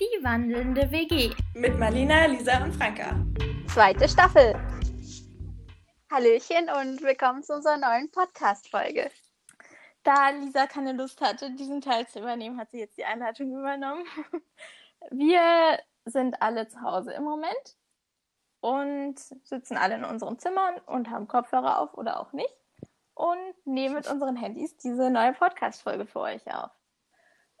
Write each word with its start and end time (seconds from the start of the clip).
Die 0.00 0.24
wandelnde 0.24 0.92
WG. 0.92 1.34
Mit 1.54 1.76
Marlina, 1.76 2.26
Lisa 2.26 2.62
und 2.62 2.72
Franka. 2.72 3.16
Zweite 3.66 4.08
Staffel. 4.08 4.54
Hallöchen 6.08 6.70
und 6.70 7.02
willkommen 7.02 7.42
zu 7.42 7.54
unserer 7.54 7.78
neuen 7.78 8.08
Podcast-Folge. 8.12 9.10
Da 10.04 10.30
Lisa 10.30 10.68
keine 10.68 10.92
Lust 10.92 11.20
hatte, 11.20 11.50
diesen 11.50 11.80
Teil 11.80 12.06
zu 12.06 12.20
übernehmen, 12.20 12.60
hat 12.60 12.70
sie 12.70 12.78
jetzt 12.78 12.96
die 12.96 13.04
Einleitung 13.04 13.50
übernommen. 13.50 14.04
Wir 15.10 15.80
sind 16.04 16.40
alle 16.42 16.68
zu 16.68 16.80
Hause 16.80 17.12
im 17.14 17.24
Moment 17.24 17.76
und 18.60 19.18
sitzen 19.18 19.76
alle 19.76 19.96
in 19.96 20.04
unseren 20.04 20.38
Zimmern 20.38 20.78
und 20.86 21.10
haben 21.10 21.26
Kopfhörer 21.26 21.80
auf 21.80 21.94
oder 21.94 22.20
auch 22.20 22.32
nicht 22.32 22.54
und 23.14 23.66
nehmen 23.66 23.96
mit 23.96 24.08
unseren 24.08 24.36
Handys 24.36 24.76
diese 24.76 25.10
neue 25.10 25.32
Podcast-Folge 25.32 26.06
für 26.06 26.20
euch 26.20 26.46
auf. 26.54 26.70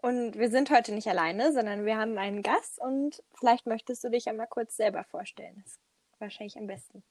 Und 0.00 0.38
wir 0.38 0.50
sind 0.50 0.70
heute 0.70 0.92
nicht 0.94 1.08
alleine, 1.08 1.52
sondern 1.52 1.84
wir 1.84 1.96
haben 1.96 2.18
einen 2.18 2.42
Gast 2.42 2.80
und 2.80 3.22
vielleicht 3.34 3.66
möchtest 3.66 4.04
du 4.04 4.10
dich 4.10 4.28
einmal 4.28 4.46
kurz 4.46 4.76
selber 4.76 5.02
vorstellen. 5.04 5.60
Das 5.64 5.72
ist 5.72 5.80
wahrscheinlich 6.20 6.56
am 6.56 6.68
besten. 6.68 7.02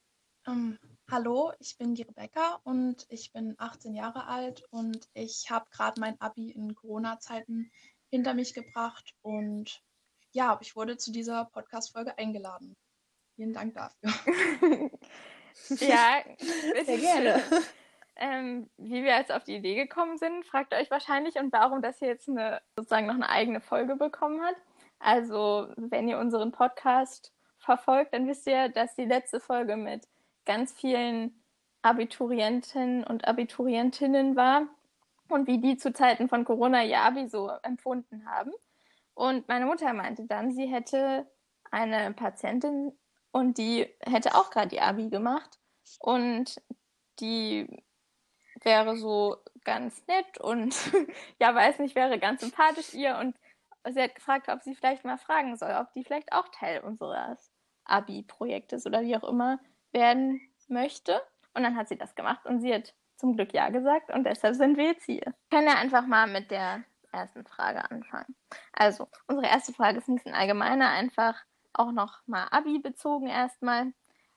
Um, 0.46 0.54
ähm, 0.54 0.78
hallo, 1.10 1.52
ich 1.58 1.76
bin 1.76 1.94
die 1.94 2.02
Rebecca 2.02 2.60
und 2.64 3.04
ich 3.10 3.32
bin 3.32 3.54
18 3.58 3.94
Jahre 3.94 4.26
alt 4.26 4.64
und 4.70 5.06
ich 5.12 5.50
habe 5.50 5.66
gerade 5.70 6.00
mein 6.00 6.18
Abi 6.20 6.50
in 6.50 6.74
Corona-Zeiten 6.74 7.70
hinter 8.10 8.32
mich 8.32 8.54
gebracht 8.54 9.14
und 9.20 9.82
ja, 10.32 10.58
ich 10.62 10.74
wurde 10.74 10.96
zu 10.96 11.12
dieser 11.12 11.44
Podcast-Folge 11.46 12.16
eingeladen. 12.16 12.74
Vielen 13.36 13.52
Dank 13.52 13.74
dafür. 13.74 14.10
ja, 15.80 16.22
sehr 16.86 16.98
gerne. 16.98 17.42
Ähm, 18.18 18.68
wie 18.76 19.04
wir 19.04 19.16
jetzt 19.16 19.32
auf 19.32 19.44
die 19.44 19.56
Idee 19.56 19.74
gekommen 19.74 20.18
sind, 20.18 20.44
fragt 20.44 20.72
ihr 20.72 20.78
euch 20.78 20.90
wahrscheinlich 20.90 21.36
und 21.36 21.52
warum 21.52 21.82
das 21.82 21.98
hier 21.98 22.08
jetzt 22.08 22.28
eine, 22.28 22.60
sozusagen 22.76 23.06
noch 23.06 23.14
eine 23.14 23.28
eigene 23.28 23.60
Folge 23.60 23.96
bekommen 23.96 24.42
hat. 24.42 24.56
Also, 24.98 25.68
wenn 25.76 26.08
ihr 26.08 26.18
unseren 26.18 26.52
Podcast 26.52 27.32
verfolgt, 27.58 28.14
dann 28.14 28.26
wisst 28.26 28.46
ihr, 28.46 28.68
dass 28.68 28.94
die 28.96 29.04
letzte 29.04 29.40
Folge 29.40 29.76
mit 29.76 30.08
ganz 30.44 30.72
vielen 30.72 31.42
Abiturienten 31.82 33.04
und 33.04 33.26
Abiturientinnen 33.28 34.34
war 34.36 34.62
und 35.28 35.46
wie 35.46 35.58
die 35.58 35.76
zu 35.76 35.92
Zeiten 35.92 36.28
von 36.28 36.44
Corona 36.44 36.84
ihr 36.84 37.00
Abi 37.00 37.28
so 37.28 37.50
empfunden 37.62 38.28
haben. 38.28 38.52
Und 39.14 39.48
meine 39.48 39.66
Mutter 39.66 39.92
meinte 39.92 40.24
dann, 40.24 40.52
sie 40.52 40.66
hätte 40.66 41.26
eine 41.70 42.12
Patientin 42.14 42.92
und 43.30 43.58
die 43.58 43.86
hätte 44.00 44.34
auch 44.34 44.50
gerade 44.50 44.68
die 44.68 44.80
Abi 44.80 45.08
gemacht 45.08 45.58
und 46.00 46.60
die 47.20 47.82
wäre 48.68 48.96
so 48.98 49.38
ganz 49.64 50.06
nett 50.06 50.38
und 50.38 50.76
ja, 51.40 51.54
weiß 51.54 51.78
nicht, 51.78 51.94
wäre 51.94 52.18
ganz 52.18 52.42
sympathisch 52.42 52.92
ihr 52.92 53.16
und 53.16 53.34
sie 53.88 54.02
hat 54.02 54.14
gefragt, 54.14 54.48
ob 54.50 54.62
sie 54.62 54.74
vielleicht 54.74 55.04
mal 55.04 55.16
fragen 55.16 55.56
soll, 55.56 55.74
ob 55.80 55.90
die 55.94 56.04
vielleicht 56.04 56.32
auch 56.32 56.48
Teil 56.48 56.80
unseres 56.80 57.50
Abi-Projektes 57.84 58.84
oder 58.84 59.00
wie 59.00 59.16
auch 59.16 59.24
immer 59.24 59.58
werden 59.92 60.40
möchte. 60.68 61.22
Und 61.54 61.62
dann 61.62 61.76
hat 61.76 61.88
sie 61.88 61.96
das 61.96 62.14
gemacht 62.14 62.44
und 62.44 62.60
sie 62.60 62.74
hat 62.74 62.94
zum 63.16 63.36
Glück 63.36 63.54
Ja 63.54 63.70
gesagt 63.70 64.12
und 64.12 64.24
deshalb 64.24 64.54
sind 64.54 64.76
wir 64.76 64.84
jetzt 64.84 65.06
hier. 65.06 65.22
Wir 65.24 65.34
können 65.50 65.68
ja 65.68 65.76
einfach 65.76 66.06
mal 66.06 66.26
mit 66.26 66.50
der 66.50 66.84
ersten 67.10 67.46
Frage 67.46 67.90
anfangen. 67.90 68.36
Also, 68.72 69.08
unsere 69.26 69.46
erste 69.46 69.72
Frage 69.72 69.98
ist 69.98 70.08
ein 70.08 70.16
bisschen 70.16 70.34
allgemeiner, 70.34 70.90
einfach 70.90 71.42
auch 71.72 71.90
noch 71.90 72.20
mal 72.26 72.46
Abi 72.50 72.78
bezogen 72.80 73.28
erstmal. 73.28 73.94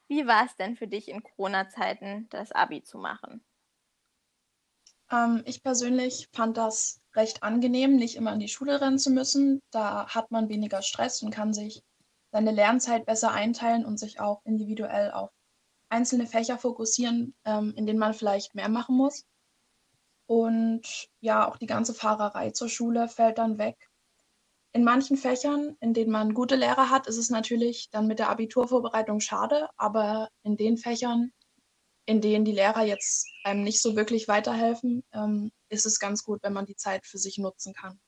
Wie 0.08 0.26
war 0.26 0.46
es 0.46 0.56
denn 0.56 0.78
für 0.78 0.88
dich 0.88 1.10
in 1.10 1.22
Corona-Zeiten, 1.22 2.28
das 2.30 2.54
Abi 2.54 2.82
zu 2.82 2.98
machen? 2.98 3.44
Ähm, 5.12 5.44
ich 5.46 5.64
persönlich 5.64 6.28
fand 6.34 6.58
das 6.58 7.02
recht 7.16 7.44
angenehm, 7.44 7.96
nicht 7.98 8.16
immer 8.16 8.34
in 8.34 8.40
die 8.40 8.48
Schule 8.48 8.80
rennen 8.82 9.00
zu 9.00 9.12
müssen. 9.12 9.62
Da 9.72 10.08
hat 10.08 10.32
man 10.32 10.50
weniger 10.50 10.82
Stress 10.82 11.22
und 11.22 11.32
kann 11.32 11.54
sich 11.54 11.84
seine 12.32 12.52
Lernzeit 12.52 13.06
besser 13.06 13.32
einteilen 13.32 13.86
und 13.86 14.00
sich 14.00 14.20
auch 14.20 14.42
individuell 14.46 15.12
auf 15.12 15.30
einzelne 15.90 16.26
Fächer 16.26 16.58
fokussieren, 16.58 17.36
ähm, 17.46 17.74
in 17.76 17.86
denen 17.86 18.00
man 18.00 18.14
vielleicht 18.14 18.56
mehr 18.56 18.70
machen 18.70 18.96
muss. 18.96 19.26
Und 20.28 21.10
ja, 21.20 21.48
auch 21.50 21.58
die 21.58 21.68
ganze 21.68 21.94
Fahrerei 21.94 22.52
zur 22.52 22.70
Schule 22.70 23.10
fällt 23.10 23.38
dann 23.38 23.58
weg. 23.58 23.90
In 24.72 24.86
manchen 24.86 25.18
Fächern, 25.18 25.76
in 25.82 25.94
denen 25.94 26.12
man 26.12 26.34
gute 26.34 26.56
Lehrer 26.56 26.90
hat, 26.90 27.08
ist 27.08 27.18
es 27.18 27.30
natürlich 27.30 27.90
dann 27.90 28.08
mit 28.08 28.20
der 28.20 28.30
Abiturvorbereitung 28.30 29.20
schade, 29.20 29.68
aber 29.76 30.30
in 30.44 30.56
den 30.56 30.78
Fächern, 30.78 31.34
in 32.06 32.22
denen 32.22 32.46
die 32.46 32.52
Lehrer 32.52 32.84
jetzt 32.84 33.28
einem 33.44 33.64
nicht 33.64 33.82
so 33.82 33.96
wirklich 33.96 34.28
weiterhelfen, 34.28 35.04
ähm, 35.14 35.52
ist 35.70 35.86
es 35.86 36.00
ganz 36.00 36.24
gut, 36.24 36.44
wenn 36.44 36.54
man 36.54 36.66
die 36.66 36.76
Zeit 36.76 37.06
für 37.06 37.18
sich 37.18 37.38
nutzen 37.38 37.74
kann. 37.74 38.00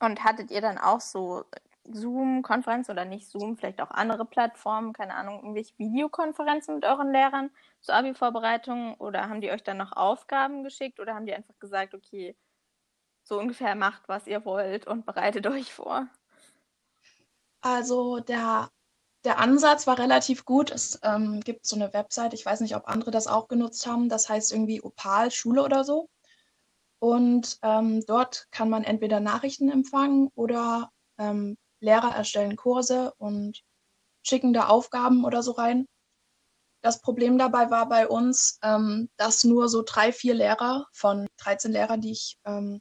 Und 0.00 0.22
hattet 0.22 0.50
ihr 0.50 0.60
dann 0.60 0.78
auch 0.78 1.00
so 1.00 1.44
Zoom-Konferenz 1.84 2.88
oder 2.88 3.04
nicht 3.04 3.28
Zoom, 3.30 3.56
vielleicht 3.56 3.80
auch 3.80 3.90
andere 3.90 4.24
Plattformen, 4.24 4.92
keine 4.92 5.14
Ahnung, 5.14 5.36
irgendwelche 5.36 5.76
Videokonferenzen 5.78 6.76
mit 6.76 6.84
euren 6.84 7.12
Lehrern 7.12 7.50
zur 7.80 7.94
Abi-Vorbereitung 7.94 8.94
oder 8.94 9.28
haben 9.28 9.40
die 9.40 9.50
euch 9.50 9.62
dann 9.62 9.76
noch 9.76 9.92
Aufgaben 9.92 10.64
geschickt 10.64 10.98
oder 11.00 11.14
haben 11.14 11.26
die 11.26 11.34
einfach 11.34 11.58
gesagt, 11.58 11.94
okay, 11.94 12.36
so 13.22 13.38
ungefähr 13.38 13.74
macht, 13.74 14.08
was 14.08 14.26
ihr 14.26 14.44
wollt 14.44 14.86
und 14.86 15.06
bereitet 15.06 15.46
euch 15.46 15.72
vor? 15.72 16.06
Also 17.60 18.20
der, 18.20 18.70
der 19.24 19.38
Ansatz 19.38 19.86
war 19.86 19.98
relativ 19.98 20.44
gut. 20.44 20.70
Es 20.70 20.98
ähm, 21.02 21.40
gibt 21.40 21.66
so 21.66 21.76
eine 21.76 21.92
Website, 21.92 22.34
ich 22.34 22.44
weiß 22.44 22.60
nicht, 22.60 22.76
ob 22.76 22.88
andere 22.88 23.10
das 23.10 23.26
auch 23.26 23.48
genutzt 23.48 23.86
haben, 23.86 24.08
das 24.08 24.28
heißt 24.28 24.52
irgendwie 24.52 24.82
Opal 24.82 25.30
Schule 25.30 25.62
oder 25.62 25.84
so. 25.84 26.08
Und 26.98 27.58
ähm, 27.62 28.04
dort 28.06 28.46
kann 28.50 28.70
man 28.70 28.84
entweder 28.84 29.20
Nachrichten 29.20 29.70
empfangen 29.70 30.28
oder 30.34 30.90
ähm, 31.18 31.56
Lehrer 31.80 32.14
erstellen 32.14 32.56
Kurse 32.56 33.12
und 33.18 33.62
schicken 34.22 34.52
da 34.52 34.68
Aufgaben 34.68 35.24
oder 35.24 35.42
so 35.42 35.52
rein. 35.52 35.86
Das 36.82 37.00
Problem 37.00 37.38
dabei 37.38 37.70
war 37.70 37.88
bei 37.88 38.08
uns, 38.08 38.58
ähm, 38.62 39.08
dass 39.16 39.44
nur 39.44 39.68
so 39.68 39.82
drei, 39.82 40.12
vier 40.12 40.34
Lehrer 40.34 40.86
von 40.92 41.26
13 41.38 41.72
Lehrern, 41.72 42.00
die 42.00 42.12
ich 42.12 42.38
ähm, 42.44 42.80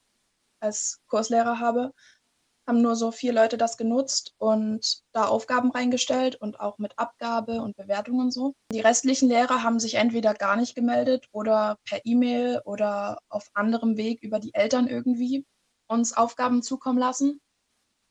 als 0.60 1.00
Kurslehrer 1.08 1.60
habe, 1.60 1.92
haben 2.68 2.82
nur 2.82 2.96
so 2.96 3.12
vier 3.12 3.34
Leute 3.34 3.58
das 3.58 3.78
genutzt 3.78 4.34
und 4.38 5.04
da 5.12 5.26
Aufgaben 5.26 5.72
reingestellt 5.72 6.36
und 6.36 6.60
auch 6.60 6.78
mit 6.78 6.98
Abgabe 6.98 7.62
und 7.62 7.76
Bewertung 7.76 8.20
und 8.20 8.32
so. 8.32 8.54
Die 8.72 8.80
restlichen 8.80 9.30
Lehrer 9.30 9.64
haben 9.64 9.80
sich 9.80 9.96
entweder 9.96 10.34
gar 10.34 10.56
nicht 10.56 10.76
gemeldet 10.76 11.28
oder 11.32 11.78
per 11.84 12.00
E-Mail 12.06 12.62
oder 12.66 13.20
auf 13.30 13.50
anderem 13.54 13.98
Weg 13.98 14.22
über 14.22 14.40
die 14.40 14.54
Eltern 14.54 14.88
irgendwie 14.88 15.46
uns 15.88 16.16
Aufgaben 16.16 16.62
zukommen 16.62 17.00
lassen. 17.00 17.42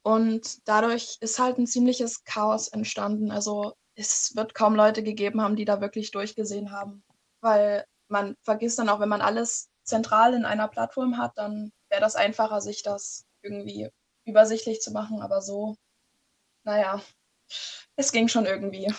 Und 0.02 0.68
dadurch 0.68 1.16
ist 1.20 1.38
halt 1.38 1.58
ein 1.58 1.66
ziemliches 1.66 2.24
Chaos 2.24 2.68
entstanden. 2.68 3.30
Also 3.30 3.72
es 3.94 4.34
wird 4.34 4.54
kaum 4.54 4.74
Leute 4.74 5.02
gegeben 5.02 5.40
haben, 5.40 5.56
die 5.56 5.64
da 5.64 5.80
wirklich 5.80 6.10
durchgesehen 6.10 6.72
haben. 6.72 7.04
Weil 7.40 7.84
man 8.08 8.36
vergisst 8.42 8.78
dann 8.78 8.88
auch, 8.88 9.00
wenn 9.00 9.08
man 9.08 9.22
alles 9.22 9.70
zentral 9.84 10.34
in 10.34 10.44
einer 10.44 10.68
Plattform 10.68 11.18
hat, 11.18 11.32
dann 11.36 11.72
wäre 11.88 12.00
das 12.00 12.16
einfacher, 12.16 12.60
sich 12.60 12.82
das 12.82 13.24
irgendwie 13.42 13.90
übersichtlich 14.24 14.80
zu 14.80 14.92
machen. 14.92 15.20
Aber 15.22 15.40
so, 15.40 15.76
naja, 16.64 17.00
es 17.96 18.12
ging 18.12 18.28
schon 18.28 18.46
irgendwie. 18.46 18.92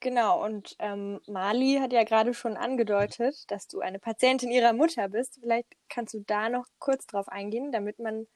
Genau, 0.00 0.44
und 0.44 0.76
ähm, 0.78 1.20
Mali 1.26 1.78
hat 1.80 1.92
ja 1.92 2.04
gerade 2.04 2.32
schon 2.32 2.56
angedeutet, 2.56 3.50
dass 3.50 3.66
du 3.66 3.80
eine 3.80 3.98
Patientin 3.98 4.50
ihrer 4.50 4.72
Mutter 4.72 5.08
bist. 5.08 5.38
Vielleicht 5.40 5.66
kannst 5.88 6.14
du 6.14 6.20
da 6.20 6.48
noch 6.48 6.66
kurz 6.78 7.06
drauf 7.06 7.28
eingehen, 7.28 7.72
damit 7.72 7.98
man 7.98 8.28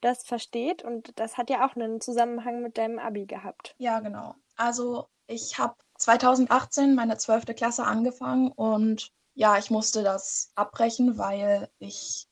das 0.00 0.24
versteht. 0.24 0.82
Und 0.82 1.18
das 1.18 1.36
hat 1.36 1.48
ja 1.48 1.66
auch 1.66 1.76
einen 1.76 2.00
Zusammenhang 2.00 2.60
mit 2.60 2.76
deinem 2.76 2.98
Abi 2.98 3.26
gehabt. 3.26 3.74
Ja, 3.78 4.00
genau. 4.00 4.34
Also 4.56 5.08
ich 5.28 5.58
habe 5.58 5.76
2018 5.98 6.94
meine 6.94 7.16
12. 7.18 7.54
Klasse 7.54 7.84
angefangen 7.84 8.50
und 8.50 9.12
ja, 9.34 9.58
ich 9.58 9.70
musste 9.70 10.02
das 10.02 10.50
abbrechen, 10.54 11.18
weil 11.18 11.68
ich 11.78 12.26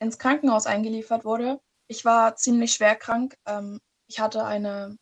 ins 0.00 0.18
Krankenhaus 0.18 0.66
eingeliefert 0.66 1.24
wurde. 1.24 1.60
Ich 1.88 2.04
war 2.04 2.36
ziemlich 2.36 2.74
schwer 2.74 2.96
krank. 2.96 3.36
Ähm, 3.46 3.80
ich 4.06 4.20
hatte 4.20 4.44
eine 4.44 4.96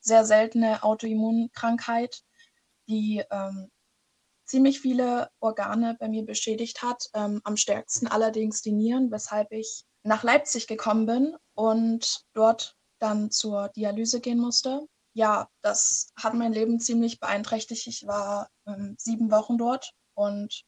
sehr 0.00 0.24
seltene 0.24 0.82
Autoimmunkrankheit, 0.82 2.22
die 2.88 3.22
ähm, 3.30 3.70
ziemlich 4.46 4.80
viele 4.80 5.30
Organe 5.40 5.96
bei 5.98 6.08
mir 6.08 6.24
beschädigt 6.24 6.82
hat. 6.82 7.04
Ähm, 7.14 7.40
am 7.44 7.56
stärksten 7.56 8.06
allerdings 8.06 8.62
die 8.62 8.72
Nieren, 8.72 9.10
weshalb 9.10 9.52
ich 9.52 9.84
nach 10.02 10.22
Leipzig 10.22 10.66
gekommen 10.66 11.06
bin 11.06 11.36
und 11.54 12.24
dort 12.34 12.76
dann 12.98 13.30
zur 13.30 13.68
Dialyse 13.70 14.20
gehen 14.20 14.38
musste. 14.38 14.86
Ja, 15.14 15.48
das 15.60 16.12
hat 16.16 16.34
mein 16.34 16.52
Leben 16.52 16.80
ziemlich 16.80 17.20
beeinträchtigt. 17.20 17.86
Ich 17.86 18.06
war 18.06 18.48
ähm, 18.66 18.94
sieben 18.98 19.30
Wochen 19.30 19.58
dort 19.58 19.92
und 20.14 20.64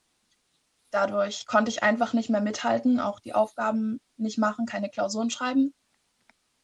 dadurch 0.95 1.47
konnte 1.47 1.71
ich 1.71 1.83
einfach 1.83 2.13
nicht 2.13 2.31
mehr 2.31 2.41
mithalten, 2.41 3.01
auch 3.01 3.19
die 3.19 3.35
Aufgaben 3.35 4.01
nicht 4.17 4.39
machen, 4.39 4.65
keine 4.65 4.89
Klausuren 4.89 5.29
schreiben. 5.29 5.75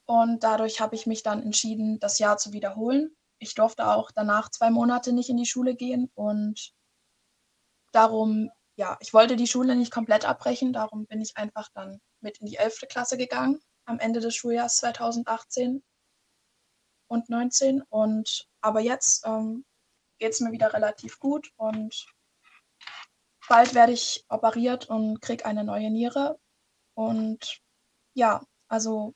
Und 0.07 0.45
dadurch 0.45 0.81
habe 0.81 0.95
ich 0.95 1.07
mich 1.07 1.23
dann 1.23 1.43
entschieden, 1.43 1.99
das 1.99 2.19
Jahr 2.21 2.39
zu 2.39 2.53
wiederholen. 2.53 3.17
Ich 3.39 3.55
durfte 3.55 3.89
auch 3.89 4.13
danach 4.13 4.51
zwei 4.51 4.71
Monate 4.71 5.13
nicht 5.13 5.31
in 5.31 5.37
die 5.37 5.47
Schule 5.47 5.75
gehen 5.75 6.11
und 6.15 6.73
darum, 7.93 8.51
ja, 8.77 8.97
ich 9.01 9.13
wollte 9.13 9.35
die 9.35 9.49
Schule 9.49 9.75
nicht 9.75 9.93
komplett 9.93 10.25
abbrechen, 10.25 10.73
darum 10.73 11.07
bin 11.07 11.21
ich 11.21 11.37
einfach 11.37 11.69
dann 11.75 12.01
mit 12.21 12.39
in 12.39 12.47
die 12.47 12.57
11. 12.57 12.83
Klasse 12.89 13.17
gegangen 13.17 13.61
am 13.85 13.99
Ende 13.99 14.21
des 14.21 14.37
Schuljahres 14.37 14.77
2018. 14.77 15.83
und 17.09 17.29
19. 17.29 17.83
Und 17.89 18.49
aber 18.61 18.81
jetzt 18.81 19.27
ähm, 19.27 19.65
geht 20.19 20.33
es 20.33 20.41
mir 20.41 20.53
wieder 20.53 20.73
relativ 20.73 21.19
gut 21.19 21.51
und 21.57 22.07
bald 23.51 23.75
werde 23.75 23.93
ich 23.93 24.25
operiert 24.29 24.89
und 24.89 25.21
kriege 25.21 25.45
eine 25.45 25.65
neue 25.65 25.91
Niere. 25.91 26.39
Und 26.95 27.61
ja, 28.15 28.43
also 28.69 29.15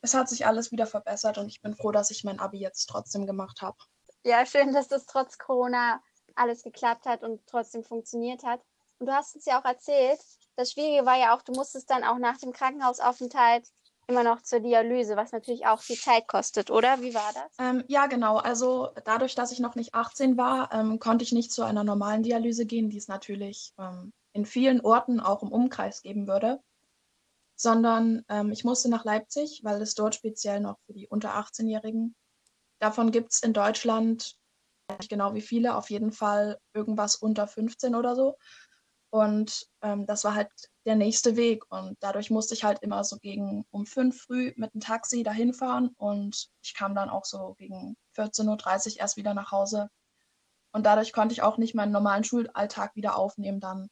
es 0.00 0.14
hat 0.14 0.30
sich 0.30 0.46
alles 0.46 0.72
wieder 0.72 0.86
verbessert 0.86 1.36
und 1.36 1.46
ich 1.48 1.60
bin 1.60 1.76
froh, 1.76 1.92
dass 1.92 2.10
ich 2.10 2.24
mein 2.24 2.40
Abi 2.40 2.58
jetzt 2.58 2.86
trotzdem 2.86 3.26
gemacht 3.26 3.60
habe. 3.60 3.76
Ja, 4.24 4.46
schön, 4.46 4.72
dass 4.72 4.88
das 4.88 5.04
trotz 5.04 5.36
Corona 5.36 6.02
alles 6.34 6.62
geklappt 6.62 7.04
hat 7.04 7.22
und 7.22 7.46
trotzdem 7.46 7.84
funktioniert 7.84 8.44
hat. 8.44 8.62
Und 8.98 9.06
du 9.06 9.12
hast 9.12 9.34
uns 9.34 9.44
ja 9.44 9.60
auch 9.60 9.64
erzählt, 9.64 10.18
das 10.56 10.72
Schwierige 10.72 11.04
war 11.04 11.18
ja 11.18 11.36
auch, 11.36 11.42
du 11.42 11.52
musstest 11.52 11.90
dann 11.90 12.04
auch 12.04 12.18
nach 12.18 12.38
dem 12.38 12.52
Krankenhausaufenthalt 12.52 13.68
immer 14.06 14.24
noch 14.24 14.42
zur 14.42 14.60
Dialyse, 14.60 15.16
was 15.16 15.32
natürlich 15.32 15.66
auch 15.66 15.80
viel 15.80 15.96
Zeit 15.96 16.26
kostet, 16.26 16.70
oder? 16.70 17.00
Wie 17.00 17.14
war 17.14 17.30
das? 17.34 17.52
Ähm, 17.58 17.84
ja, 17.88 18.06
genau. 18.06 18.36
Also 18.38 18.90
dadurch, 19.04 19.34
dass 19.34 19.52
ich 19.52 19.60
noch 19.60 19.74
nicht 19.74 19.94
18 19.94 20.36
war, 20.36 20.72
ähm, 20.72 20.98
konnte 20.98 21.24
ich 21.24 21.32
nicht 21.32 21.52
zu 21.52 21.62
einer 21.62 21.84
normalen 21.84 22.22
Dialyse 22.22 22.66
gehen, 22.66 22.90
die 22.90 22.98
es 22.98 23.08
natürlich 23.08 23.72
ähm, 23.78 24.12
in 24.32 24.46
vielen 24.46 24.80
Orten 24.80 25.20
auch 25.20 25.42
im 25.42 25.52
Umkreis 25.52 26.02
geben 26.02 26.26
würde, 26.26 26.60
sondern 27.56 28.24
ähm, 28.28 28.50
ich 28.50 28.64
musste 28.64 28.88
nach 28.88 29.04
Leipzig, 29.04 29.60
weil 29.62 29.80
es 29.80 29.94
dort 29.94 30.14
speziell 30.14 30.60
noch 30.60 30.78
für 30.86 30.92
die 30.92 31.06
unter 31.08 31.36
18-Jährigen. 31.36 32.14
Davon 32.80 33.12
gibt 33.12 33.32
es 33.32 33.42
in 33.42 33.52
Deutschland 33.52 34.36
nicht 34.98 35.10
genau 35.10 35.34
wie 35.34 35.40
viele, 35.40 35.76
auf 35.76 35.90
jeden 35.90 36.12
Fall 36.12 36.58
irgendwas 36.74 37.16
unter 37.16 37.46
15 37.46 37.94
oder 37.94 38.16
so. 38.16 38.36
Und 39.12 39.68
ähm, 39.82 40.06
das 40.06 40.24
war 40.24 40.34
halt 40.34 40.50
der 40.86 40.96
nächste 40.96 41.36
Weg. 41.36 41.70
Und 41.70 41.98
dadurch 42.00 42.30
musste 42.30 42.54
ich 42.54 42.64
halt 42.64 42.78
immer 42.82 43.04
so 43.04 43.18
gegen 43.18 43.66
um 43.70 43.84
fünf 43.84 44.22
früh 44.22 44.54
mit 44.56 44.72
dem 44.72 44.80
Taxi 44.80 45.22
dahin 45.22 45.52
fahren. 45.52 45.94
Und 45.98 46.48
ich 46.62 46.74
kam 46.74 46.94
dann 46.94 47.10
auch 47.10 47.26
so 47.26 47.52
gegen 47.58 47.94
14.30 48.16 48.94
Uhr 48.94 49.00
erst 49.00 49.18
wieder 49.18 49.34
nach 49.34 49.52
Hause. 49.52 49.90
Und 50.72 50.86
dadurch 50.86 51.12
konnte 51.12 51.34
ich 51.34 51.42
auch 51.42 51.58
nicht 51.58 51.74
meinen 51.74 51.92
normalen 51.92 52.24
Schulalltag 52.24 52.96
wieder 52.96 53.16
aufnehmen 53.16 53.60
dann. 53.60 53.90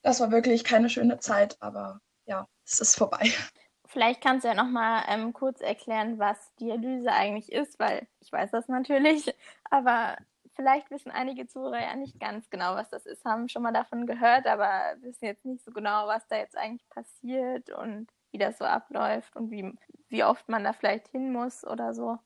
Das 0.00 0.20
war 0.20 0.30
wirklich 0.30 0.64
keine 0.64 0.88
schöne 0.88 1.18
Zeit, 1.18 1.58
aber 1.60 2.00
ja, 2.24 2.48
es 2.64 2.80
ist 2.80 2.96
vorbei. 2.96 3.30
Vielleicht 3.88 4.22
kannst 4.22 4.44
du 4.44 4.48
ja 4.48 4.54
noch 4.54 4.70
mal 4.70 5.04
ähm, 5.06 5.34
kurz 5.34 5.60
erklären, 5.60 6.18
was 6.18 6.54
Dialyse 6.54 7.12
eigentlich 7.12 7.52
ist, 7.52 7.78
weil 7.78 8.08
ich 8.20 8.32
weiß 8.32 8.52
das 8.52 8.68
natürlich, 8.68 9.34
aber 9.64 10.16
vielleicht 10.56 10.90
wissen 10.90 11.10
einige 11.10 11.46
Zuhörer 11.46 11.80
ja 11.80 11.94
nicht 11.94 12.18
ganz 12.18 12.50
genau, 12.50 12.74
was 12.74 12.88
das 12.88 13.06
ist, 13.06 13.24
haben 13.24 13.48
schon 13.48 13.62
mal 13.62 13.72
davon 13.72 14.06
gehört, 14.06 14.46
aber 14.46 14.70
wissen 15.00 15.26
jetzt 15.26 15.44
nicht 15.44 15.62
so 15.62 15.70
genau, 15.70 16.08
was 16.08 16.26
da 16.26 16.36
jetzt 16.36 16.56
eigentlich 16.56 16.88
passiert 16.88 17.70
und 17.70 18.08
wie 18.32 18.38
das 18.38 18.58
so 18.58 18.64
abläuft 18.64 19.36
und 19.36 19.50
wie, 19.50 19.72
wie 20.08 20.24
oft 20.24 20.48
man 20.48 20.64
da 20.64 20.72
vielleicht 20.72 21.08
hin 21.08 21.32
muss 21.32 21.64
oder 21.64 21.94
so. 21.94 22.18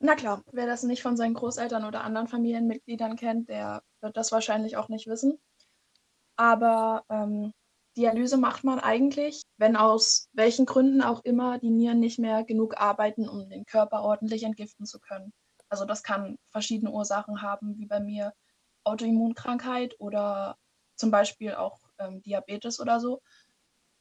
Na 0.00 0.14
klar, 0.14 0.42
wer 0.52 0.66
das 0.66 0.82
nicht 0.82 1.02
von 1.02 1.16
seinen 1.16 1.34
Großeltern 1.34 1.84
oder 1.84 2.02
anderen 2.02 2.28
Familienmitgliedern 2.28 3.16
kennt, 3.16 3.48
der 3.48 3.82
wird 4.00 4.16
das 4.16 4.32
wahrscheinlich 4.32 4.76
auch 4.76 4.88
nicht 4.88 5.06
wissen. 5.06 5.38
Aber 6.36 7.04
ähm, 7.08 7.52
Dialyse 7.96 8.36
macht 8.36 8.62
man 8.62 8.78
eigentlich, 8.78 9.42
wenn 9.56 9.74
aus 9.74 10.28
welchen 10.32 10.66
Gründen 10.66 11.02
auch 11.02 11.24
immer 11.24 11.58
die 11.58 11.70
Nieren 11.70 11.98
nicht 11.98 12.20
mehr 12.20 12.44
genug 12.44 12.80
arbeiten, 12.80 13.28
um 13.28 13.48
den 13.50 13.66
Körper 13.66 14.02
ordentlich 14.02 14.44
entgiften 14.44 14.86
zu 14.86 15.00
können. 15.00 15.32
Also 15.68 15.84
das 15.84 16.02
kann 16.02 16.38
verschiedene 16.50 16.90
Ursachen 16.90 17.42
haben, 17.42 17.78
wie 17.78 17.86
bei 17.86 18.00
mir 18.00 18.32
Autoimmunkrankheit 18.84 19.94
oder 19.98 20.56
zum 20.96 21.10
Beispiel 21.10 21.54
auch 21.54 21.78
ähm, 21.98 22.22
Diabetes 22.22 22.80
oder 22.80 23.00
so. 23.00 23.20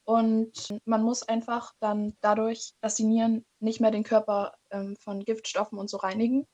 Und 0.06 0.69
man 0.86 1.04
muss 1.04 1.24
einfach 1.24 1.74
dann 1.81 2.16
dadurch, 2.22 2.74
dass 2.80 2.96
die 2.96 3.04
Nieren 3.04 3.46
nicht 3.60 3.81
mehr 3.81 3.92
den 3.92 4.04
Körper 4.04 4.54
ähm, 4.72 4.96
von 4.96 5.25
Giftstoffen 5.25 5.78
und 5.78 5.90
so 5.90 5.98
reinigen, 5.98 6.48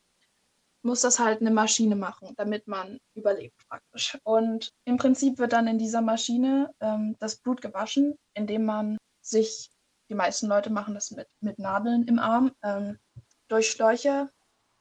muss 0.81 1.01
das 1.01 1.19
halt 1.19 1.39
eine 1.39 1.51
Maschine 1.51 1.95
machen, 1.95 2.33
damit 2.35 2.67
man 2.67 2.99
überlebt 3.13 3.55
praktisch. 3.69 4.17
Und 4.23 4.73
im 4.85 4.97
Prinzip 4.97 5.37
wird 5.37 5.53
dann 5.53 5.67
in 5.67 5.77
dieser 5.77 6.01
Maschine 6.01 6.73
ähm, 6.81 7.15
das 7.19 7.37
Blut 7.37 7.61
gewaschen, 7.61 8.15
indem 8.33 8.65
man 8.65 8.97
sich, 9.21 9.69
die 10.09 10.15
meisten 10.15 10.47
Leute 10.47 10.71
machen 10.71 10.93
das 10.93 11.11
mit, 11.11 11.27
mit 11.39 11.59
Nadeln 11.59 12.03
im 12.07 12.19
Arm, 12.19 12.51
ähm, 12.63 12.97
durch 13.47 13.69
Schläuche 13.69 14.29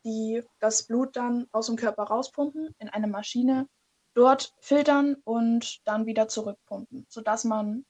die 0.04 0.42
das 0.58 0.84
Blut 0.84 1.16
dann 1.16 1.46
aus 1.52 1.66
dem 1.66 1.76
Körper 1.76 2.04
rauspumpen 2.04 2.74
in 2.78 2.88
eine 2.88 3.06
Maschine, 3.06 3.68
dort 4.14 4.54
filtern 4.60 5.16
und 5.24 5.80
dann 5.86 6.06
wieder 6.06 6.28
zurückpumpen, 6.28 7.06
sodass 7.08 7.44
man 7.44 7.84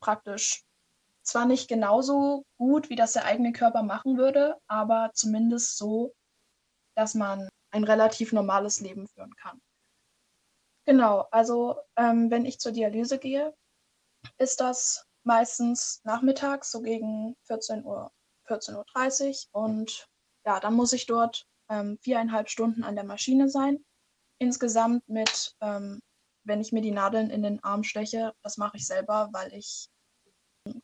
praktisch 0.00 0.64
zwar 1.22 1.46
nicht 1.46 1.68
genauso 1.68 2.44
gut, 2.58 2.90
wie 2.90 2.96
das 2.96 3.12
der 3.12 3.24
eigene 3.24 3.52
Körper 3.52 3.82
machen 3.82 4.18
würde, 4.18 4.58
aber 4.66 5.10
zumindest 5.14 5.78
so, 5.78 6.12
dass 6.94 7.14
man 7.14 7.48
ein 7.70 7.84
relativ 7.84 8.32
normales 8.32 8.80
Leben 8.80 9.08
führen 9.08 9.34
kann. 9.36 9.60
Genau, 10.84 11.28
also 11.30 11.78
ähm, 11.96 12.30
wenn 12.30 12.44
ich 12.44 12.58
zur 12.58 12.72
Dialyse 12.72 13.18
gehe, 13.18 13.54
ist 14.38 14.60
das 14.60 15.06
meistens 15.22 16.00
nachmittags, 16.04 16.72
so 16.72 16.82
gegen 16.82 17.36
14 17.44 17.84
Uhr, 17.84 18.10
14.30 18.48 19.46
Uhr. 19.52 19.62
Und 19.62 20.08
ja, 20.44 20.58
dann 20.58 20.74
muss 20.74 20.92
ich 20.92 21.06
dort 21.06 21.46
ähm, 21.72 21.98
viereinhalb 22.02 22.50
Stunden 22.50 22.84
an 22.84 22.94
der 22.94 23.04
Maschine 23.04 23.48
sein. 23.48 23.84
Insgesamt 24.38 25.08
mit, 25.08 25.56
ähm, 25.60 26.00
wenn 26.44 26.60
ich 26.60 26.72
mir 26.72 26.82
die 26.82 26.90
Nadeln 26.90 27.30
in 27.30 27.42
den 27.42 27.62
Arm 27.64 27.82
steche, 27.82 28.32
das 28.42 28.58
mache 28.58 28.76
ich 28.76 28.86
selber, 28.86 29.30
weil 29.32 29.52
ich 29.54 29.88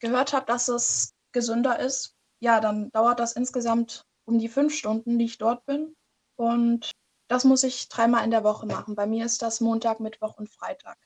gehört 0.00 0.32
habe, 0.32 0.46
dass 0.46 0.68
es 0.68 1.12
gesünder 1.32 1.78
ist. 1.78 2.14
Ja, 2.40 2.60
dann 2.60 2.90
dauert 2.92 3.20
das 3.20 3.32
insgesamt 3.32 4.04
um 4.24 4.38
die 4.38 4.48
fünf 4.48 4.74
Stunden, 4.74 5.18
die 5.18 5.26
ich 5.26 5.38
dort 5.38 5.64
bin. 5.66 5.94
Und 6.36 6.90
das 7.28 7.44
muss 7.44 7.62
ich 7.64 7.88
dreimal 7.88 8.24
in 8.24 8.30
der 8.30 8.44
Woche 8.44 8.66
machen. 8.66 8.94
Bei 8.94 9.06
mir 9.06 9.26
ist 9.26 9.42
das 9.42 9.60
Montag, 9.60 10.00
Mittwoch 10.00 10.38
und 10.38 10.48
Freitag. 10.48 10.96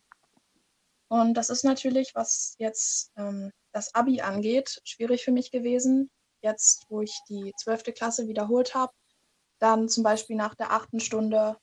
Und 1.08 1.34
das 1.34 1.50
ist 1.50 1.64
natürlich, 1.64 2.14
was 2.14 2.54
jetzt 2.58 3.12
ähm, 3.16 3.50
das 3.72 3.94
Abi 3.94 4.20
angeht, 4.20 4.80
schwierig 4.84 5.24
für 5.24 5.32
mich 5.32 5.50
gewesen. 5.50 6.10
Jetzt, 6.42 6.86
wo 6.88 7.02
ich 7.02 7.16
die 7.28 7.52
zwölfte 7.58 7.92
Klasse 7.92 8.28
wiederholt 8.28 8.74
habe, 8.74 8.92
dann 9.62 9.88
zum 9.88 10.02
Beispiel 10.02 10.36
nach 10.36 10.54
der 10.54 10.72
achten 10.72 10.98
Stunde 10.98 11.56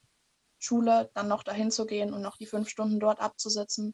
Schule 0.57 1.09
dann 1.13 1.27
noch 1.27 1.43
dahin 1.43 1.69
zu 1.69 1.85
gehen 1.85 2.13
und 2.13 2.21
noch 2.21 2.37
die 2.37 2.45
fünf 2.45 2.69
Stunden 2.69 2.99
dort 2.99 3.19
abzusitzen. 3.19 3.93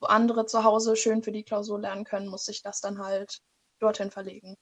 Wo 0.00 0.06
andere 0.06 0.46
zu 0.46 0.64
Hause 0.64 0.96
schön 0.96 1.22
für 1.22 1.32
die 1.32 1.44
Klausur 1.44 1.80
lernen 1.80 2.04
können, 2.04 2.28
muss 2.28 2.48
ich 2.48 2.62
das 2.62 2.80
dann 2.80 2.98
halt 2.98 3.40
dorthin 3.78 4.10
verlegen. 4.10 4.56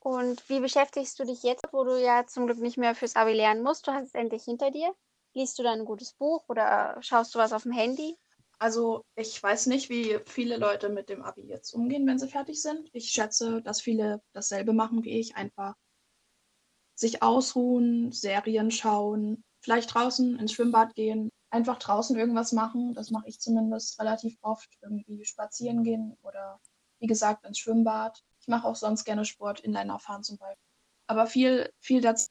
Und 0.00 0.48
wie 0.48 0.60
beschäftigst 0.60 1.18
du 1.18 1.24
dich 1.24 1.42
jetzt, 1.42 1.64
wo 1.72 1.84
du 1.84 2.00
ja 2.00 2.26
zum 2.26 2.46
Glück 2.46 2.58
nicht 2.58 2.76
mehr 2.76 2.94
fürs 2.94 3.16
Abi 3.16 3.32
lernen 3.32 3.62
musst? 3.62 3.86
Du 3.86 3.92
hast 3.92 4.08
es 4.08 4.14
endlich 4.14 4.44
hinter 4.44 4.70
dir. 4.70 4.94
Liest 5.32 5.58
du 5.58 5.62
dann 5.62 5.80
ein 5.80 5.84
gutes 5.84 6.12
Buch 6.12 6.44
oder 6.48 6.98
schaust 7.00 7.34
du 7.34 7.38
was 7.38 7.52
auf 7.52 7.62
dem 7.62 7.72
Handy? 7.72 8.16
Also 8.58 9.04
ich 9.16 9.42
weiß 9.42 9.66
nicht, 9.66 9.88
wie 9.88 10.18
viele 10.26 10.56
Leute 10.56 10.88
mit 10.88 11.08
dem 11.08 11.22
Abi 11.22 11.42
jetzt 11.42 11.72
umgehen, 11.72 12.06
wenn 12.06 12.18
sie 12.18 12.28
fertig 12.28 12.60
sind. 12.60 12.88
Ich 12.92 13.10
schätze, 13.10 13.62
dass 13.62 13.80
viele 13.80 14.20
dasselbe 14.32 14.72
machen 14.72 15.04
wie 15.04 15.18
ich, 15.18 15.36
einfach 15.36 15.74
sich 16.94 17.22
ausruhen, 17.22 18.12
Serien 18.12 18.70
schauen, 18.70 19.44
vielleicht 19.60 19.94
draußen 19.94 20.38
ins 20.38 20.52
Schwimmbad 20.52 20.94
gehen, 20.94 21.30
einfach 21.50 21.78
draußen 21.78 22.16
irgendwas 22.16 22.52
machen. 22.52 22.94
Das 22.94 23.10
mache 23.10 23.28
ich 23.28 23.40
zumindest 23.40 23.98
relativ 24.00 24.36
oft. 24.42 24.68
Irgendwie 24.82 25.24
spazieren 25.24 25.82
gehen 25.82 26.16
oder 26.22 26.60
wie 26.98 27.06
gesagt 27.06 27.46
ins 27.46 27.58
Schwimmbad. 27.58 28.22
Ich 28.40 28.48
mache 28.48 28.66
auch 28.66 28.76
sonst 28.76 29.04
gerne 29.04 29.24
Sport, 29.24 29.60
Inliner 29.60 29.98
fahren 29.98 30.22
zum 30.22 30.36
Beispiel. 30.38 30.62
Aber 31.06 31.26
viel, 31.26 31.70
viel 31.80 32.00
dazu 32.00 32.28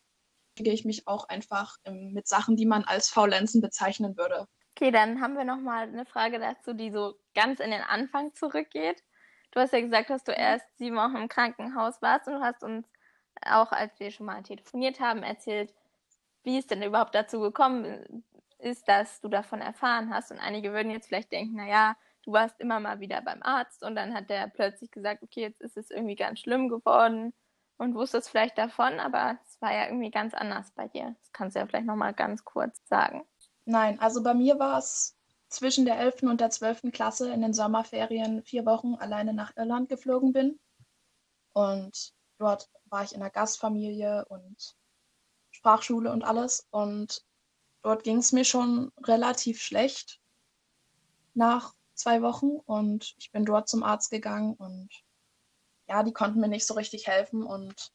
gehe 0.56 0.74
ich 0.74 0.86
mich 0.86 1.08
auch 1.08 1.28
einfach 1.30 1.78
mit 1.90 2.28
Sachen, 2.28 2.56
die 2.56 2.66
man 2.66 2.84
als 2.84 3.10
Faulenzen 3.10 3.62
bezeichnen 3.62 4.18
würde. 4.18 4.48
Okay, 4.76 4.92
dann 4.92 5.22
haben 5.22 5.36
wir 5.36 5.46
nochmal 5.46 5.88
eine 5.88 6.06
Frage 6.06 6.40
dazu, 6.40 6.74
die 6.74 6.92
so 6.92 7.16
ganz 7.34 7.60
in 7.60 7.72
den 7.72 7.82
Anfang 7.82 8.34
zurückgeht. 8.34 9.04
Du 9.52 9.60
hast 9.60 9.74
ja 9.74 9.82
gesagt, 9.82 10.10
dass 10.10 10.24
du 10.24 10.32
mhm. 10.32 10.40
erst 10.40 10.66
sieben 10.78 10.96
Wochen 10.96 11.16
im 11.16 11.28
Krankenhaus 11.28 12.02
warst 12.02 12.28
und 12.28 12.36
du 12.36 12.42
hast 12.42 12.64
uns 12.64 12.88
auch 13.46 13.72
als 13.72 14.00
wir 14.00 14.12
schon 14.12 14.26
mal 14.26 14.44
telefoniert 14.44 15.00
haben, 15.00 15.24
erzählt, 15.24 15.74
wie 16.44 16.58
es 16.58 16.68
denn 16.68 16.84
überhaupt 16.84 17.16
dazu 17.16 17.40
gekommen 17.40 18.24
ist, 18.60 18.88
dass 18.88 19.22
du 19.22 19.28
davon 19.30 19.62
erfahren 19.62 20.14
hast. 20.14 20.32
Und 20.32 20.40
einige 20.40 20.72
würden 20.74 20.92
jetzt 20.92 21.08
vielleicht 21.08 21.32
denken, 21.32 21.56
naja, 21.56 21.96
du 22.24 22.32
warst 22.32 22.60
immer 22.60 22.80
mal 22.80 23.00
wieder 23.00 23.22
beim 23.22 23.44
Arzt 23.44 23.84
und 23.84 23.96
dann 23.96 24.14
hat 24.14 24.30
der 24.30 24.48
plötzlich 24.48 24.92
gesagt, 24.92 25.24
okay, 25.24 25.42
jetzt 25.42 25.62
ist 25.62 25.78
es 25.78 25.92
irgendwie 25.92 26.16
ganz 26.16 26.40
schlimm 26.40 26.70
geworden 26.70 27.34
und 27.78 27.96
wusstest 27.96 28.30
vielleicht 28.30 28.58
davon, 28.58 29.00
aber 29.00 29.38
es 29.46 29.62
war 29.62 29.74
ja 29.74 29.86
irgendwie 29.86 30.12
ganz 30.12 30.34
anders 30.34 30.72
bei 30.72 30.88
dir. 30.88 31.16
Das 31.20 31.32
kannst 31.34 31.56
du 31.56 31.60
ja 31.60 31.68
vielleicht 31.68 31.86
nochmal 31.86 32.14
ganz 32.14 32.44
kurz 32.46 32.80
sagen. 32.88 33.26
Nein, 33.66 34.00
also 34.00 34.24
bei 34.24 34.34
mir 34.34 34.60
war 34.60 34.78
es 34.78 35.18
zwischen 35.50 35.86
der 35.86 36.00
11. 36.00 36.24
und 36.24 36.42
der 36.42 36.50
12. 36.50 36.92
Klasse 36.92 37.32
in 37.32 37.42
den 37.42 37.54
Sommerferien 37.54 38.44
vier 38.44 38.66
Wochen 38.66 38.96
alleine 38.96 39.34
nach 39.34 39.56
Irland 39.56 39.90
geflogen 39.90 40.34
bin. 40.34 40.60
Und 41.54 42.14
dort 42.40 42.70
war 42.94 43.04
ich 43.04 43.14
in 43.14 43.22
einer 43.22 43.32
Gastfamilie 43.32 44.24
und 44.26 44.78
Sprachschule 45.52 46.12
und 46.12 46.24
alles. 46.24 46.68
Und 46.70 47.26
dort 47.82 48.04
ging 48.04 48.20
es 48.20 48.32
mir 48.32 48.46
schon 48.46 48.92
relativ 49.02 49.62
schlecht 49.62 50.22
nach 51.34 51.74
zwei 51.96 52.22
Wochen. 52.22 52.52
Und 52.66 53.16
ich 53.18 53.32
bin 53.32 53.46
dort 53.46 53.68
zum 53.68 53.82
Arzt 53.84 54.12
gegangen 54.12 54.54
und 54.54 54.90
ja, 55.88 56.04
die 56.04 56.14
konnten 56.14 56.40
mir 56.40 56.48
nicht 56.48 56.68
so 56.68 56.76
richtig 56.76 57.08
helfen. 57.08 57.42
Und 57.42 57.92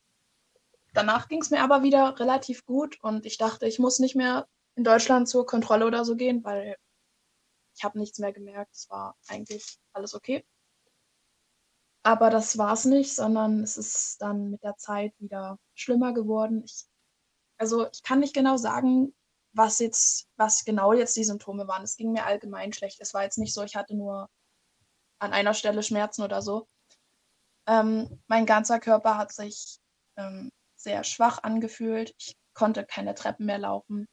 danach 0.94 1.28
ging 1.28 1.40
es 1.40 1.50
mir 1.50 1.62
aber 1.62 1.84
wieder 1.84 2.18
relativ 2.18 2.66
gut 2.66 2.98
und 3.00 3.24
ich 3.24 3.38
dachte, 3.38 3.66
ich 3.66 3.78
muss 3.78 4.00
nicht 4.00 4.16
mehr 4.16 4.48
in 4.74 4.82
Deutschland 4.82 5.28
zur 5.28 5.46
Kontrolle 5.46 5.86
oder 5.86 6.04
so 6.04 6.16
gehen, 6.16 6.42
weil 6.42 6.76
ich 7.76 7.84
habe 7.84 7.98
nichts 7.98 8.18
mehr 8.18 8.32
gemerkt. 8.32 8.74
Es 8.74 8.90
war 8.90 9.16
eigentlich 9.28 9.78
alles 9.92 10.14
okay. 10.14 10.44
Aber 12.08 12.30
das 12.30 12.56
war 12.56 12.72
es 12.72 12.86
nicht, 12.86 13.14
sondern 13.14 13.62
es 13.62 13.76
ist 13.76 14.22
dann 14.22 14.48
mit 14.48 14.62
der 14.62 14.76
Zeit 14.76 15.12
wieder 15.18 15.58
schlimmer 15.74 16.14
geworden. 16.14 16.62
Ich, 16.64 16.86
also 17.58 17.86
ich 17.90 18.02
kann 18.02 18.20
nicht 18.20 18.32
genau 18.32 18.56
sagen, 18.56 19.14
was 19.52 19.78
jetzt, 19.78 20.26
was 20.38 20.64
genau 20.64 20.94
jetzt 20.94 21.14
die 21.16 21.24
Symptome 21.24 21.68
waren. 21.68 21.82
Es 21.82 21.98
ging 21.98 22.12
mir 22.12 22.24
allgemein 22.24 22.72
schlecht. 22.72 22.98
Es 23.02 23.12
war 23.12 23.24
jetzt 23.24 23.36
nicht 23.36 23.52
so, 23.52 23.62
ich 23.62 23.76
hatte 23.76 23.94
nur 23.94 24.30
an 25.18 25.34
einer 25.34 25.52
Stelle 25.52 25.82
Schmerzen 25.82 26.22
oder 26.22 26.40
so. 26.40 26.66
Ähm, 27.66 28.22
mein 28.26 28.46
ganzer 28.46 28.80
Körper 28.80 29.18
hat 29.18 29.30
sich 29.30 29.78
ähm, 30.16 30.50
sehr 30.76 31.04
schwach 31.04 31.42
angefühlt. 31.42 32.14
Ich 32.16 32.38
konnte 32.54 32.86
keine 32.86 33.14
Treppen 33.16 33.44
mehr 33.44 33.58
laufen. 33.58 34.08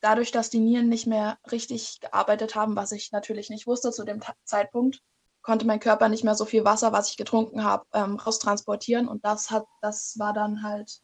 Dadurch, 0.00 0.30
dass 0.30 0.48
die 0.48 0.60
Nieren 0.60 0.88
nicht 0.88 1.08
mehr 1.08 1.40
richtig 1.50 1.98
gearbeitet 1.98 2.54
haben, 2.54 2.76
was 2.76 2.92
ich 2.92 3.10
natürlich 3.10 3.50
nicht 3.50 3.66
wusste 3.66 3.90
zu 3.90 4.04
dem 4.04 4.20
Ta 4.20 4.32
Zeitpunkt, 4.44 5.02
konnte 5.42 5.66
mein 5.66 5.80
Körper 5.80 6.08
nicht 6.08 6.24
mehr 6.24 6.34
so 6.34 6.44
viel 6.44 6.64
Wasser, 6.64 6.92
was 6.92 7.10
ich 7.10 7.16
getrunken 7.16 7.64
habe, 7.64 7.84
ähm, 7.94 8.16
raustransportieren. 8.16 9.08
Und 9.08 9.24
das 9.24 9.50
hat, 9.50 9.64
das 9.80 10.18
war 10.18 10.32
dann 10.32 10.62
halt 10.62 11.00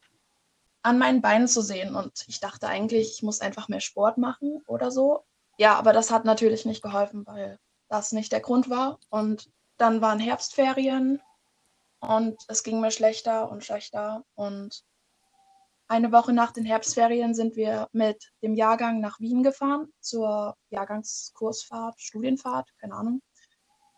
an 0.83 0.97
meinen 0.97 1.21
Beinen 1.21 1.47
zu 1.47 1.61
sehen. 1.61 1.95
Und 1.95 2.25
ich 2.27 2.39
dachte 2.39 2.67
eigentlich, 2.67 3.15
ich 3.15 3.23
muss 3.23 3.41
einfach 3.41 3.67
mehr 3.67 3.81
Sport 3.81 4.17
machen 4.17 4.61
oder 4.67 4.91
so. 4.91 5.23
Ja, 5.57 5.75
aber 5.75 5.93
das 5.93 6.11
hat 6.11 6.25
natürlich 6.25 6.65
nicht 6.65 6.83
geholfen, 6.83 7.25
weil 7.25 7.59
das 7.89 8.11
nicht 8.11 8.31
der 8.31 8.41
Grund 8.41 8.69
war. 8.69 8.99
Und 9.09 9.49
dann 9.77 10.01
waren 10.01 10.19
Herbstferien 10.19 11.21
und 11.99 12.37
es 12.47 12.63
ging 12.63 12.79
mir 12.79 12.91
schlechter 12.91 13.49
und 13.49 13.63
schlechter. 13.63 14.23
Und 14.35 14.83
eine 15.87 16.11
Woche 16.11 16.33
nach 16.33 16.51
den 16.51 16.65
Herbstferien 16.65 17.33
sind 17.33 17.55
wir 17.55 17.87
mit 17.91 18.31
dem 18.43 18.53
Jahrgang 18.53 18.99
nach 18.99 19.19
Wien 19.19 19.41
gefahren 19.41 19.91
zur 19.99 20.55
Jahrgangskursfahrt, 20.69 21.99
Studienfahrt, 21.99 22.69
keine 22.79 22.95
Ahnung. 22.95 23.21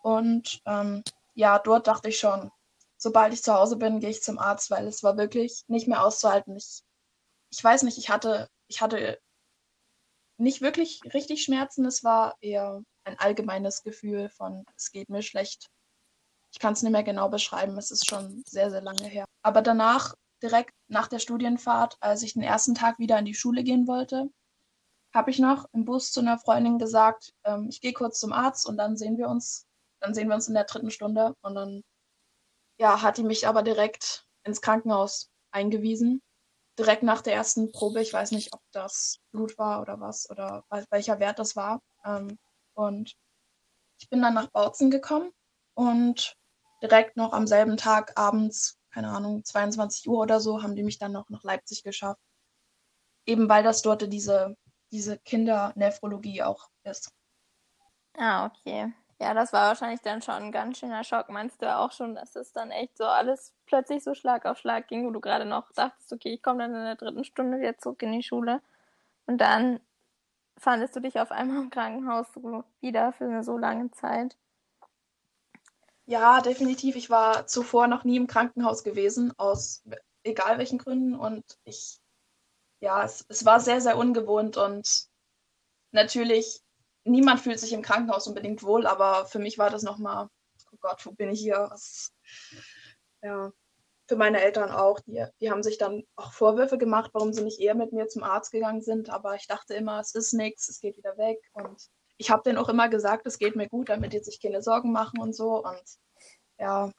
Und 0.01 0.62
ähm, 0.65 1.03
ja, 1.34 1.60
dort 1.60 1.88
dachte 1.88 2.10
ich 2.10 2.20
schon, 2.20 2.51
sobald 2.98 3.34
ich 3.34 3.44
zu 3.44 3.53
Hause 3.53 3.77
bin, 3.77 4.00
gehe 4.00 4.10
ich 4.10 4.22
zum 4.22 4.39
Arzt, 4.39 4.70
weil 4.72 4.88
es 4.88 5.03
war 5.03 5.18
wirklich 5.18 5.63
nicht 5.68 5.88
mehr 5.88 6.03
auszuhalten. 6.03 6.56
Ich, 6.56 6.84
ich 7.51 7.63
weiß 7.63 7.84
nicht, 7.84 7.98
ich 7.98 8.10
hatte, 8.10 8.50
ich 8.68 8.82
hatte 8.82 9.20
nicht 10.38 10.62
wirklich 10.62 11.01
richtig 11.13 11.44
Schmerzen. 11.44 11.86
Es 11.86 12.03
war 12.03 12.36
eher 12.41 12.82
ein 13.03 13.20
allgemeines 13.20 13.84
Gefühl 13.84 14.29
von, 14.29 14.65
es 14.75 14.91
geht 14.91 15.10
mir 15.10 15.22
schlecht. 15.22 15.70
Ich 16.51 16.60
kann 16.60 16.74
es 16.74 16.82
nicht 16.82 16.91
mehr 16.91 17.03
genau 17.03 17.29
beschreiben. 17.29 17.77
Es 17.77 17.91
ist 17.91 18.08
schon 18.08 18.44
sehr, 18.46 18.72
sehr 18.72 18.82
lange 18.82 19.06
her. 19.06 19.25
Aber 19.44 19.62
danach, 19.62 20.15
direkt 20.41 20.74
nach 20.88 21.08
der 21.08 21.20
Studienfahrt, 21.20 21.98
als 22.00 22.24
ich 22.24 22.34
den 22.34 22.44
ersten 22.44 22.74
Tag 22.74 22.98
wieder 23.00 23.20
in 23.20 23.25
die 23.25 23.36
Schule 23.36 23.63
gehen 23.63 23.88
wollte, 23.88 24.29
habe 25.13 25.32
ich 25.32 25.39
noch 25.39 25.65
im 25.74 25.86
Bus 25.86 26.12
zu 26.12 26.20
einer 26.20 26.38
Freundin 26.38 26.77
gesagt, 26.77 27.34
ähm, 27.44 27.68
ich 27.70 27.82
gehe 27.82 27.94
kurz 27.94 28.20
zum 28.20 28.32
Arzt 28.32 28.65
und 28.68 28.77
dann 28.77 28.96
sehen 28.96 29.18
wir 29.18 29.27
uns 29.27 29.68
dann 30.00 30.13
sehen 30.13 30.27
wir 30.27 30.36
uns 30.36 30.48
in 30.48 30.53
der 30.53 30.65
dritten 30.65 30.91
Stunde 30.91 31.34
und 31.41 31.56
dann 31.56 31.84
ja, 32.79 33.01
hat 33.01 33.18
die 33.18 33.24
mich 33.24 33.48
aber 33.48 33.62
direkt 33.62 34.25
ins 34.44 34.62
Krankenhaus 34.62 35.29
eingewiesen. 35.51 36.22
Direkt 36.77 37.03
nach 37.03 37.22
der 37.22 37.34
ersten 37.34 37.72
Probe. 37.72 38.01
Ich 38.01 38.13
weiß 38.13 38.32
nicht, 38.32 38.53
ob 38.53 38.62
das 38.72 39.20
Blut 39.32 39.58
war 39.58 39.82
oder 39.82 40.00
was 40.00 40.29
oder 40.29 40.63
welcher 40.89 41.20
Wert 41.20 41.39
das 41.39 41.56
war. 41.56 41.82
Ähm, 42.06 42.39
und 42.74 43.13
ich 44.00 44.10
bin 44.10 44.22
dann 44.22 44.34
nach 44.34 44.50
Bautzen 44.51 44.89
gekommen 44.89 45.32
und 45.74 46.36
direkt 46.82 47.18
noch 47.18 47.34
am 47.34 47.48
selben 47.48 47.75
Tag 47.75 48.18
abends, 48.18 48.79
keine 48.91 49.10
Ahnung, 49.10 49.44
22 49.44 50.08
Uhr 50.08 50.20
oder 50.20 50.39
so, 50.39 50.63
haben 50.63 50.75
die 50.75 50.84
mich 50.84 50.98
dann 50.98 51.12
noch 51.12 51.29
nach 51.29 51.44
Leipzig 51.44 51.84
geschafft. 51.84 52.22
Eben 53.25 53.50
weil 53.50 53.63
das 53.63 53.82
dort 53.82 54.12
diese, 54.12 54.56
diese 54.91 55.20
Kindernephrologie 55.20 56.44
auch 56.44 56.70
ist. 56.84 57.12
Ah, 58.18 58.46
okay. 58.46 58.94
Ja, 59.22 59.34
das 59.34 59.52
war 59.52 59.68
wahrscheinlich 59.68 60.02
dann 60.02 60.22
schon 60.22 60.36
ein 60.36 60.52
ganz 60.54 60.80
schöner 60.80 61.04
Schock. 61.04 61.30
Meinst 61.30 61.62
du 61.62 61.76
auch 61.76 61.92
schon, 61.92 62.16
dass 62.16 62.38
es 62.38 62.54
dann 62.54 62.72
echt 62.72 62.98
so 62.98 63.04
alles 63.04 63.54
plötzlich 63.66 64.02
so 64.02 64.14
Schlag 64.14 64.46
auf 64.46 64.58
Schlag 64.58 64.88
ging, 64.88 65.06
wo 65.06 65.12
du 65.12 65.20
gerade 65.20 65.46
noch 65.46 65.72
dachtest, 65.74 66.14
okay, 66.14 66.34
ich 66.34 66.42
komme 66.42 66.60
dann 66.60 66.74
in 66.74 66.86
der 66.86 66.96
dritten 66.96 67.26
Stunde 67.26 67.60
wieder 67.60 67.78
zurück 67.78 68.02
in 68.02 68.14
die 68.14 68.24
Schule. 68.24 68.62
Und 69.26 69.40
dann 69.40 69.82
fandest 70.58 70.96
du 70.96 71.02
dich 71.02 71.20
auf 71.20 71.32
einmal 71.32 71.64
im 71.64 71.70
Krankenhaus 71.70 72.28
wieder 72.80 73.12
für 73.12 73.26
eine 73.26 73.44
so 73.44 73.58
lange 73.58 73.92
Zeit. 73.92 74.38
Ja, 76.06 76.40
definitiv. 76.42 76.96
Ich 76.96 77.10
war 77.10 77.46
zuvor 77.46 77.88
noch 77.88 78.06
nie 78.06 78.18
im 78.18 78.28
Krankenhaus 78.28 78.84
gewesen, 78.84 79.34
aus 79.38 79.84
egal 80.24 80.58
welchen 80.58 80.78
Gründen. 80.78 81.14
Und 81.14 81.44
ich, 81.66 82.00
ja, 82.80 83.04
es, 83.04 83.26
es 83.28 83.46
war 83.46 83.60
sehr, 83.60 83.82
sehr 83.82 83.98
ungewohnt 83.98 84.56
und 84.56 85.08
natürlich 85.92 86.64
niemand 87.03 87.39
fühlt 87.39 87.60
sich 87.60 87.74
im 87.74 87.82
Krankenhaus 87.82 88.27
unbedingt 88.27 88.63
wohl, 88.63 88.88
aber 88.88 89.25
für 89.25 89.39
mich 89.39 89.58
war 89.58 89.70
das 89.70 89.84
nochmal, 89.84 90.27
oh 90.72 90.77
Gott, 90.82 91.06
wo 91.06 91.12
bin 91.12 91.29
ich 91.29 91.39
hier? 91.39 91.68
Was, 91.70 92.12
ja, 93.22 93.51
für 94.10 94.15
meine 94.15 94.41
Eltern 94.41 94.72
auch. 94.72 95.00
Die, 95.01 95.24
die 95.39 95.51
haben 95.51 95.63
sich 95.63 95.77
dann 95.77 96.03
auch 96.15 96.34
Vorwürfe 96.34 96.77
gemacht, 96.77 97.12
warum 97.13 97.32
sie 97.32 97.44
nicht 97.44 97.60
eher 97.60 97.75
mit 97.75 97.94
mir 97.94 98.08
zum 98.08 98.24
Arzt 98.24 98.51
gegangen 98.51 98.82
sind. 98.82 99.10
Aber 99.10 99.36
ich 99.36 99.48
dachte 99.48 99.75
immer, 99.75 100.00
es 100.00 100.15
ist 100.15 100.34
nichts, 100.34 100.68
es 100.68 100.82
geht 100.82 100.98
wieder 100.98 101.18
weg. 101.18 101.39
Und 101.53 101.79
ich 102.18 102.32
habe 102.32 102.44
denen 102.44 102.58
auch 102.58 102.70
immer 102.70 102.89
gesagt, 102.89 103.25
es 103.25 103.38
geht 103.38 103.56
mir 103.56 103.70
gut, 103.70 103.89
damit 103.89 104.12
die 104.12 104.20
sich 104.20 104.41
keine 104.41 104.62
Sorgen 104.62 104.91
machen 104.91 105.20
und 105.22 105.34
so. 105.34 105.63
Und 105.63 105.84
ja, 106.58 106.91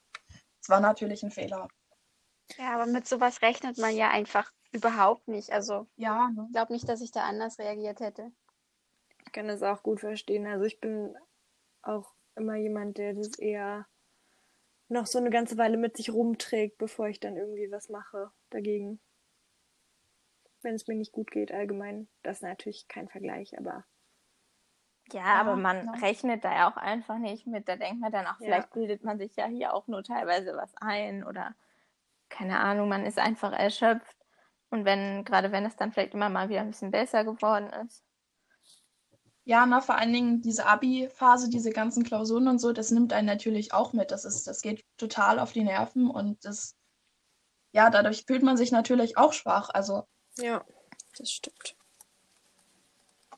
es 0.61 0.69
war 0.69 0.79
natürlich 0.79 1.21
ein 1.23 1.31
Fehler. 1.31 1.67
Ja, 2.57 2.75
aber 2.75 2.85
mit 2.85 3.07
sowas 3.07 3.41
rechnet 3.41 3.77
man 3.77 3.95
ja 3.95 4.09
einfach 4.09 4.51
überhaupt 4.71 5.27
nicht. 5.27 5.51
Also 5.51 5.87
ja, 5.97 6.29
ne? 6.29 6.45
ich 6.47 6.53
glaube 6.53 6.73
nicht, 6.73 6.87
dass 6.87 7.01
ich 7.01 7.11
da 7.11 7.23
anders 7.23 7.59
reagiert 7.59 7.99
hätte. 7.99 8.31
Ich 9.31 9.33
kann 9.33 9.47
das 9.47 9.63
auch 9.63 9.81
gut 9.81 10.01
verstehen. 10.01 10.45
Also 10.45 10.65
ich 10.65 10.81
bin 10.81 11.15
auch 11.83 12.13
immer 12.35 12.57
jemand, 12.57 12.97
der 12.97 13.13
das 13.13 13.39
eher 13.39 13.87
noch 14.89 15.05
so 15.05 15.19
eine 15.19 15.29
ganze 15.29 15.57
Weile 15.57 15.77
mit 15.77 15.95
sich 15.95 16.11
rumträgt, 16.11 16.77
bevor 16.77 17.07
ich 17.07 17.21
dann 17.21 17.37
irgendwie 17.37 17.71
was 17.71 17.87
mache 17.87 18.29
dagegen. 18.49 18.99
Wenn 20.63 20.75
es 20.75 20.85
mir 20.85 20.95
nicht 20.95 21.13
gut 21.13 21.31
geht, 21.31 21.53
allgemein. 21.53 22.09
Das 22.23 22.39
ist 22.39 22.43
natürlich 22.43 22.89
kein 22.89 23.07
Vergleich, 23.07 23.57
aber. 23.57 23.85
Ja, 25.13 25.21
ja 25.21 25.39
aber 25.39 25.55
man 25.55 25.85
ja. 25.85 25.91
rechnet 26.01 26.43
da 26.43 26.53
ja 26.53 26.69
auch 26.69 26.75
einfach 26.75 27.17
nicht 27.17 27.47
mit. 27.47 27.69
Da 27.69 27.77
denkt 27.77 28.01
man 28.01 28.11
dann 28.11 28.27
auch, 28.27 28.35
vielleicht 28.35 28.67
ja. 28.67 28.73
bildet 28.73 29.05
man 29.05 29.17
sich 29.17 29.33
ja 29.37 29.45
hier 29.45 29.73
auch 29.73 29.87
nur 29.87 30.03
teilweise 30.03 30.57
was 30.57 30.75
ein 30.75 31.23
oder 31.23 31.55
keine 32.27 32.59
Ahnung, 32.59 32.89
man 32.89 33.05
ist 33.05 33.17
einfach 33.17 33.53
erschöpft. 33.53 34.17
Und 34.71 34.83
wenn, 34.83 35.23
gerade 35.23 35.53
wenn 35.53 35.63
es 35.63 35.77
dann 35.77 35.93
vielleicht 35.93 36.15
immer 36.15 36.27
mal 36.27 36.49
wieder 36.49 36.59
ein 36.59 36.71
bisschen 36.71 36.91
besser 36.91 37.23
geworden 37.23 37.69
ist, 37.85 38.03
ja, 39.43 39.65
na, 39.65 39.81
vor 39.81 39.95
allen 39.95 40.13
Dingen 40.13 40.41
diese 40.41 40.65
Abi-Phase, 40.65 41.49
diese 41.49 41.71
ganzen 41.71 42.03
Klausuren 42.03 42.47
und 42.47 42.59
so, 42.59 42.73
das 42.73 42.91
nimmt 42.91 43.13
einen 43.13 43.27
natürlich 43.27 43.73
auch 43.73 43.93
mit. 43.93 44.11
Das 44.11 44.25
ist, 44.25 44.47
das 44.47 44.61
geht 44.61 44.85
total 44.97 45.39
auf 45.39 45.51
die 45.51 45.63
Nerven 45.63 46.09
und 46.09 46.45
das, 46.45 46.75
ja, 47.71 47.89
dadurch 47.89 48.25
fühlt 48.27 48.43
man 48.43 48.57
sich 48.57 48.71
natürlich 48.71 49.17
auch 49.17 49.33
schwach. 49.33 49.69
Also. 49.69 50.03
Ja, 50.37 50.63
das 51.17 51.31
stimmt. 51.31 51.75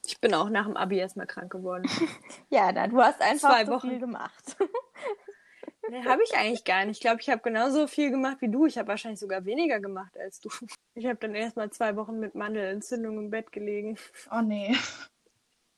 Ich 0.05 0.19
bin 0.19 0.33
auch 0.33 0.49
nach 0.49 0.65
dem 0.65 0.75
Abi 0.75 0.97
erstmal 0.97 1.27
krank 1.27 1.51
geworden. 1.51 1.85
ja, 2.49 2.73
da, 2.73 2.87
du 2.87 3.01
hast 3.01 3.21
einfach 3.21 3.51
Zwei 3.51 3.67
Wochen. 3.67 3.89
viel 3.89 3.99
gemacht. 3.99 4.57
nee, 5.89 6.03
habe 6.03 6.21
ich 6.23 6.35
eigentlich 6.35 6.65
gar 6.65 6.85
nicht. 6.85 6.97
Ich 6.97 7.01
glaube, 7.01 7.21
ich 7.21 7.29
habe 7.29 7.41
genauso 7.41 7.87
viel 7.87 8.11
gemacht 8.11 8.37
wie 8.41 8.51
du. 8.51 8.65
Ich 8.65 8.77
habe 8.77 8.89
wahrscheinlich 8.89 9.21
sogar 9.21 9.45
weniger 9.45 9.79
gemacht 9.79 10.17
als 10.17 10.39
du. 10.39 10.49
Ich 10.95 11.07
habe 11.07 11.15
dann 11.15 11.33
erstmal 11.33 11.71
zwei 11.71 11.95
Wochen 11.95 12.19
mit 12.19 12.35
Mandelentzündung 12.35 13.17
im 13.17 13.31
Bett 13.31 13.51
gelegen. 13.51 13.97
Oh 14.29 14.41
nee. 14.41 14.77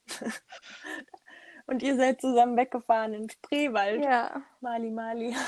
Und 1.68 1.82
ihr 1.82 1.96
seid 1.96 2.22
zusammen 2.22 2.58
weggefahren 2.58 3.14
in 3.14 3.30
Spreewald. 3.30 4.04
Ja. 4.04 4.44
Mali, 4.62 4.92
Mali. 4.92 5.36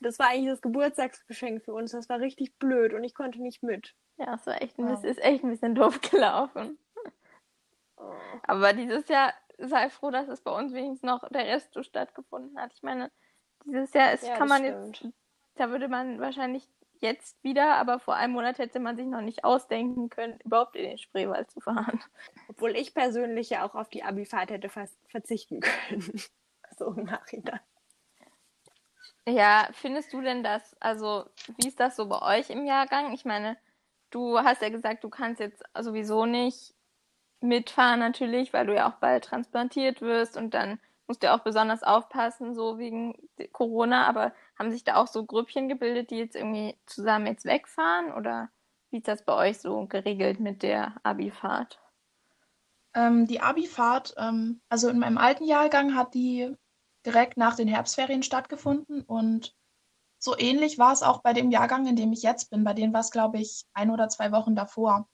Das 0.00 0.18
war 0.18 0.28
eigentlich 0.28 0.50
das 0.50 0.60
Geburtstagsgeschenk 0.60 1.64
für 1.64 1.72
uns. 1.72 1.92
Das 1.92 2.10
war 2.10 2.20
richtig 2.20 2.58
blöd 2.58 2.92
und 2.92 3.02
ich 3.02 3.14
konnte 3.14 3.40
nicht 3.40 3.62
mit. 3.62 3.94
Ja, 4.18 4.34
es 4.34 4.46
war 4.46 4.60
echt 4.60 4.78
ein 4.78 4.86
bisschen, 4.86 5.08
ist 5.08 5.24
echt 5.24 5.42
ein 5.42 5.50
bisschen 5.50 5.74
doof 5.74 6.00
gelaufen. 6.02 6.78
Oh. 7.96 8.12
Aber 8.42 8.74
dieses 8.74 9.08
Jahr 9.08 9.32
sei 9.58 9.88
froh, 9.88 10.10
dass 10.10 10.28
es 10.28 10.42
bei 10.42 10.50
uns 10.50 10.72
wenigstens 10.74 11.02
noch 11.02 11.26
der 11.30 11.46
Rest 11.46 11.72
so 11.72 11.82
stattgefunden 11.82 12.60
hat. 12.60 12.72
Ich 12.74 12.82
meine, 12.82 13.10
dieses 13.64 13.92
Jahr 13.94 14.12
ist, 14.12 14.26
ja, 14.26 14.36
kann 14.36 14.48
man 14.48 14.62
stimmt. 14.62 15.00
jetzt, 15.00 15.14
da 15.54 15.70
würde 15.70 15.88
man 15.88 16.20
wahrscheinlich 16.20 16.68
jetzt 17.00 17.42
wieder, 17.42 17.74
aber 17.76 17.98
vor 17.98 18.14
einem 18.14 18.32
Monat 18.32 18.58
hätte 18.58 18.80
man 18.80 18.96
sich 18.96 19.06
noch 19.06 19.20
nicht 19.20 19.44
ausdenken 19.44 20.08
können, 20.08 20.38
überhaupt 20.44 20.76
in 20.76 20.84
den 20.84 20.98
Spreewald 20.98 21.50
zu 21.50 21.60
fahren. 21.60 22.02
Obwohl 22.48 22.76
ich 22.76 22.94
persönlich 22.94 23.50
ja 23.50 23.66
auch 23.66 23.74
auf 23.74 23.88
die 23.88 24.02
Abifahrt 24.02 24.50
hätte 24.50 24.68
fast 24.68 24.98
verzichten 25.08 25.60
können. 25.60 26.20
so 26.78 26.92
im 26.92 27.04
Nachhinein. 27.04 27.60
Ja, 29.28 29.68
findest 29.72 30.12
du 30.12 30.20
denn 30.20 30.44
das, 30.44 30.76
also 30.80 31.24
wie 31.56 31.68
ist 31.68 31.80
das 31.80 31.96
so 31.96 32.06
bei 32.06 32.38
euch 32.38 32.50
im 32.50 32.64
Jahrgang? 32.64 33.12
Ich 33.12 33.24
meine, 33.24 33.56
du 34.10 34.38
hast 34.38 34.62
ja 34.62 34.68
gesagt, 34.68 35.02
du 35.02 35.08
kannst 35.08 35.40
jetzt 35.40 35.64
sowieso 35.78 36.26
nicht 36.26 36.74
mitfahren 37.40 37.98
natürlich, 37.98 38.52
weil 38.52 38.66
du 38.66 38.74
ja 38.74 38.88
auch 38.88 38.96
bald 38.96 39.24
transplantiert 39.24 40.00
wirst 40.00 40.36
und 40.36 40.54
dann 40.54 40.78
musst 41.06 41.22
du 41.22 41.32
auch 41.32 41.40
besonders 41.40 41.82
aufpassen, 41.82 42.54
so 42.54 42.78
wegen 42.78 43.14
Corona, 43.52 44.06
aber 44.06 44.32
haben 44.58 44.70
sich 44.70 44.84
da 44.84 44.96
auch 44.96 45.06
so 45.06 45.24
Grüppchen 45.24 45.68
gebildet, 45.68 46.10
die 46.10 46.18
jetzt 46.18 46.36
irgendwie 46.36 46.76
zusammen 46.86 47.26
jetzt 47.26 47.44
wegfahren 47.44 48.12
oder 48.12 48.50
wie 48.90 48.98
ist 48.98 49.08
das 49.08 49.24
bei 49.24 49.34
euch 49.34 49.58
so 49.58 49.86
geregelt 49.86 50.40
mit 50.40 50.62
der 50.62 50.94
Abifahrt? 51.02 51.80
Ähm, 52.94 53.26
die 53.26 53.40
Abifahrt, 53.40 54.14
ähm, 54.16 54.60
also 54.68 54.88
in 54.88 54.98
meinem 54.98 55.18
alten 55.18 55.44
Jahrgang 55.44 55.94
hat 55.94 56.14
die 56.14 56.54
direkt 57.04 57.36
nach 57.36 57.54
den 57.54 57.68
Herbstferien 57.68 58.22
stattgefunden 58.22 59.02
und 59.02 59.54
so 60.18 60.36
ähnlich 60.36 60.78
war 60.78 60.92
es 60.92 61.02
auch 61.02 61.20
bei 61.20 61.32
dem 61.32 61.50
Jahrgang, 61.50 61.86
in 61.86 61.94
dem 61.94 62.12
ich 62.12 62.22
jetzt 62.22 62.50
bin. 62.50 62.64
Bei 62.64 62.72
denen 62.72 62.92
war 62.92 63.00
es, 63.00 63.10
glaube 63.10 63.38
ich, 63.38 63.64
ein 63.74 63.90
oder 63.90 64.08
zwei 64.08 64.32
Wochen 64.32 64.56
davor. 64.56 65.08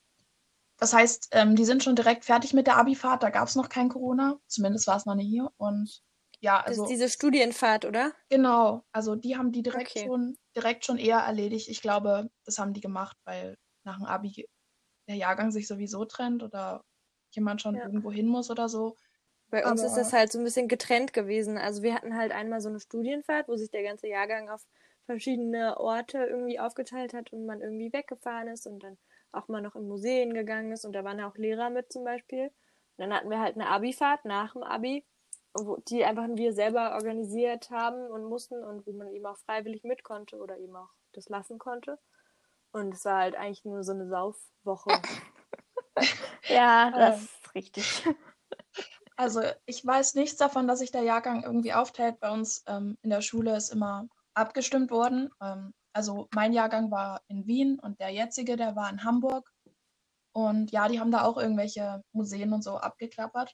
Das 0.83 0.93
heißt, 0.93 1.29
ähm, 1.31 1.55
die 1.55 1.63
sind 1.63 1.81
schon 1.81 1.95
direkt 1.95 2.25
fertig 2.25 2.53
mit 2.53 2.67
der 2.67 2.75
Abifahrt. 2.75 3.23
Da 3.23 3.29
gab 3.29 3.47
es 3.47 3.55
noch 3.55 3.69
kein 3.69 3.87
Corona. 3.87 4.37
Zumindest 4.47 4.85
war 4.85 4.97
es 4.97 5.05
noch 5.05 5.15
nicht 5.15 5.29
hier. 5.29 5.49
Und 5.55 6.01
ja, 6.41 6.59
also. 6.59 6.81
Das 6.81 6.91
ist 6.91 6.93
diese 6.97 7.07
Studienfahrt, 7.09 7.85
oder? 7.85 8.11
Genau. 8.29 8.83
Also 8.91 9.15
die 9.15 9.37
haben 9.37 9.53
die 9.53 9.63
direkt 9.63 9.91
Okay. 9.91 10.05
schon 10.07 10.35
direkt 10.57 10.83
schon 10.83 10.97
eher 10.97 11.19
erledigt. 11.19 11.69
Ich 11.69 11.81
glaube, 11.81 12.29
das 12.43 12.59
haben 12.59 12.73
die 12.73 12.81
gemacht, 12.81 13.15
weil 13.23 13.55
nach 13.85 13.95
dem 13.95 14.05
Abi 14.05 14.49
der 15.07 15.15
Jahrgang 15.15 15.51
sich 15.51 15.69
sowieso 15.69 16.03
trennt 16.03 16.43
oder 16.43 16.83
jemand 17.31 17.61
schon 17.61 17.75
Ja. 17.75 17.83
irgendwo 17.85 18.11
hin 18.11 18.27
muss 18.27 18.51
oder 18.51 18.67
so. 18.67 18.97
Bei 19.51 19.65
uns 19.65 19.81
ist 19.81 19.93
Aber- 19.93 20.01
das 20.01 20.11
halt 20.11 20.33
so 20.33 20.37
ein 20.39 20.43
bisschen 20.43 20.67
getrennt 20.67 21.13
gewesen. 21.13 21.57
Also 21.57 21.81
wir 21.81 21.93
hatten 21.95 22.17
halt 22.17 22.33
einmal 22.33 22.59
so 22.59 22.67
eine 22.67 22.81
Studienfahrt, 22.81 23.47
wo 23.47 23.55
sich 23.55 23.71
der 23.71 23.83
ganze 23.83 24.09
Jahrgang 24.09 24.49
auf 24.49 24.65
verschiedene 25.05 25.77
Orte 25.79 26.17
irgendwie 26.25 26.59
aufgeteilt 26.59 27.13
hat 27.13 27.31
und 27.31 27.45
man 27.45 27.61
irgendwie 27.61 27.93
weggefahren 27.93 28.49
ist 28.49 28.67
und 28.67 28.83
dann 28.83 28.97
auch 29.33 29.47
mal 29.47 29.61
noch 29.61 29.75
in 29.75 29.87
Museen 29.87 30.33
gegangen 30.33 30.71
ist 30.71 30.85
und 30.85 30.93
da 30.93 31.03
waren 31.03 31.19
ja 31.19 31.29
auch 31.29 31.37
Lehrer 31.37 31.69
mit 31.69 31.91
zum 31.91 32.03
Beispiel. 32.03 32.47
Und 32.47 32.53
dann 32.97 33.13
hatten 33.13 33.29
wir 33.29 33.39
halt 33.39 33.55
eine 33.55 33.69
Abifahrt 33.69 34.25
nach 34.25 34.53
dem 34.53 34.63
Abi, 34.63 35.05
wo, 35.53 35.77
die 35.77 36.05
einfach 36.05 36.27
wir 36.29 36.53
selber 36.53 36.93
organisiert 36.93 37.69
haben 37.71 38.07
und 38.07 38.25
mussten 38.25 38.63
und 38.63 38.85
wo 38.85 38.93
man 38.93 39.09
eben 39.09 39.25
auch 39.25 39.37
freiwillig 39.37 39.83
mit 39.83 40.03
konnte 40.03 40.37
oder 40.37 40.57
eben 40.57 40.75
auch 40.75 40.89
das 41.13 41.29
lassen 41.29 41.57
konnte. 41.57 41.99
Und 42.71 42.93
es 42.93 43.05
war 43.05 43.19
halt 43.19 43.35
eigentlich 43.35 43.65
nur 43.65 43.83
so 43.83 43.91
eine 43.91 44.07
Saufwoche. 44.07 44.91
Ja, 46.49 46.91
das 46.91 47.19
Ähm. 47.19 47.23
ist 47.25 47.55
richtig. 47.55 48.03
Also 49.15 49.41
ich 49.67 49.85
weiß 49.85 50.15
nichts 50.15 50.37
davon, 50.37 50.67
dass 50.67 50.79
sich 50.79 50.91
der 50.91 51.03
Jahrgang 51.03 51.43
irgendwie 51.43 51.71
aufteilt. 51.71 52.19
Bei 52.19 52.31
uns 52.31 52.63
ähm, 52.65 52.97
in 53.03 53.11
der 53.11 53.21
Schule 53.21 53.55
ist 53.55 53.69
immer 53.69 54.07
abgestimmt 54.33 54.89
worden. 54.89 55.29
Ähm, 55.39 55.71
also 55.93 56.27
mein 56.33 56.53
Jahrgang 56.53 56.91
war 56.91 57.21
in 57.27 57.45
Wien 57.47 57.79
und 57.79 57.99
der 57.99 58.09
jetzige, 58.09 58.55
der 58.57 58.75
war 58.75 58.89
in 58.89 59.03
Hamburg. 59.03 59.49
Und 60.33 60.71
ja, 60.71 60.87
die 60.87 60.99
haben 60.99 61.11
da 61.11 61.23
auch 61.23 61.37
irgendwelche 61.37 62.03
Museen 62.11 62.53
und 62.53 62.63
so 62.63 62.77
abgeklappert. 62.77 63.53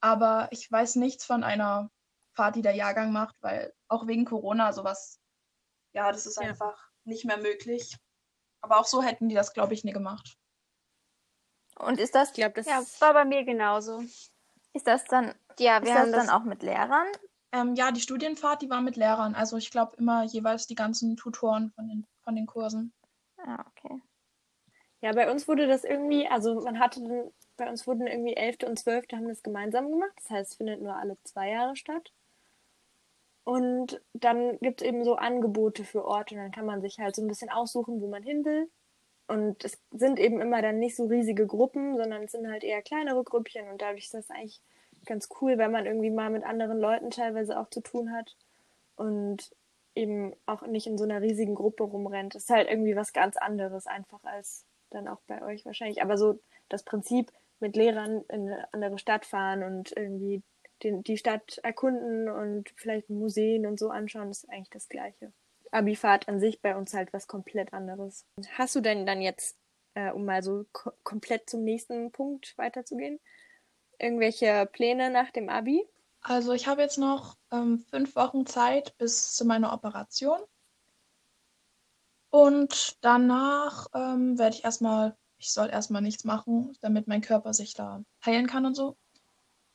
Aber 0.00 0.48
ich 0.50 0.70
weiß 0.70 0.96
nichts 0.96 1.24
von 1.24 1.44
einer 1.44 1.90
Fahrt, 2.34 2.56
die 2.56 2.62
der 2.62 2.74
Jahrgang 2.74 3.12
macht, 3.12 3.36
weil 3.40 3.72
auch 3.88 4.06
wegen 4.06 4.24
Corona 4.24 4.72
sowas, 4.72 5.20
ja, 5.94 6.10
das 6.10 6.26
ist 6.26 6.38
Ja. 6.38 6.48
einfach 6.48 6.90
nicht 7.04 7.24
mehr 7.24 7.38
möglich. 7.38 7.96
Aber 8.62 8.78
auch 8.80 8.86
so 8.86 9.02
hätten 9.02 9.28
die 9.28 9.34
das, 9.34 9.52
glaube 9.52 9.74
ich, 9.74 9.84
nie 9.84 9.92
gemacht. 9.92 10.36
Und 11.78 11.98
ist 11.98 12.14
das, 12.14 12.30
Ich 12.30 12.34
glaube, 12.34 12.54
das 12.54 12.66
Ja, 12.66 12.82
war 13.00 13.14
bei 13.14 13.24
mir 13.24 13.44
genauso. 13.44 14.00
ist 14.72 14.86
das 14.86 15.04
dann, 15.04 15.34
Ja, 15.58 15.82
wir 15.82 15.94
haben 15.94 16.12
das 16.12 16.26
dann 16.26 16.36
auch 16.40 16.44
mit 16.44 16.62
Lehrern? 16.62 17.06
Ähm, 17.52 17.74
ja, 17.74 17.92
die 17.92 18.00
Studienfahrt, 18.00 18.62
die 18.62 18.70
war 18.70 18.80
mit 18.80 18.96
Lehrern. 18.96 19.34
Also 19.34 19.56
ich 19.56 19.70
glaube 19.70 19.96
immer 19.98 20.24
jeweils 20.24 20.66
die 20.66 20.74
ganzen 20.74 21.16
Tutoren 21.16 21.70
von 21.70 21.86
den, 21.86 22.06
von 22.24 22.34
den 22.34 22.46
Kursen. 22.46 22.92
Ah, 23.36 23.64
okay. 23.70 24.00
Ja, 25.02 25.12
bei 25.12 25.30
uns 25.30 25.48
wurde 25.48 25.66
das 25.66 25.84
irgendwie, 25.84 26.26
also 26.28 26.60
man 26.62 26.78
hatte 26.78 27.32
bei 27.56 27.68
uns 27.68 27.86
wurden 27.86 28.06
irgendwie 28.06 28.34
Elfte 28.34 28.66
und 28.66 28.78
Zwölfte 28.78 29.16
haben 29.16 29.28
das 29.28 29.42
gemeinsam 29.42 29.90
gemacht. 29.90 30.12
Das 30.16 30.30
heißt, 30.30 30.52
es 30.52 30.56
findet 30.56 30.80
nur 30.80 30.96
alle 30.96 31.18
zwei 31.24 31.50
Jahre 31.50 31.76
statt. 31.76 32.12
Und 33.44 34.00
dann 34.14 34.58
gibt 34.60 34.80
es 34.80 34.86
eben 34.86 35.04
so 35.04 35.16
Angebote 35.16 35.84
für 35.84 36.04
Orte 36.04 36.34
und 36.34 36.40
dann 36.40 36.52
kann 36.52 36.64
man 36.66 36.80
sich 36.80 36.98
halt 36.98 37.16
so 37.16 37.22
ein 37.22 37.28
bisschen 37.28 37.50
aussuchen, 37.50 38.00
wo 38.00 38.08
man 38.08 38.22
hin 38.22 38.44
will. 38.44 38.70
Und 39.26 39.64
es 39.64 39.80
sind 39.90 40.18
eben 40.18 40.40
immer 40.40 40.62
dann 40.62 40.78
nicht 40.78 40.96
so 40.96 41.06
riesige 41.06 41.46
Gruppen, 41.46 41.96
sondern 41.96 42.22
es 42.22 42.32
sind 42.32 42.48
halt 42.48 42.64
eher 42.64 42.82
kleinere 42.82 43.24
Grüppchen 43.24 43.68
und 43.68 43.82
dadurch 43.82 44.04
ist 44.04 44.14
das 44.14 44.30
eigentlich 44.30 44.60
ganz 45.06 45.28
cool, 45.40 45.58
weil 45.58 45.68
man 45.68 45.86
irgendwie 45.86 46.10
mal 46.10 46.30
mit 46.30 46.44
anderen 46.44 46.78
Leuten 46.78 47.10
teilweise 47.10 47.58
auch 47.58 47.68
zu 47.70 47.80
tun 47.80 48.12
hat 48.12 48.36
und 48.96 49.50
eben 49.94 50.34
auch 50.46 50.62
nicht 50.66 50.86
in 50.86 50.98
so 50.98 51.04
einer 51.04 51.20
riesigen 51.20 51.54
Gruppe 51.54 51.84
rumrennt. 51.84 52.34
Das 52.34 52.44
ist 52.44 52.50
halt 52.50 52.68
irgendwie 52.68 52.96
was 52.96 53.12
ganz 53.12 53.36
anderes 53.36 53.86
einfach 53.86 54.22
als 54.24 54.64
dann 54.90 55.08
auch 55.08 55.20
bei 55.26 55.42
euch 55.42 55.64
wahrscheinlich. 55.64 56.02
Aber 56.02 56.16
so 56.16 56.38
das 56.68 56.82
Prinzip 56.82 57.32
mit 57.60 57.76
Lehrern 57.76 58.24
in 58.28 58.48
eine 58.48 58.72
andere 58.72 58.98
Stadt 58.98 59.24
fahren 59.24 59.62
und 59.62 59.92
irgendwie 59.96 60.42
den, 60.82 61.02
die 61.02 61.16
Stadt 61.16 61.58
erkunden 61.62 62.28
und 62.28 62.72
vielleicht 62.76 63.08
Museen 63.08 63.66
und 63.66 63.78
so 63.78 63.90
anschauen, 63.90 64.30
ist 64.30 64.48
eigentlich 64.50 64.70
das 64.70 64.88
Gleiche. 64.88 65.32
Abifahrt 65.70 66.28
an 66.28 66.40
sich 66.40 66.60
bei 66.60 66.76
uns 66.76 66.92
halt 66.92 67.12
was 67.12 67.28
komplett 67.28 67.72
anderes. 67.72 68.26
Hast 68.52 68.74
du 68.74 68.80
denn 68.80 69.06
dann 69.06 69.22
jetzt, 69.22 69.56
äh, 69.94 70.10
um 70.10 70.24
mal 70.24 70.42
so 70.42 70.66
ko 70.72 70.90
komplett 71.02 71.48
zum 71.48 71.64
nächsten 71.64 72.10
Punkt 72.10 72.56
weiterzugehen, 72.58 73.20
irgendwelche 74.02 74.68
Pläne 74.72 75.10
nach 75.10 75.30
dem 75.30 75.48
Abi? 75.48 75.86
Also 76.22 76.52
ich 76.52 76.66
habe 76.66 76.82
jetzt 76.82 76.98
noch 76.98 77.36
ähm, 77.50 77.78
fünf 77.90 78.14
Wochen 78.14 78.46
Zeit 78.46 78.96
bis 78.98 79.32
zu 79.32 79.44
meiner 79.44 79.72
Operation. 79.72 80.40
Und 82.30 82.96
danach 83.02 83.88
ähm, 83.94 84.38
werde 84.38 84.56
ich 84.56 84.64
erstmal, 84.64 85.16
ich 85.38 85.52
soll 85.52 85.68
erstmal 85.68 86.00
nichts 86.00 86.24
machen, 86.24 86.76
damit 86.80 87.06
mein 87.08 87.20
Körper 87.20 87.52
sich 87.52 87.74
da 87.74 88.02
heilen 88.24 88.46
kann 88.46 88.64
und 88.64 88.74
so. 88.74 88.96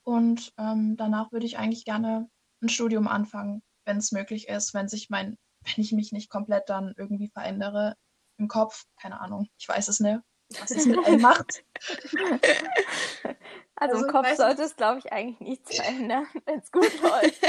Und 0.03 0.53
ähm, 0.57 0.95
danach 0.97 1.31
würde 1.31 1.45
ich 1.45 1.57
eigentlich 1.57 1.85
gerne 1.85 2.29
ein 2.61 2.69
Studium 2.69 3.07
anfangen, 3.07 3.61
wenn 3.85 3.97
es 3.97 4.11
möglich 4.11 4.47
ist, 4.47 4.73
wenn 4.73 4.87
sich 4.87 5.09
mein, 5.09 5.37
wenn 5.65 5.83
ich 5.83 5.91
mich 5.91 6.11
nicht 6.11 6.29
komplett 6.29 6.69
dann 6.69 6.93
irgendwie 6.97 7.27
verändere 7.27 7.95
im 8.37 8.47
Kopf. 8.47 8.85
Keine 8.99 9.19
Ahnung, 9.19 9.49
ich 9.57 9.67
weiß 9.67 9.89
es 9.89 9.99
nicht, 9.99 10.21
was 10.59 10.71
es 10.71 10.85
mit 10.85 11.05
einem 11.05 11.21
macht. 11.21 11.63
Also, 13.79 13.95
Also 13.95 14.07
im 14.07 14.11
Kopf 14.11 14.33
sollte 14.35 14.63
es, 14.63 14.75
glaube 14.75 14.99
ich, 14.99 15.13
eigentlich 15.13 15.39
nichts 15.39 15.75
verändern, 15.77 16.25
wenn 16.45 16.59
es 16.59 16.71
gut 16.71 16.91
läuft. 17.01 17.41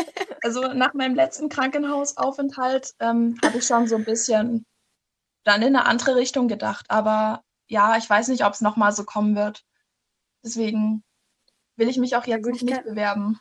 Also 0.43 0.73
nach 0.75 0.93
meinem 0.95 1.15
letzten 1.15 1.49
Krankenhausaufenthalt 1.49 2.95
ähm, 3.01 3.39
habe 3.45 3.59
ich 3.59 3.67
schon 3.67 3.87
so 3.89 3.97
ein 3.97 4.05
bisschen 4.05 4.65
dann 5.45 5.63
in 5.63 5.75
eine 5.75 5.87
andere 5.87 6.17
Richtung 6.17 6.49
gedacht. 6.49 6.87
Aber 6.91 7.43
ja, 7.69 7.97
ich 7.97 8.09
weiß 8.09 8.29
nicht, 8.29 8.45
ob 8.45 8.53
es 8.53 8.61
nochmal 8.61 8.93
so 8.93 9.05
kommen 9.05 9.35
wird. 9.37 9.65
Deswegen 10.45 11.03
will 11.77 11.89
ich 11.89 11.97
mich 11.99 12.15
auch 12.17 12.27
jetzt 12.27 12.43
gut, 12.43 12.53
noch 12.53 12.57
ich 12.57 12.63
nicht 12.65 12.75
kann- 12.77 12.85
bewerben. 12.85 13.41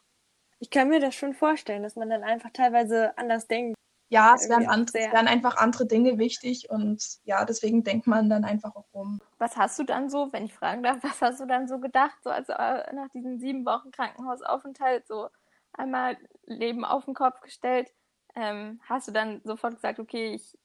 Ich 0.60 0.70
kann 0.72 0.90
mir 0.90 1.00
das 1.00 1.14
schon 1.14 1.34
vorstellen, 1.36 1.84
dass 1.84 1.96
man 1.96 2.10
dann 2.10 2.24
einfach 2.24 2.50
teilweise 2.52 3.16
anders 3.18 3.48
denkt. 3.48 3.76
Ja, 4.10 4.34
es 4.36 4.48
werden, 4.50 4.64
Irgendwie 4.64 4.68
auch 4.70 4.74
and 4.74 4.90
sehr- 4.92 5.08
es 5.08 5.14
werden 5.14 5.28
einfach 5.28 5.58
andere 5.58 5.86
Dinge 5.86 6.18
wichtig 6.18 6.70
und 6.70 7.04
ja, 7.26 7.46
deswegen 7.46 7.84
denkt 7.84 8.08
man 8.08 8.30
dann 8.30 8.46
einfach 8.46 8.76
auch 8.76 8.86
rum. 8.94 9.20
Was 9.40 9.56
hast 9.58 9.78
du 9.80 9.84
dann 9.84 10.10
so, 10.10 10.32
wenn 10.34 10.46
ich 10.46 10.54
fragen 10.54 10.84
darf, 10.84 10.98
was 11.04 11.22
hast 11.22 11.40
du 11.40 11.46
dann 11.46 11.68
so 11.68 11.80
gedacht, 11.80 12.18
so 12.24 12.30
also 12.30 12.54
äh, 12.54 12.94
nach 12.94 13.10
diesen 13.10 13.40
sieben 13.40 13.66
Wochen 13.66 13.92
Krankenhausaufenthalt, 13.92 15.08
so 15.08 15.30
einmal 15.74 16.18
Leben 16.46 16.86
auf 16.86 17.06
den 17.06 17.14
Kopf 17.14 17.42
gestellt, 17.42 17.92
ähm, 18.36 18.82
hast 18.88 19.08
du 19.08 19.12
dann 19.12 19.42
sofort 19.44 19.76
gesagt, 19.76 20.00
okay, 20.00 20.34
ich, 20.34 20.58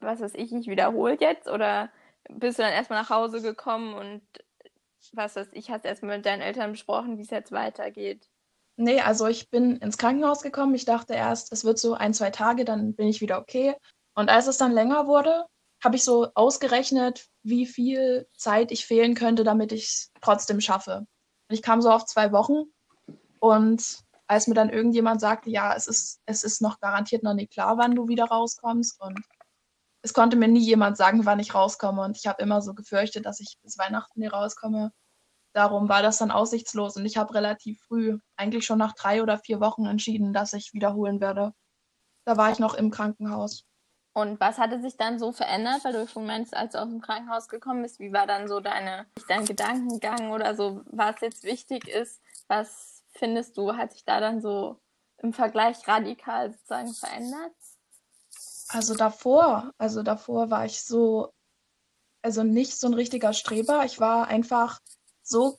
was 0.00 0.20
weiß 0.20 0.34
ich, 0.34 0.52
ich 0.52 0.66
wiederhole 0.68 1.16
jetzt 1.20 1.48
oder 1.48 1.90
bist 2.30 2.58
du 2.58 2.62
dann 2.62 2.72
erstmal 2.72 3.02
nach 3.02 3.10
Hause 3.10 3.42
gekommen 3.42 3.94
und 3.94 4.22
was 5.14 5.36
weiß 5.36 5.50
ich, 5.54 5.70
hast 5.70 5.86
erstmal 5.86 6.18
mit 6.18 6.26
deinen 6.26 6.42
Eltern 6.42 6.72
besprochen, 6.72 7.18
wie 7.18 7.22
es 7.22 7.30
jetzt 7.30 7.52
weitergeht? 7.52 8.28
Nee, 8.76 9.00
also 9.00 9.26
ich 9.26 9.50
bin 9.50 9.76
ins 9.76 9.98
Krankenhaus 9.98 10.42
gekommen. 10.42 10.74
Ich 10.74 10.84
dachte 10.84 11.14
erst, 11.14 11.52
es 11.52 11.64
wird 11.64 11.78
so 11.78 11.94
ein, 11.94 12.14
zwei 12.14 12.30
Tage, 12.30 12.64
dann 12.64 12.94
bin 12.94 13.08
ich 13.08 13.20
wieder 13.20 13.38
okay. 13.38 13.76
Und 14.14 14.30
als 14.30 14.46
es 14.46 14.58
dann 14.58 14.72
länger 14.72 15.06
wurde, 15.06 15.46
habe 15.82 15.96
ich 15.96 16.04
so 16.04 16.28
ausgerechnet, 16.34 17.26
wie 17.42 17.66
viel 17.66 18.28
Zeit 18.36 18.70
ich 18.70 18.86
fehlen 18.86 19.14
könnte, 19.14 19.44
damit 19.44 19.72
ich 19.72 19.84
es 19.84 20.12
trotzdem 20.20 20.60
schaffe. 20.60 20.98
Und 20.98 21.54
ich 21.54 21.62
kam 21.62 21.82
so 21.82 21.90
auf 21.90 22.04
zwei 22.06 22.32
Wochen. 22.32 22.64
Und 23.40 23.98
als 24.26 24.46
mir 24.46 24.54
dann 24.54 24.70
irgendjemand 24.70 25.20
sagte, 25.20 25.50
ja, 25.50 25.74
es 25.74 25.86
ist, 25.88 26.20
es 26.26 26.44
ist 26.44 26.62
noch 26.62 26.80
garantiert 26.80 27.22
noch 27.22 27.34
nicht 27.34 27.52
klar, 27.52 27.76
wann 27.78 27.94
du 27.94 28.08
wieder 28.08 28.24
rauskommst. 28.24 29.00
Und 29.00 29.20
es 30.02 30.14
konnte 30.14 30.36
mir 30.36 30.48
nie 30.48 30.64
jemand 30.64 30.96
sagen, 30.96 31.26
wann 31.26 31.40
ich 31.40 31.54
rauskomme. 31.54 32.02
Und 32.02 32.16
ich 32.16 32.26
habe 32.26 32.42
immer 32.42 32.62
so 32.62 32.74
gefürchtet, 32.74 33.26
dass 33.26 33.40
ich 33.40 33.58
bis 33.62 33.76
Weihnachten 33.76 34.20
nie 34.20 34.28
rauskomme. 34.28 34.92
Darum 35.52 35.88
war 35.88 36.02
das 36.02 36.18
dann 36.18 36.30
aussichtslos. 36.30 36.96
Und 36.96 37.04
ich 37.04 37.16
habe 37.16 37.34
relativ 37.34 37.80
früh, 37.82 38.18
eigentlich 38.36 38.64
schon 38.64 38.78
nach 38.78 38.94
drei 38.94 39.22
oder 39.22 39.38
vier 39.38 39.60
Wochen, 39.60 39.86
entschieden, 39.86 40.32
dass 40.32 40.52
ich 40.52 40.72
wiederholen 40.72 41.20
werde. 41.20 41.52
Da 42.24 42.36
war 42.36 42.50
ich 42.50 42.58
noch 42.58 42.74
im 42.74 42.90
Krankenhaus. 42.90 43.64
Und 44.14 44.40
was 44.40 44.58
hatte 44.58 44.80
sich 44.80 44.96
dann 44.96 45.18
so 45.18 45.32
verändert, 45.32 45.84
weil 45.84 45.94
du 45.94 46.06
schon 46.06 46.26
meinst, 46.26 46.54
als 46.54 46.72
du 46.72 46.82
aus 46.82 46.88
dem 46.88 47.00
Krankenhaus 47.00 47.48
gekommen 47.48 47.82
bist, 47.82 47.98
wie 47.98 48.12
war 48.12 48.26
dann 48.26 48.46
so 48.46 48.60
deine, 48.60 49.06
dein 49.26 49.46
Gedankengang 49.46 50.32
oder 50.32 50.54
so, 50.54 50.82
was 50.86 51.20
jetzt 51.22 51.44
wichtig 51.44 51.88
ist? 51.88 52.20
Was 52.46 53.02
findest 53.14 53.56
du, 53.56 53.74
hat 53.74 53.92
sich 53.92 54.04
da 54.04 54.20
dann 54.20 54.42
so 54.42 54.78
im 55.18 55.32
Vergleich 55.32 55.88
radikal 55.88 56.52
sozusagen 56.52 56.92
verändert? 56.92 57.52
Also 58.68 58.94
davor, 58.94 59.72
also 59.78 60.02
davor 60.02 60.50
war 60.50 60.66
ich 60.66 60.82
so, 60.82 61.32
also 62.22 62.42
nicht 62.42 62.78
so 62.78 62.88
ein 62.88 62.94
richtiger 62.94 63.32
Streber. 63.32 63.84
Ich 63.84 63.98
war 63.98 64.28
einfach 64.28 64.80
so 65.22 65.58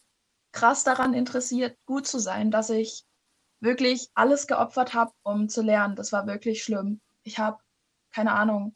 krass 0.52 0.84
daran 0.84 1.14
interessiert, 1.14 1.78
gut 1.86 2.08
zu 2.08 2.20
sein, 2.20 2.52
dass 2.52 2.70
ich 2.70 3.06
wirklich 3.60 4.10
alles 4.14 4.48
geopfert 4.48 4.94
habe, 4.94 5.12
um 5.24 5.50
zu 5.50 5.62
lernen. 5.62 5.96
Das 5.96 6.12
war 6.12 6.28
wirklich 6.28 6.64
schlimm. 6.64 7.02
Ich 7.24 7.40
habe, 7.40 7.58
keine 8.12 8.34
Ahnung, 8.34 8.76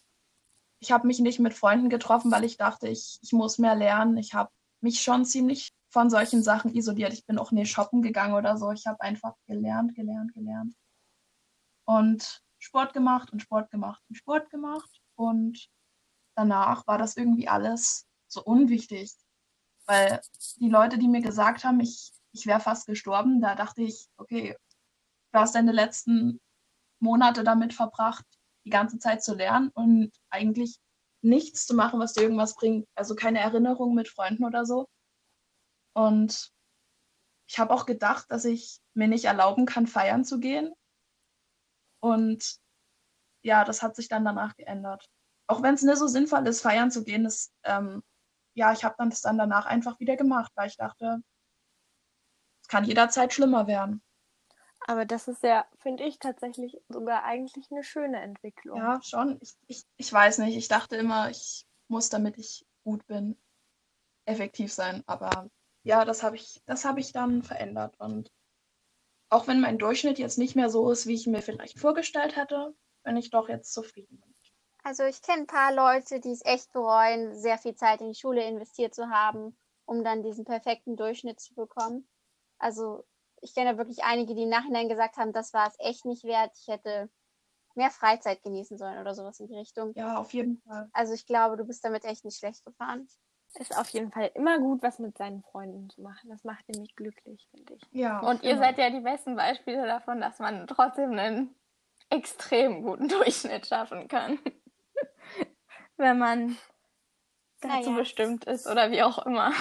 ich 0.80 0.92
habe 0.92 1.08
mich 1.08 1.20
nicht 1.20 1.40
mit 1.40 1.54
Freunden 1.54 1.90
getroffen, 1.90 2.32
weil 2.32 2.44
ich 2.44 2.58
dachte, 2.58 2.88
ich, 2.88 3.20
ich 3.22 3.34
muss 3.34 3.58
mehr 3.58 3.76
lernen. 3.76 4.18
Ich 4.18 4.34
habe 4.34 4.52
mich 4.82 5.02
schon 5.02 5.26
ziemlich 5.26 5.74
von 5.90 6.10
solchen 6.10 6.44
Sachen 6.44 6.74
isoliert. 6.74 7.14
Ich 7.14 7.26
bin 7.26 7.38
auch 7.38 7.52
nie 7.52 7.66
shoppen 7.66 8.02
gegangen 8.02 8.34
oder 8.34 8.58
so. 8.58 8.72
Ich 8.72 8.86
habe 8.86 9.02
einfach 9.02 9.34
gelernt, 9.46 9.96
gelernt, 9.96 10.34
gelernt. 10.34 10.76
Und 11.86 12.42
Sport 12.60 12.94
gemacht 12.94 13.32
und 13.32 13.42
Sport 13.42 13.72
gemacht 13.72 14.02
und 14.10 14.16
Sport 14.16 14.50
gemacht. 14.50 15.02
Und 15.16 15.70
danach 16.36 16.86
war 16.88 16.98
das 16.98 17.18
irgendwie 17.18 17.48
alles 17.48 18.08
so 18.28 18.44
unwichtig. 18.44 19.14
Weil 19.88 20.22
die 20.58 20.70
Leute, 20.70 20.98
die 20.98 21.08
mir 21.08 21.22
gesagt 21.22 21.64
haben, 21.64 21.80
ich, 21.80 22.12
ich 22.34 22.46
wäre 22.46 22.60
fast 22.60 22.88
gestorben, 22.88 23.42
da 23.42 23.56
dachte 23.56 23.82
ich, 23.82 24.08
okay, 24.18 24.56
du 25.32 25.40
hast 25.40 25.56
deine 25.56 25.72
letzten 25.72 26.40
Monate 27.00 27.44
damit 27.44 27.74
verbracht, 27.74 28.26
die 28.66 28.70
ganze 28.70 29.00
Zeit 29.00 29.24
zu 29.24 29.34
lernen 29.34 29.70
und 29.70 30.12
eigentlich 30.30 30.78
nichts 31.22 31.66
zu 31.66 31.74
machen, 31.74 32.00
was 32.00 32.14
dir 32.14 32.22
irgendwas 32.24 32.56
bringt. 32.56 32.88
Also 32.96 33.16
keine 33.16 33.40
Erinnerung 33.40 33.96
mit 33.96 34.10
Freunden 34.10 34.44
oder 34.44 34.66
so. 34.66 34.88
Und 35.94 36.52
ich 37.48 37.60
habe 37.60 37.74
auch 37.74 37.86
gedacht, 37.86 38.30
dass 38.30 38.46
ich 38.46 38.80
mir 38.94 39.08
nicht 39.08 39.26
erlauben 39.26 39.66
kann, 39.66 39.88
feiern 39.88 40.26
zu 40.26 40.40
gehen. 40.40 40.74
Und 42.02 42.60
ja, 43.42 43.64
das 43.64 43.82
hat 43.82 43.96
sich 43.96 44.10
dann 44.10 44.26
danach 44.26 44.56
geändert. 44.56 45.10
Auch 45.48 45.64
wenn 45.64 45.76
es 45.76 45.82
nicht 45.82 45.98
so 45.98 46.08
sinnvoll 46.08 46.46
ist, 46.46 46.62
feiern 46.62 46.92
zu 46.92 47.04
gehen, 47.04 47.26
ist, 47.26 47.54
ähm, 47.64 48.04
ja, 48.58 48.74
ich 48.74 48.84
habe 48.84 48.96
dann 48.98 49.12
das 49.12 49.22
dann 49.22 49.38
danach 49.38 49.68
einfach 49.68 50.00
wieder 50.00 50.18
gemacht, 50.18 50.52
weil 50.56 50.68
ich 50.68 50.78
dachte, 50.78 51.22
es 52.62 52.68
kann 52.68 52.86
jederzeit 52.86 53.32
schlimmer 53.32 53.68
werden. 53.68 54.02
Aber 54.88 55.06
das 55.06 55.28
ist 55.28 55.44
ja, 55.44 55.66
finde 55.78 56.04
ich, 56.06 56.18
tatsächlich 56.18 56.78
sogar 56.90 57.24
eigentlich 57.24 57.70
eine 57.72 57.84
schöne 57.84 58.20
Entwicklung. 58.20 58.78
Ja, 58.78 59.00
schon. 59.04 59.38
Ich, 59.42 59.54
ich, 59.68 59.84
ich 59.98 60.12
weiß 60.12 60.40
nicht. 60.40 60.58
Ich 60.58 60.68
dachte 60.68 60.96
immer, 60.96 61.30
ich 61.30 61.66
muss, 61.88 62.10
damit 62.10 62.38
ich 62.38 62.66
gut 62.84 63.06
bin, 63.06 63.38
effektiv 64.26 64.74
sein. 64.74 65.04
Aber 65.06 65.50
ja, 65.84 66.04
das 66.04 66.24
habe 66.24 66.36
ich, 66.36 66.62
das 66.66 66.84
habe 66.84 67.00
ich 67.00 67.12
dann 67.12 67.44
verändert. 67.44 67.96
Und 68.00 68.32
auch 69.30 69.48
wenn 69.48 69.62
mein 69.62 69.78
Durchschnitt 69.78 70.18
jetzt 70.18 70.38
nicht 70.38 70.56
mehr 70.56 70.70
so 70.70 70.90
ist, 70.90 71.06
wie 71.06 71.16
ich 71.16 71.28
mir 71.28 71.42
vielleicht 71.42 71.80
vorgestellt 71.80 72.36
hätte, 72.36 72.76
bin 73.04 73.18
ich 73.18 73.30
doch 73.30 73.50
jetzt 73.50 73.72
zufrieden. 73.74 74.27
Also 74.88 75.04
ich 75.04 75.22
kenne 75.22 75.42
ein 75.42 75.48
paar 75.48 75.74
Leute, 75.74 76.22
die 76.22 76.32
es 76.32 76.46
echt 76.46 76.72
bereuen, 76.72 77.36
sehr 77.36 77.58
viel 77.58 77.76
Zeit 77.76 78.00
in 78.00 78.08
die 78.08 78.18
Schule 78.18 78.42
investiert 78.48 78.96
zu 78.96 79.10
haben, 79.10 79.58
um 79.84 80.02
dann 80.06 80.24
diesen 80.24 80.46
perfekten 80.46 80.96
Durchschnitt 80.96 81.42
zu 81.42 81.54
bekommen. 81.56 82.08
Also 82.58 83.04
ich 83.42 83.54
kenne 83.54 83.78
wirklich 83.78 84.06
einige, 84.06 84.34
die 84.34 84.44
im 84.44 84.50
Nachhinein 84.50 84.88
gesagt 84.88 85.18
haben, 85.18 85.34
das 85.34 85.54
war 85.54 85.68
es 85.68 85.76
echt 85.80 86.06
nicht 86.06 86.24
wert. 86.24 86.58
Ich 86.62 86.70
hätte 86.70 87.10
mehr 87.76 87.92
Freizeit 87.92 88.42
genießen 88.44 88.78
sollen 88.78 88.98
oder 88.98 89.14
sowas 89.14 89.42
in 89.42 89.48
die 89.48 89.58
Richtung. 89.58 89.92
Ja, 89.94 90.16
auf 90.16 90.32
jeden 90.32 90.62
Fall. 90.62 90.90
Also 90.94 91.14
ich 91.14 91.26
glaube, 91.26 91.58
du 91.58 91.66
bist 91.66 91.84
damit 91.84 92.06
echt 92.06 92.24
nicht 92.24 92.38
schlecht 92.38 92.64
gefahren. 92.64 93.10
Ist 93.60 93.78
auf 93.78 93.90
jeden 93.90 94.14
Fall 94.14 94.32
immer 94.36 94.58
gut, 94.58 94.82
was 94.84 95.00
mit 95.00 95.18
seinen 95.18 95.44
Freunden 95.44 95.90
zu 95.90 96.02
machen. 96.02 96.30
Das 96.30 96.46
macht 96.46 96.70
nämlich 96.70 96.96
glücklich, 96.96 97.46
finde 97.52 97.74
ich. 97.74 97.82
Ja. 97.92 98.22
Und 98.22 98.42
ihr 98.42 98.54
genau. 98.54 98.64
seid 98.64 98.78
ja 98.78 98.90
die 98.90 99.02
besten 99.02 99.36
Beispiele 99.36 99.86
davon, 99.86 100.22
dass 100.22 100.40
man 100.40 100.66
trotzdem 100.66 101.12
einen 101.12 101.54
extrem 102.10 102.84
guten 102.84 103.10
Durchschnitt 103.10 103.68
schaffen 103.68 104.08
kann. 104.08 104.40
Wenn 105.98 106.18
man 106.18 106.58
dazu 107.62 107.90
naja. 107.90 107.98
bestimmt 107.98 108.46
ist 108.46 108.68
oder 108.68 108.92
wie 108.92 109.04
auch 109.04 109.20
immer. 109.26 109.52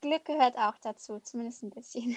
Glück 0.00 0.24
gehört 0.24 0.56
auch 0.58 0.76
dazu, 0.82 1.20
zumindest 1.20 1.62
ein 1.62 1.70
bisschen. 1.70 2.16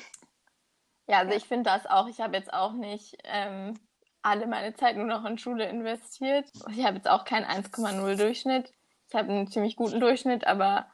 Ja, 1.07 1.19
also 1.19 1.35
ich 1.35 1.45
finde 1.45 1.69
das 1.69 1.85
auch. 1.85 2.07
Ich 2.07 2.19
habe 2.19 2.35
jetzt 2.35 2.51
auch 2.51 2.73
nicht 2.73 3.15
ähm, 3.25 3.79
alle 4.23 4.47
meine 4.47 4.73
Zeit 4.73 4.97
nur 4.97 5.05
noch 5.05 5.23
in 5.23 5.37
Schule 5.37 5.69
investiert. 5.69 6.49
Ich 6.71 6.83
habe 6.83 6.97
jetzt 6.97 7.07
auch 7.07 7.25
keinen 7.25 7.45
1,0 7.45 8.17
Durchschnitt. 8.17 8.73
Ich 9.07 9.13
habe 9.13 9.29
einen 9.29 9.47
ziemlich 9.47 9.75
guten 9.75 9.99
Durchschnitt, 9.99 10.47
aber 10.47 10.91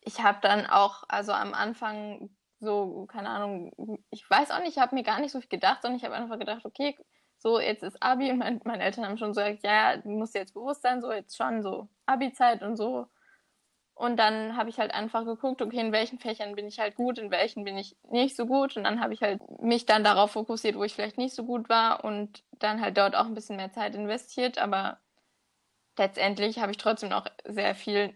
ich 0.00 0.20
habe 0.22 0.40
dann 0.42 0.66
auch, 0.66 1.04
also 1.08 1.30
am 1.30 1.54
Anfang 1.54 2.30
so, 2.58 3.06
keine 3.06 3.28
Ahnung, 3.28 4.02
ich 4.10 4.28
weiß 4.28 4.50
auch 4.50 4.58
nicht, 4.58 4.76
ich 4.76 4.78
habe 4.78 4.96
mir 4.96 5.04
gar 5.04 5.20
nicht 5.20 5.30
so 5.30 5.40
viel 5.40 5.48
gedacht, 5.48 5.82
sondern 5.82 5.98
ich 5.98 6.04
habe 6.04 6.16
einfach 6.16 6.38
gedacht, 6.38 6.64
okay, 6.64 6.96
so, 7.42 7.60
jetzt 7.60 7.82
ist 7.82 8.02
Abi 8.02 8.32
mein, 8.32 8.60
meine 8.64 8.84
Eltern 8.84 9.04
haben 9.04 9.18
schon 9.18 9.28
gesagt, 9.30 9.62
ja, 9.64 9.96
du 9.96 10.08
musst 10.08 10.34
jetzt 10.34 10.54
bewusst 10.54 10.82
sein, 10.82 11.00
so 11.00 11.12
jetzt 11.12 11.36
schon 11.36 11.62
so 11.62 11.88
Abi-Zeit 12.06 12.62
und 12.62 12.76
so 12.76 13.08
und 13.94 14.16
dann 14.16 14.56
habe 14.56 14.70
ich 14.70 14.78
halt 14.78 14.92
einfach 14.92 15.24
geguckt, 15.24 15.60
okay, 15.62 15.78
in 15.78 15.92
welchen 15.92 16.18
Fächern 16.18 16.54
bin 16.54 16.66
ich 16.66 16.80
halt 16.80 16.94
gut, 16.96 17.18
in 17.18 17.30
welchen 17.30 17.64
bin 17.64 17.76
ich 17.76 17.96
nicht 18.10 18.36
so 18.36 18.46
gut. 18.46 18.76
Und 18.76 18.84
dann 18.84 19.00
habe 19.00 19.14
ich 19.14 19.22
halt 19.22 19.40
mich 19.60 19.86
dann 19.86 20.02
darauf 20.02 20.32
fokussiert, 20.32 20.76
wo 20.76 20.84
ich 20.84 20.94
vielleicht 20.94 21.18
nicht 21.18 21.34
so 21.34 21.44
gut 21.44 21.68
war 21.68 22.04
und 22.04 22.42
dann 22.58 22.80
halt 22.80 22.96
dort 22.96 23.14
auch 23.14 23.26
ein 23.26 23.34
bisschen 23.34 23.56
mehr 23.56 23.72
Zeit 23.72 23.94
investiert. 23.94 24.58
Aber 24.58 24.98
letztendlich 25.98 26.58
habe 26.58 26.72
ich 26.72 26.78
trotzdem 26.78 27.10
noch 27.10 27.26
sehr 27.44 27.74
viel 27.74 28.14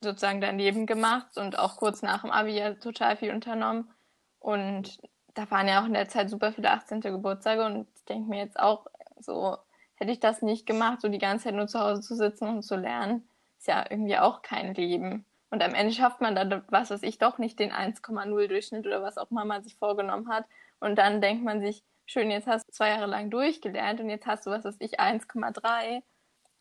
sozusagen 0.00 0.40
daneben 0.40 0.86
gemacht 0.86 1.36
und 1.36 1.58
auch 1.58 1.76
kurz 1.76 2.02
nach 2.02 2.22
dem 2.22 2.30
Abi 2.30 2.52
ja 2.52 2.74
total 2.74 3.16
viel 3.16 3.32
unternommen. 3.34 3.90
Und 4.38 5.00
da 5.34 5.50
waren 5.50 5.68
ja 5.68 5.82
auch 5.82 5.86
in 5.86 5.92
der 5.92 6.08
Zeit 6.08 6.30
super 6.30 6.52
viele 6.52 6.70
18. 6.70 7.00
Geburtstage 7.00 7.64
und 7.64 7.88
ich 8.00 8.06
denke 8.06 8.28
mir 8.28 8.38
jetzt 8.38 8.58
auch 8.58 8.86
so, 9.20 9.56
hätte 9.96 10.10
ich 10.10 10.20
das 10.20 10.42
nicht 10.42 10.66
gemacht, 10.66 11.00
so 11.00 11.08
die 11.08 11.18
ganze 11.18 11.44
Zeit 11.44 11.54
nur 11.54 11.66
zu 11.66 11.78
Hause 11.78 12.00
zu 12.00 12.16
sitzen 12.16 12.48
und 12.48 12.62
zu 12.62 12.76
lernen, 12.76 13.28
ist 13.58 13.68
ja 13.68 13.84
irgendwie 13.88 14.16
auch 14.16 14.42
kein 14.42 14.74
Leben. 14.74 15.26
Und 15.50 15.62
am 15.62 15.74
Ende 15.74 15.92
schafft 15.92 16.20
man 16.20 16.34
dann, 16.34 16.64
was 16.68 16.90
weiß 16.90 17.02
ich, 17.02 17.18
doch 17.18 17.38
nicht 17.38 17.58
den 17.58 17.72
1,0 17.72 18.48
Durchschnitt 18.48 18.86
oder 18.86 19.02
was 19.02 19.18
auch 19.18 19.30
immer 19.30 19.44
man 19.44 19.62
sich 19.62 19.76
vorgenommen 19.76 20.28
hat. 20.28 20.46
Und 20.78 20.96
dann 20.96 21.20
denkt 21.20 21.44
man 21.44 21.60
sich, 21.60 21.82
schön, 22.06 22.30
jetzt 22.30 22.46
hast 22.46 22.66
du 22.68 22.72
zwei 22.72 22.88
Jahre 22.88 23.06
lang 23.06 23.30
durchgelernt 23.30 24.00
und 24.00 24.08
jetzt 24.08 24.26
hast 24.26 24.46
du, 24.46 24.50
was 24.50 24.64
weiß 24.64 24.76
ich, 24.78 24.98
1,3 24.98 26.02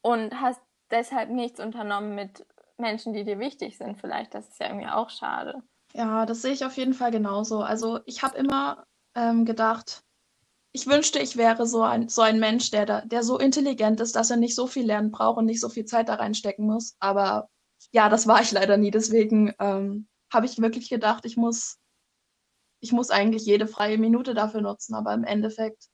und 0.02 0.42
hast 0.42 0.62
deshalb 0.92 1.30
nichts 1.30 1.60
unternommen 1.60 2.16
mit 2.16 2.46
Menschen, 2.78 3.14
die 3.14 3.24
dir 3.24 3.40
wichtig 3.40 3.78
sind. 3.78 3.98
Vielleicht, 4.00 4.34
das 4.34 4.50
ist 4.50 4.60
ja 4.60 4.68
irgendwie 4.68 4.88
auch 4.88 5.10
schade. 5.10 5.62
Ja, 5.94 6.26
das 6.26 6.42
sehe 6.42 6.54
ich 6.54 6.66
auf 6.66 6.76
jeden 6.78 6.94
Fall 6.94 7.12
genauso. 7.12 7.62
Also 7.62 8.00
ich 8.06 8.24
habe 8.24 8.38
immer 8.38 8.86
ähm, 9.16 9.46
gedacht, 9.46 10.04
ich 10.72 10.88
wünschte, 10.88 11.20
ich 11.20 11.36
wäre 11.36 11.66
so 11.66 11.82
ein, 11.82 12.10
so 12.10 12.22
ein 12.22 12.40
Mensch, 12.40 12.72
der, 12.72 12.86
da, 12.86 13.02
der 13.02 13.24
so 13.24 13.38
intelligent 13.40 14.00
ist, 14.02 14.16
dass 14.16 14.30
er 14.30 14.38
nicht 14.38 14.56
so 14.56 14.68
viel 14.68 14.86
lernen 14.86 15.12
braucht 15.12 15.38
und 15.38 15.46
nicht 15.46 15.62
so 15.62 15.70
viel 15.70 15.86
Zeit 15.86 16.10
da 16.10 16.16
reinstecken 16.16 16.66
muss. 16.66 16.96
Aber 17.00 17.50
ja, 17.92 18.10
das 18.10 18.28
war 18.28 18.42
ich 18.42 18.52
leider 18.52 18.78
nie. 18.78 18.92
Deswegen 18.92 19.54
ähm, 19.60 20.08
habe 20.32 20.46
ich 20.46 20.62
wirklich 20.62 20.90
gedacht, 20.90 21.26
ich 21.26 21.38
muss, 21.38 21.80
ich 22.82 22.92
muss 22.92 23.10
eigentlich 23.10 23.46
jede 23.46 23.68
freie 23.68 23.98
Minute 23.98 24.34
dafür 24.34 24.62
nutzen. 24.62 24.94
Aber 24.94 25.14
im 25.14 25.24
Endeffekt, 25.24 25.88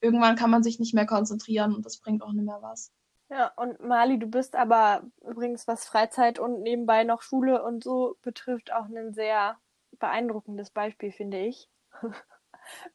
irgendwann 0.00 0.36
kann 0.36 0.50
man 0.50 0.62
sich 0.62 0.78
nicht 0.78 0.94
mehr 0.94 1.06
konzentrieren 1.06 1.74
und 1.74 1.84
das 1.84 1.98
bringt 1.98 2.22
auch 2.22 2.32
nicht 2.32 2.46
mehr 2.46 2.62
was. 2.62 2.92
Ja, 3.30 3.52
und 3.56 3.80
Mali, 3.80 4.18
du 4.18 4.26
bist 4.26 4.56
aber 4.56 5.04
übrigens, 5.22 5.68
was 5.68 5.84
Freizeit 5.84 6.38
und 6.38 6.62
nebenbei 6.62 7.04
noch 7.04 7.22
Schule 7.22 7.62
und 7.62 7.82
so 7.82 8.16
betrifft, 8.22 8.72
auch 8.72 8.86
ein 8.86 9.12
sehr 9.12 9.56
beeindruckendes 9.98 10.70
Beispiel, 10.70 11.12
finde 11.12 11.38
ich. 11.40 11.68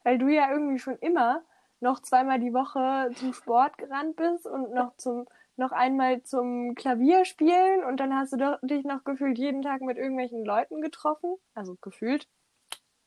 weil 0.02 0.18
du 0.18 0.28
ja 0.28 0.50
irgendwie 0.50 0.78
schon 0.78 0.98
immer 0.98 1.42
noch 1.80 2.00
zweimal 2.00 2.40
die 2.40 2.54
Woche 2.54 3.10
zum 3.16 3.32
Sport 3.32 3.78
gerannt 3.78 4.16
bist 4.16 4.46
und 4.46 4.72
noch 4.72 4.96
zum 4.96 5.26
noch 5.56 5.72
einmal 5.72 6.22
zum 6.22 6.74
Klavier 6.74 7.24
spielen 7.24 7.84
und 7.84 7.98
dann 7.98 8.14
hast 8.14 8.32
du 8.32 8.36
doch, 8.36 8.58
dich 8.62 8.84
noch 8.84 9.04
gefühlt 9.04 9.38
jeden 9.38 9.62
Tag 9.62 9.80
mit 9.80 9.96
irgendwelchen 9.96 10.44
Leuten 10.44 10.82
getroffen. 10.82 11.36
Also 11.54 11.76
gefühlt. 11.80 12.28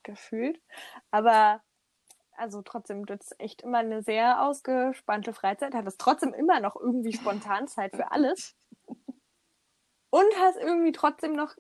Gefühlt. 0.03 0.59
Aber 1.11 1.61
also 2.39 2.61
trotzdem, 2.61 3.05
du 3.05 3.13
hast 3.13 3.39
echt 3.39 3.61
immer 3.61 3.79
eine 3.79 4.01
sehr 4.01 4.41
ausgespannte 4.41 5.33
Freizeit, 5.33 5.75
hattest 5.75 5.99
trotzdem 5.99 6.33
immer 6.33 6.59
noch 6.59 6.75
irgendwie 6.75 7.13
spontan 7.13 7.67
Zeit 7.67 7.95
für 7.95 8.11
alles. 8.11 8.55
Und 10.09 10.27
hast 10.39 10.57
irgendwie 10.57 10.91
trotzdem 10.91 11.33
noch 11.33 11.53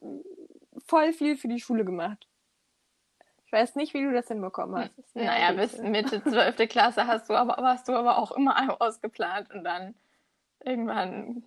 voll 0.87 1.13
viel 1.13 1.37
für 1.37 1.49
die 1.49 1.59
Schule 1.59 1.85
gemacht. 1.85 2.28
Ich 3.49 3.53
weiß 3.53 3.77
nicht, 3.77 3.95
wie 3.95 4.03
du 4.03 4.13
das 4.13 4.27
hinbekommen 4.27 4.91
hast. 4.95 5.15
Naja, 5.15 5.53
bis 5.53 5.79
Mitte 5.79 6.23
12. 6.23 6.69
Klasse 6.69 7.07
hast 7.07 7.31
du 7.31 7.33
aber, 7.33 7.57
warst 7.57 7.87
du 7.87 7.93
aber 7.93 8.19
auch 8.19 8.31
immer 8.31 8.55
ausgeplant 8.79 9.49
und 9.49 9.63
dann 9.63 9.95
irgendwann 10.63 11.41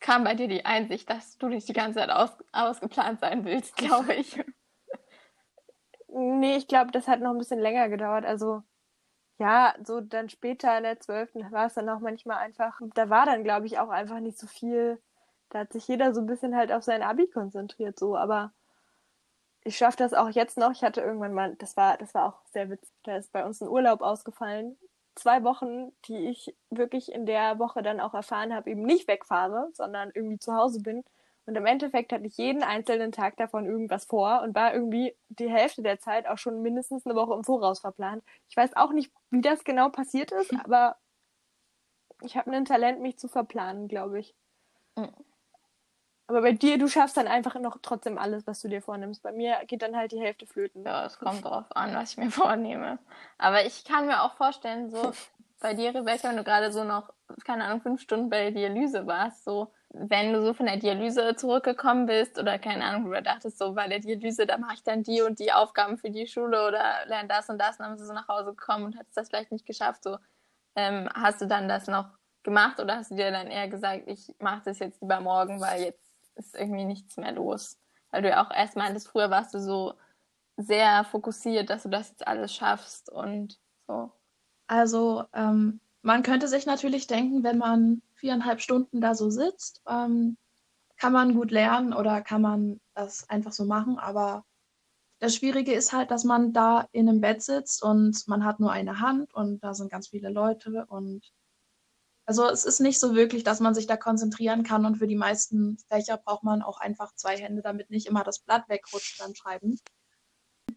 kam 0.00 0.24
bei 0.24 0.32
dir 0.32 0.48
die 0.48 0.64
Einsicht, 0.64 1.10
dass 1.10 1.36
du 1.36 1.48
nicht 1.48 1.68
die 1.68 1.74
ganze 1.74 1.98
Zeit 1.98 2.08
aus, 2.08 2.30
ausgeplant 2.52 3.20
sein 3.20 3.44
willst, 3.44 3.76
glaube 3.76 4.14
ich. 4.14 4.42
nee, 6.08 6.56
ich 6.56 6.66
glaube, 6.66 6.92
das 6.92 7.08
hat 7.08 7.20
noch 7.20 7.32
ein 7.32 7.38
bisschen 7.38 7.60
länger 7.60 7.90
gedauert. 7.90 8.24
Also 8.24 8.62
ja, 9.36 9.74
so 9.84 10.00
dann 10.00 10.30
später 10.30 10.74
in 10.78 10.84
der 10.84 10.98
12. 10.98 11.34
war 11.50 11.66
es 11.66 11.74
dann 11.74 11.90
auch 11.90 12.00
manchmal 12.00 12.38
einfach, 12.38 12.80
da 12.94 13.10
war 13.10 13.26
dann, 13.26 13.44
glaube 13.44 13.66
ich, 13.66 13.78
auch 13.78 13.90
einfach 13.90 14.20
nicht 14.20 14.38
so 14.38 14.46
viel. 14.46 14.98
Da 15.50 15.58
hat 15.58 15.74
sich 15.74 15.86
jeder 15.88 16.14
so 16.14 16.22
ein 16.22 16.26
bisschen 16.26 16.56
halt 16.56 16.72
auf 16.72 16.84
sein 16.84 17.02
Abi 17.02 17.26
konzentriert, 17.26 17.98
so, 17.98 18.16
aber 18.16 18.54
ich 19.64 19.76
schaffe 19.76 19.96
das 19.96 20.12
auch 20.12 20.28
jetzt 20.28 20.58
noch. 20.58 20.72
Ich 20.72 20.82
hatte 20.82 21.00
irgendwann 21.00 21.32
mal, 21.32 21.56
das 21.56 21.76
war, 21.76 21.96
das 21.96 22.14
war 22.14 22.26
auch 22.26 22.40
sehr 22.52 22.70
witzig, 22.70 22.94
da 23.02 23.16
ist 23.16 23.32
bei 23.32 23.44
uns 23.44 23.60
ein 23.60 23.68
Urlaub 23.68 24.02
ausgefallen. 24.02 24.78
Zwei 25.14 25.42
Wochen, 25.42 25.92
die 26.06 26.28
ich 26.28 26.54
wirklich 26.70 27.10
in 27.12 27.24
der 27.24 27.58
Woche 27.58 27.82
dann 27.82 28.00
auch 28.00 28.14
erfahren 28.14 28.54
habe, 28.54 28.70
eben 28.70 28.82
nicht 28.82 29.08
wegfahre, 29.08 29.70
sondern 29.72 30.10
irgendwie 30.14 30.38
zu 30.38 30.54
Hause 30.54 30.82
bin. 30.82 31.04
Und 31.46 31.56
im 31.56 31.66
Endeffekt 31.66 32.12
hatte 32.12 32.26
ich 32.26 32.36
jeden 32.36 32.62
einzelnen 32.62 33.12
Tag 33.12 33.36
davon 33.36 33.66
irgendwas 33.66 34.06
vor 34.06 34.42
und 34.42 34.54
war 34.54 34.74
irgendwie 34.74 35.14
die 35.28 35.50
Hälfte 35.50 35.82
der 35.82 35.98
Zeit 35.98 36.26
auch 36.26 36.38
schon 36.38 36.62
mindestens 36.62 37.06
eine 37.06 37.14
Woche 37.14 37.34
im 37.34 37.44
Voraus 37.44 37.80
verplant. 37.80 38.24
Ich 38.48 38.56
weiß 38.56 38.76
auch 38.76 38.92
nicht, 38.92 39.12
wie 39.30 39.42
das 39.42 39.64
genau 39.64 39.88
passiert 39.88 40.32
ist, 40.32 40.52
aber 40.64 40.96
ich 42.22 42.36
habe 42.36 42.50
ein 42.52 42.64
Talent, 42.64 43.00
mich 43.00 43.18
zu 43.18 43.28
verplanen, 43.28 43.88
glaube 43.88 44.20
ich. 44.20 44.34
Mhm. 44.96 45.12
Aber 46.26 46.40
bei 46.40 46.52
dir, 46.52 46.78
du 46.78 46.88
schaffst 46.88 47.16
dann 47.16 47.28
einfach 47.28 47.54
noch 47.60 47.76
trotzdem 47.82 48.16
alles, 48.16 48.46
was 48.46 48.60
du 48.60 48.68
dir 48.68 48.80
vornimmst. 48.80 49.22
Bei 49.22 49.32
mir 49.32 49.58
geht 49.66 49.82
dann 49.82 49.96
halt 49.96 50.12
die 50.12 50.20
Hälfte 50.20 50.46
flöten. 50.46 50.82
Ja, 50.84 51.04
es 51.04 51.18
kommt 51.18 51.44
drauf 51.44 51.64
an, 51.74 51.94
was 51.94 52.12
ich 52.12 52.16
mir 52.16 52.30
vornehme. 52.30 52.98
Aber 53.36 53.66
ich 53.66 53.84
kann 53.84 54.06
mir 54.06 54.22
auch 54.22 54.34
vorstellen, 54.36 54.90
so 54.90 55.12
bei 55.60 55.74
dir, 55.74 55.94
Rebecca, 55.94 56.30
wenn 56.30 56.36
du 56.36 56.44
gerade 56.44 56.72
so 56.72 56.84
noch, 56.84 57.12
keine 57.44 57.64
Ahnung, 57.64 57.82
fünf 57.82 58.00
Stunden 58.00 58.30
bei 58.30 58.44
der 58.44 58.50
Dialyse 58.52 59.06
warst, 59.06 59.44
so, 59.44 59.72
wenn 59.90 60.32
du 60.32 60.42
so 60.42 60.54
von 60.54 60.66
der 60.66 60.78
Dialyse 60.78 61.36
zurückgekommen 61.36 62.06
bist 62.06 62.38
oder 62.38 62.58
keine 62.58 62.84
Ahnung, 62.84 63.10
du 63.10 63.22
dachtest 63.22 63.58
so, 63.58 63.74
bei 63.74 63.86
der 63.86 64.00
Dialyse, 64.00 64.46
da 64.46 64.56
mache 64.56 64.74
ich 64.74 64.82
dann 64.82 65.02
die 65.02 65.22
und 65.22 65.38
die 65.38 65.52
Aufgaben 65.52 65.98
für 65.98 66.10
die 66.10 66.26
Schule 66.26 66.66
oder 66.66 67.06
lerne 67.06 67.28
das 67.28 67.48
und 67.48 67.58
das, 67.58 67.78
und 67.78 67.80
dann 67.80 67.92
bist 67.92 68.02
du 68.02 68.06
so 68.06 68.14
nach 68.14 68.28
Hause 68.28 68.50
gekommen 68.54 68.86
und 68.86 68.96
hast 68.98 69.16
das 69.16 69.28
vielleicht 69.28 69.52
nicht 69.52 69.66
geschafft, 69.66 70.02
so, 70.02 70.18
ähm, 70.74 71.08
hast 71.14 71.40
du 71.40 71.46
dann 71.46 71.68
das 71.68 71.86
noch 71.86 72.08
gemacht 72.42 72.80
oder 72.80 72.96
hast 72.96 73.10
du 73.10 73.14
dir 73.14 73.30
dann 73.30 73.46
eher 73.46 73.68
gesagt, 73.68 74.04
ich 74.06 74.34
mache 74.40 74.62
das 74.64 74.78
jetzt 74.78 75.00
lieber 75.00 75.20
morgen, 75.20 75.60
weil 75.60 75.82
jetzt 75.82 76.03
ist 76.36 76.54
irgendwie 76.54 76.84
nichts 76.84 77.16
mehr 77.16 77.32
los? 77.32 77.78
Weil 78.10 78.22
du 78.22 78.28
ja 78.28 78.44
auch 78.44 78.50
erst 78.50 78.76
meintest, 78.76 79.08
früher 79.08 79.30
warst 79.30 79.54
du 79.54 79.60
so 79.60 79.94
sehr 80.56 81.04
fokussiert, 81.04 81.70
dass 81.70 81.82
du 81.82 81.88
das 81.88 82.10
jetzt 82.10 82.26
alles 82.26 82.54
schaffst 82.54 83.10
und 83.10 83.58
so. 83.86 84.12
Also 84.66 85.24
ähm, 85.32 85.80
man 86.02 86.22
könnte 86.22 86.48
sich 86.48 86.66
natürlich 86.66 87.06
denken, 87.06 87.42
wenn 87.42 87.58
man 87.58 88.02
viereinhalb 88.14 88.60
Stunden 88.60 89.00
da 89.00 89.14
so 89.14 89.30
sitzt, 89.30 89.82
ähm, 89.88 90.36
kann 90.96 91.12
man 91.12 91.34
gut 91.34 91.50
lernen 91.50 91.92
oder 91.92 92.22
kann 92.22 92.42
man 92.42 92.80
das 92.94 93.28
einfach 93.28 93.52
so 93.52 93.64
machen. 93.64 93.98
Aber 93.98 94.44
das 95.18 95.34
Schwierige 95.34 95.72
ist 95.72 95.92
halt, 95.92 96.10
dass 96.10 96.24
man 96.24 96.52
da 96.52 96.88
in 96.92 97.08
einem 97.08 97.20
Bett 97.20 97.42
sitzt 97.42 97.82
und 97.82 98.26
man 98.28 98.44
hat 98.44 98.60
nur 98.60 98.70
eine 98.70 99.00
Hand 99.00 99.34
und 99.34 99.62
da 99.64 99.74
sind 99.74 99.90
ganz 99.90 100.08
viele 100.08 100.30
Leute 100.30 100.86
und 100.86 101.32
also 102.26 102.48
es 102.48 102.64
ist 102.64 102.80
nicht 102.80 102.98
so 102.98 103.14
wirklich, 103.14 103.44
dass 103.44 103.60
man 103.60 103.74
sich 103.74 103.86
da 103.86 103.96
konzentrieren 103.96 104.62
kann 104.62 104.86
und 104.86 104.96
für 104.96 105.06
die 105.06 105.16
meisten 105.16 105.78
Fächer 105.88 106.16
braucht 106.16 106.42
man 106.42 106.62
auch 106.62 106.80
einfach 106.80 107.14
zwei 107.14 107.36
Hände, 107.36 107.62
damit 107.62 107.90
nicht 107.90 108.06
immer 108.06 108.24
das 108.24 108.38
Blatt 108.38 108.68
wegrutscht 108.68 109.18
beim 109.18 109.34
Schreiben. 109.34 109.78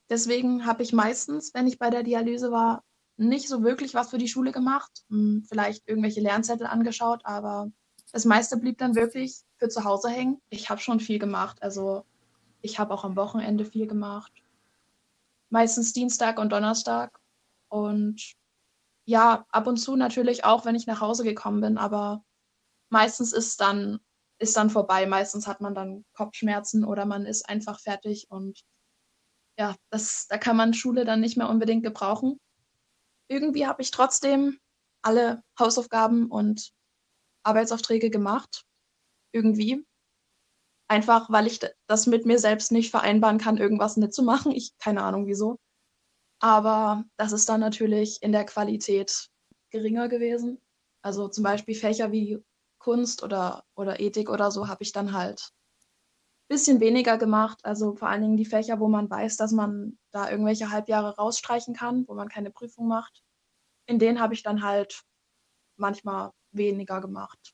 Deswegen 0.10 0.66
habe 0.66 0.84
ich 0.84 0.94
meistens, 0.94 1.54
wenn 1.54 1.68
ich 1.68 1.80
bei 1.80 1.90
der 1.90 2.04
Dialyse 2.04 2.52
war, 2.52 2.84
nicht 3.18 3.48
so 3.48 3.64
wirklich 3.64 3.94
was 3.94 4.10
für 4.10 4.18
die 4.18 4.28
Schule 4.28 4.52
gemacht. 4.52 5.04
Hm, 5.10 5.46
Vielleicht 5.48 5.88
irgendwelche 5.88 6.22
Lernzettel 6.22 6.68
angeschaut, 6.68 7.22
aber 7.24 7.72
das 8.12 8.26
meiste 8.26 8.58
blieb 8.58 8.78
dann 8.78 8.96
wirklich 8.96 9.42
für 9.58 9.70
zu 9.70 9.84
Hause 9.84 10.10
hängen. 10.10 10.42
Ich 10.50 10.70
habe 10.70 10.82
schon 10.82 11.00
viel 11.00 11.20
gemacht. 11.20 11.62
Also 11.62 12.06
ich 12.62 12.80
habe 12.80 12.94
auch 12.94 13.04
am 13.04 13.16
Wochenende 13.16 13.66
viel 13.66 13.88
gemacht. 13.88 14.32
Meistens 15.50 15.94
Dienstag 15.94 16.40
und 16.40 16.52
Donnerstag. 16.52 17.20
Und 17.70 18.37
ja, 19.08 19.46
ab 19.52 19.68
und 19.68 19.78
zu 19.78 19.96
natürlich 19.96 20.44
auch, 20.44 20.66
wenn 20.66 20.76
ich 20.76 20.86
nach 20.86 21.00
Hause 21.00 21.24
gekommen 21.24 21.62
bin, 21.62 21.78
aber 21.78 22.24
meistens 22.90 23.32
ist 23.32 23.62
dann, 23.62 24.00
ist 24.38 24.58
dann 24.58 24.70
vorbei. 24.70 25.06
Meistens 25.06 25.48
hat 25.48 25.62
man 25.62 25.74
dann 25.74 26.06
Kopfschmerzen 26.14 26.84
oder 26.84 27.06
man 27.06 27.26
ist 27.26 27.48
einfach 27.48 27.80
fertig 27.80 28.28
und 28.30 28.62
ja, 29.58 29.76
das, 29.90 30.28
da 30.28 30.38
kann 30.38 30.58
man 30.58 30.74
Schule 30.74 31.06
dann 31.06 31.22
nicht 31.22 31.38
mehr 31.38 31.50
unbedingt 31.50 31.84
gebrauchen. 31.84 32.38
Irgendwie 33.30 33.66
habe 33.66 33.82
ich 33.82 33.92
trotzdem 33.92 34.60
alle 35.02 35.42
Hausaufgaben 35.58 36.28
und 36.30 36.72
Arbeitsaufträge 37.44 38.10
gemacht. 38.10 38.66
Irgendwie. 39.32 39.86
Einfach, 40.90 41.30
weil 41.30 41.48
ich 41.48 41.60
das 41.88 42.08
mit 42.08 42.26
mir 42.26 42.40
selbst 42.40 42.72
nicht 42.72 42.92
vereinbaren 42.92 43.38
kann, 43.38 43.58
irgendwas 43.58 43.98
nicht 43.98 44.14
zu 44.14 44.24
machen. 44.24 44.52
Ich, 44.52 44.78
keine 44.80 45.04
Ahnung 45.04 45.28
wieso. 45.28 45.58
Aber 46.40 47.06
das 47.18 47.32
ist 47.32 47.50
dann 47.50 47.60
natürlich 47.60 48.22
in 48.22 48.32
der 48.32 48.46
Qualität 48.46 49.30
geringer 49.72 50.08
gewesen. 50.08 50.62
Also 51.02 51.28
zum 51.28 51.44
Beispiel 51.44 51.76
Fächer 51.76 52.12
wie 52.12 52.40
Kunst 52.80 53.24
oder, 53.24 53.64
oder 53.76 54.00
Ethik 54.00 54.30
oder 54.30 54.52
so 54.52 54.68
habe 54.68 54.84
ich 54.84 54.92
dann 54.92 55.14
halt 55.14 55.52
ein 56.50 56.56
bisschen 56.56 56.80
weniger 56.80 57.18
gemacht. 57.18 57.60
Also 57.64 57.96
vor 57.96 58.10
allen 58.10 58.22
Dingen 58.22 58.38
die 58.38 58.46
Fächer, 58.46 58.80
wo 58.80 58.88
man 58.88 59.10
weiß, 59.10 59.38
dass 59.38 59.52
man 59.52 59.98
da 60.12 60.30
irgendwelche 60.30 60.72
Halbjahre 60.72 61.16
rausstreichen 61.16 61.76
kann, 61.76 62.08
wo 62.08 62.14
man 62.14 62.30
keine 62.30 62.52
Prüfung 62.52 62.88
macht. 62.88 63.24
In 63.88 64.00
denen 64.00 64.20
habe 64.20 64.34
ich 64.34 64.44
dann 64.44 64.64
halt 64.64 65.04
manchmal 65.78 66.32
weniger 66.52 67.02
gemacht. 67.02 67.54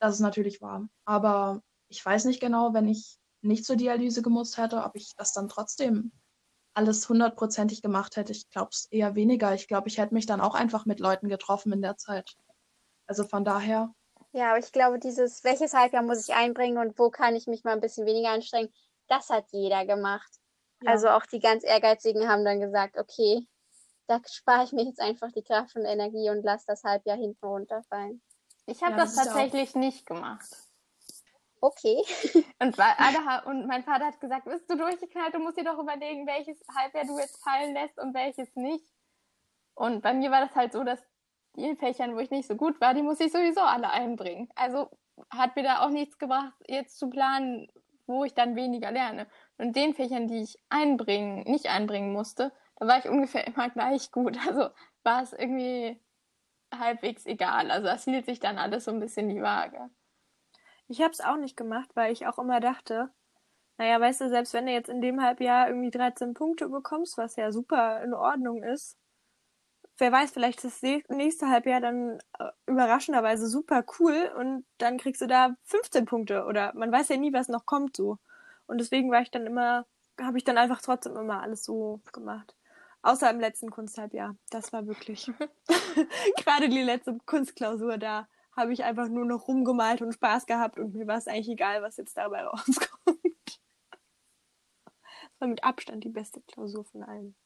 Das 0.00 0.14
ist 0.14 0.20
natürlich 0.20 0.60
wahr. 0.60 0.88
Aber 1.04 1.62
ich 1.88 2.04
weiß 2.04 2.24
nicht 2.24 2.40
genau, 2.40 2.74
wenn 2.74 2.88
ich 2.88 3.18
nicht 3.42 3.64
zur 3.64 3.76
Dialyse 3.76 4.22
gemusst 4.22 4.56
hätte, 4.56 4.82
ob 4.84 4.94
ich 4.96 5.14
das 5.16 5.32
dann 5.32 5.48
trotzdem 5.48 6.12
alles 6.78 7.08
hundertprozentig 7.08 7.82
gemacht 7.82 8.16
hätte. 8.16 8.30
Ich 8.32 8.48
glaube 8.50 8.70
es 8.72 8.86
eher 8.86 9.14
weniger. 9.16 9.52
Ich 9.52 9.66
glaube, 9.66 9.88
ich 9.88 9.98
hätte 9.98 10.14
mich 10.14 10.26
dann 10.26 10.40
auch 10.40 10.54
einfach 10.54 10.86
mit 10.86 11.00
Leuten 11.00 11.28
getroffen 11.28 11.72
in 11.72 11.82
der 11.82 11.96
Zeit. 11.96 12.36
Also 13.06 13.24
von 13.24 13.44
daher, 13.44 13.92
Ja, 14.32 14.50
aber 14.50 14.58
ich 14.60 14.70
glaube, 14.70 14.98
dieses, 15.00 15.42
welches 15.42 15.74
Halbjahr 15.74 16.02
muss 16.04 16.28
ich 16.28 16.34
einbringen 16.34 16.78
und 16.78 16.98
wo 16.98 17.10
kann 17.10 17.34
ich 17.34 17.46
mich 17.48 17.64
mal 17.64 17.72
ein 17.72 17.80
bisschen 17.80 18.06
weniger 18.06 18.30
anstrengen, 18.30 18.72
das 19.08 19.28
hat 19.28 19.46
jeder 19.50 19.84
gemacht. 19.86 20.30
Ja. 20.82 20.92
Also 20.92 21.08
auch 21.08 21.26
die 21.26 21.40
ganz 21.40 21.64
Ehrgeizigen 21.64 22.28
haben 22.28 22.44
dann 22.44 22.60
gesagt, 22.60 22.96
okay, 22.96 23.46
da 24.06 24.20
spare 24.30 24.64
ich 24.64 24.72
mir 24.72 24.84
jetzt 24.84 25.00
einfach 25.00 25.32
die 25.32 25.42
Kraft 25.42 25.74
und 25.76 25.84
Energie 25.84 26.30
und 26.30 26.42
lasse 26.44 26.64
das 26.68 26.84
Halbjahr 26.84 27.16
hinten 27.16 27.44
runterfallen. 27.44 28.22
Ich 28.66 28.82
habe 28.82 28.92
Ja, 28.92 28.98
das 28.98 29.14
das 29.16 29.24
ja 29.24 29.32
auch- 29.32 29.36
tatsächlich 29.36 29.74
nicht 29.74 30.06
gemacht. 30.06 30.48
Okay. 31.60 32.02
Und, 32.60 32.76
ha- 32.78 33.42
und 33.46 33.66
mein 33.66 33.82
Vater 33.84 34.06
hat 34.06 34.20
gesagt, 34.20 34.44
bist 34.44 34.70
du 34.70 34.76
durchgeknallt, 34.76 35.34
du 35.34 35.38
musst 35.38 35.56
dir 35.58 35.64
doch 35.64 35.78
überlegen, 35.78 36.26
welches 36.26 36.62
Halbjahr 36.76 37.04
du 37.04 37.18
jetzt 37.18 37.42
fallen 37.42 37.74
lässt 37.74 37.98
und 37.98 38.14
welches 38.14 38.54
nicht. 38.56 38.84
Und 39.74 40.02
bei 40.02 40.12
mir 40.12 40.30
war 40.30 40.40
das 40.40 40.54
halt 40.56 40.72
so, 40.72 40.82
dass 40.84 41.00
die 41.56 41.76
Fächern, 41.76 42.14
wo 42.14 42.18
ich 42.18 42.30
nicht 42.30 42.48
so 42.48 42.56
gut 42.56 42.80
war, 42.80 42.94
die 42.94 43.02
muss 43.02 43.20
ich 43.20 43.32
sowieso 43.32 43.60
alle 43.60 43.90
einbringen. 43.90 44.48
Also 44.54 44.90
hat 45.30 45.56
mir 45.56 45.62
da 45.62 45.84
auch 45.84 45.90
nichts 45.90 46.18
gebracht, 46.18 46.54
jetzt 46.66 46.98
zu 46.98 47.10
planen, 47.10 47.68
wo 48.06 48.24
ich 48.24 48.34
dann 48.34 48.56
weniger 48.56 48.90
lerne. 48.90 49.26
Und 49.56 49.76
den 49.76 49.94
Fächern, 49.94 50.28
die 50.28 50.42
ich 50.42 50.56
einbringen, 50.68 51.42
nicht 51.44 51.66
einbringen 51.66 52.12
musste, 52.12 52.52
da 52.76 52.86
war 52.86 52.98
ich 52.98 53.08
ungefähr 53.08 53.46
immer 53.46 53.68
gleich 53.70 54.10
gut. 54.12 54.36
Also 54.46 54.70
war 55.02 55.22
es 55.22 55.32
irgendwie 55.32 56.00
halbwegs 56.76 57.26
egal. 57.26 57.70
Also 57.70 57.86
das 57.86 58.04
hielt 58.04 58.26
sich 58.26 58.40
dann 58.40 58.58
alles 58.58 58.84
so 58.84 58.90
ein 58.90 59.00
bisschen 59.00 59.28
die 59.28 59.42
Waage. 59.42 59.90
Ich 60.88 61.02
habe 61.02 61.12
es 61.12 61.20
auch 61.20 61.36
nicht 61.36 61.56
gemacht, 61.56 61.90
weil 61.94 62.12
ich 62.12 62.26
auch 62.26 62.38
immer 62.38 62.60
dachte, 62.60 63.10
naja, 63.76 64.00
weißt 64.00 64.22
du, 64.22 64.28
selbst 64.28 64.54
wenn 64.54 64.66
du 64.66 64.72
jetzt 64.72 64.88
in 64.88 65.00
dem 65.00 65.22
Halbjahr 65.22 65.68
irgendwie 65.68 65.90
13 65.90 66.34
Punkte 66.34 66.68
bekommst, 66.68 67.16
was 67.16 67.36
ja 67.36 67.52
super 67.52 68.02
in 68.02 68.14
Ordnung 68.14 68.62
ist, 68.62 68.96
wer 69.98 70.12
weiß, 70.12 70.32
vielleicht 70.32 70.64
ist 70.64 70.82
das 70.82 71.02
nächste 71.08 71.48
Halbjahr 71.48 71.80
dann 71.80 72.18
äh, 72.38 72.50
überraschenderweise 72.66 73.46
super 73.46 73.84
cool 73.98 74.32
und 74.36 74.64
dann 74.78 74.98
kriegst 74.98 75.20
du 75.20 75.26
da 75.26 75.56
15 75.64 76.06
Punkte 76.06 76.44
oder 76.44 76.72
man 76.74 76.90
weiß 76.90 77.08
ja 77.08 77.16
nie, 77.16 77.32
was 77.32 77.48
noch 77.48 77.66
kommt 77.66 77.96
so. 77.96 78.18
Und 78.66 78.78
deswegen 78.78 79.10
war 79.10 79.22
ich 79.22 79.30
dann 79.30 79.46
immer, 79.46 79.86
habe 80.20 80.38
ich 80.38 80.44
dann 80.44 80.58
einfach 80.58 80.80
trotzdem 80.82 81.16
immer 81.16 81.42
alles 81.42 81.64
so 81.64 82.00
gemacht. 82.12 82.54
Außer 83.02 83.30
im 83.30 83.40
letzten 83.40 83.70
Kunsthalbjahr. 83.70 84.36
Das 84.50 84.72
war 84.72 84.86
wirklich 84.86 85.30
gerade 86.44 86.68
die 86.68 86.82
letzte 86.82 87.18
Kunstklausur 87.26 87.98
da 87.98 88.28
habe 88.58 88.72
ich 88.72 88.84
einfach 88.84 89.08
nur 89.08 89.24
noch 89.24 89.48
rumgemalt 89.48 90.02
und 90.02 90.12
Spaß 90.12 90.46
gehabt 90.46 90.78
und 90.78 90.94
mir 90.94 91.06
war 91.06 91.16
es 91.16 91.26
eigentlich 91.28 91.48
egal, 91.48 91.82
was 91.82 91.96
jetzt 91.96 92.16
dabei 92.16 92.44
rauskommt. 92.44 92.88
Das 95.22 95.40
war 95.40 95.48
mit 95.48 95.64
Abstand 95.64 96.04
die 96.04 96.10
beste 96.10 96.42
Klausur 96.42 96.84
von 96.84 97.02
allen. 97.02 97.36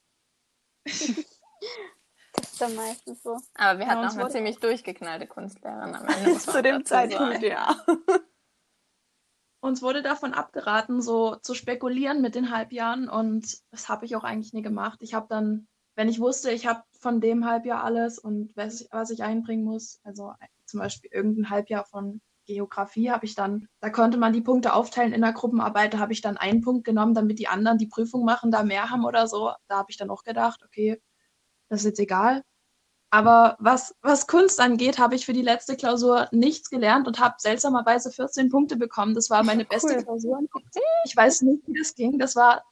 Das 2.35 2.53
ist 2.53 2.61
dann 2.63 2.75
meistens 2.75 3.23
so. 3.23 3.39
Aber 3.55 3.79
wir 3.79 3.87
Ja, 3.87 3.93
hatten 3.93 4.05
uns 4.05 4.15
auch 4.15 4.21
eine 4.21 4.31
ziemlich 4.31 4.59
durchgeknallte 4.59 5.27
Kunstlehrerin 5.27 5.95
am 5.95 6.07
Ende. 6.07 6.39
Zu 6.39 6.63
dem 6.63 6.85
Zeitpunkt, 6.85 7.43
ja. 7.43 7.77
uns 9.61 9.83
wurde 9.83 10.03
davon 10.03 10.33
abgeraten, 10.33 11.03
so 11.03 11.37
zu 11.37 11.55
spekulieren 11.55 12.23
mit 12.23 12.35
den 12.35 12.51
Halbjahren 12.51 13.09
und 13.11 13.59
das 13.71 13.89
habe 13.89 14.07
ich 14.07 14.17
auch 14.17 14.25
eigentlich 14.25 14.55
nie 14.55 14.63
gemacht. 14.63 15.01
Ich 15.03 15.13
habe 15.15 15.27
dann, 15.29 15.69
wenn 15.95 16.09
ich 16.09 16.21
wusste, 16.21 16.51
ich 16.51 16.67
habe 16.67 16.83
von 16.99 17.21
dem 17.21 17.45
Halbjahr 17.45 17.85
alles 17.85 18.19
und 18.19 18.57
was 18.57 18.81
ich, 18.81 18.89
was 18.91 19.11
ich 19.11 19.23
einbringen 19.23 19.65
muss, 19.65 20.01
also 20.03 20.33
zum 20.73 20.81
Beispiel 20.81 21.11
irgendein 21.13 21.51
Halbjahr 21.51 21.85
von 21.85 22.21
Geografie 22.47 23.11
habe 23.11 23.25
ich 23.25 23.35
dann, 23.35 23.69
da 23.81 23.91
konnte 23.91 24.19
man 24.19 24.33
die 24.33 24.41
Punkte 24.41 24.75
aufteilen 24.75 25.13
in 25.13 25.21
der 25.21 25.33
Gruppenarbeit, 25.33 25.95
da 25.95 25.99
habe 25.99 26.13
ich 26.13 26.23
dann 26.23 26.37
einen 26.37 26.61
Punkt 26.61 26.85
genommen, 26.85 27.15
damit 27.15 27.39
die 27.39 27.47
anderen 27.47 27.79
die 27.79 27.87
Prüfung 27.87 28.25
machen, 28.25 28.51
da 28.51 28.65
mehr 28.65 28.91
haben 28.91 29.05
oder 29.05 29.29
so. 29.29 29.53
Da 29.69 29.77
habe 29.77 29.91
ich 29.91 29.97
dann 29.97 30.11
auch 30.11 30.25
gedacht, 30.25 30.63
okay, 30.65 31.01
das 31.69 31.81
ist 31.81 31.87
jetzt 31.87 32.01
egal. 32.01 32.43
Aber 33.11 33.57
was, 33.61 33.95
was 34.01 34.27
Kunst 34.27 34.59
angeht, 34.59 34.99
habe 34.99 35.15
ich 35.15 35.27
für 35.27 35.35
die 35.35 35.43
letzte 35.43 35.77
Klausur 35.77 36.29
nichts 36.33 36.71
gelernt 36.71 37.07
und 37.07 37.21
habe 37.21 37.35
seltsamerweise 37.39 38.11
14 38.11 38.49
Punkte 38.49 38.77
bekommen. 38.77 39.15
Das 39.15 39.29
war 39.29 39.45
meine 39.45 39.65
beste 39.67 39.97
Cool. 39.97 40.03
Klausur. 40.03 40.41
Ich 41.05 41.15
weiß 41.15 41.43
nicht, 41.43 41.63
wie 41.67 41.79
das 41.79 41.95
ging. 41.95 42.19
Das 42.19 42.35
war, 42.35 42.65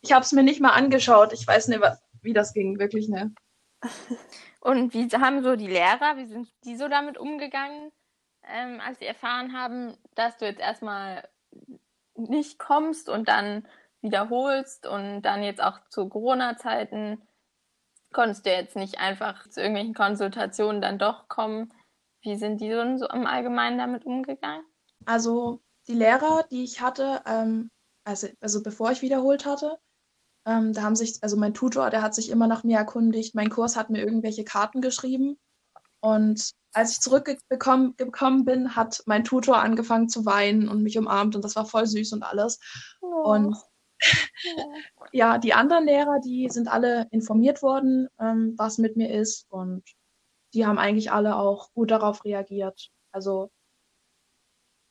ich 0.00 0.12
habe 0.12 0.24
es 0.24 0.32
mir 0.32 0.42
nicht 0.42 0.60
mal 0.60 0.72
angeschaut. 0.72 1.32
Ich 1.32 1.46
weiß 1.46 1.68
nicht, 1.68 1.80
wie 2.22 2.32
das 2.32 2.52
ging, 2.52 2.78
wirklich 2.78 3.08
ne. 3.08 3.32
Und 4.64 4.94
wie 4.94 5.06
haben 5.08 5.42
so 5.42 5.56
die 5.56 5.66
Lehrer, 5.66 6.16
wie 6.16 6.24
sind 6.24 6.48
die 6.64 6.76
so 6.76 6.88
damit 6.88 7.18
umgegangen, 7.18 7.92
ähm, 8.44 8.80
als 8.80 8.98
sie 8.98 9.04
erfahren 9.04 9.52
haben, 9.52 9.94
dass 10.14 10.38
du 10.38 10.46
jetzt 10.46 10.60
erstmal 10.60 11.28
nicht 12.16 12.58
kommst 12.58 13.10
und 13.10 13.28
dann 13.28 13.68
wiederholst 14.00 14.86
und 14.86 15.20
dann 15.20 15.42
jetzt 15.42 15.62
auch 15.62 15.80
zu 15.90 16.08
Corona-Zeiten 16.08 17.20
konntest 18.14 18.46
du 18.46 18.50
jetzt 18.50 18.74
nicht 18.74 18.98
einfach 18.98 19.46
zu 19.50 19.60
irgendwelchen 19.60 19.94
Konsultationen 19.94 20.80
dann 20.80 20.98
doch 20.98 21.28
kommen. 21.28 21.74
Wie 22.22 22.36
sind 22.36 22.62
die 22.62 22.70
so 22.70 23.06
im 23.08 23.26
Allgemeinen 23.26 23.76
damit 23.76 24.06
umgegangen? 24.06 24.64
Also 25.04 25.60
die 25.88 25.94
Lehrer, 25.94 26.44
die 26.50 26.64
ich 26.64 26.80
hatte, 26.80 27.20
ähm, 27.26 27.70
also, 28.04 28.28
also 28.40 28.62
bevor 28.62 28.92
ich 28.92 29.02
wiederholt 29.02 29.44
hatte, 29.44 29.78
ähm, 30.46 30.72
da 30.72 30.82
haben 30.82 30.96
sich, 30.96 31.18
also 31.22 31.36
mein 31.36 31.54
Tutor, 31.54 31.90
der 31.90 32.02
hat 32.02 32.14
sich 32.14 32.30
immer 32.30 32.46
nach 32.46 32.64
mir 32.64 32.78
erkundigt. 32.78 33.34
Mein 33.34 33.50
Kurs 33.50 33.76
hat 33.76 33.90
mir 33.90 34.02
irgendwelche 34.02 34.44
Karten 34.44 34.80
geschrieben. 34.80 35.38
Und 36.00 36.52
als 36.74 36.92
ich 36.92 37.00
zurückgekommen 37.00 37.96
gekommen 37.96 38.44
bin, 38.44 38.76
hat 38.76 39.02
mein 39.06 39.24
Tutor 39.24 39.58
angefangen 39.58 40.08
zu 40.08 40.26
weinen 40.26 40.68
und 40.68 40.82
mich 40.82 40.98
umarmt 40.98 41.34
und 41.34 41.44
das 41.44 41.56
war 41.56 41.64
voll 41.64 41.86
süß 41.86 42.12
und 42.12 42.22
alles. 42.22 42.58
Oh. 43.00 43.22
Und 43.24 43.56
ja, 45.12 45.38
die 45.38 45.54
anderen 45.54 45.86
Lehrer, 45.86 46.20
die 46.22 46.48
sind 46.50 46.68
alle 46.68 47.06
informiert 47.10 47.62
worden, 47.62 48.08
ähm, 48.20 48.54
was 48.58 48.76
mit 48.78 48.96
mir 48.96 49.10
ist 49.14 49.46
und 49.50 49.82
die 50.52 50.66
haben 50.66 50.78
eigentlich 50.78 51.10
alle 51.10 51.36
auch 51.36 51.72
gut 51.72 51.90
darauf 51.90 52.24
reagiert. 52.24 52.90
Also 53.12 53.50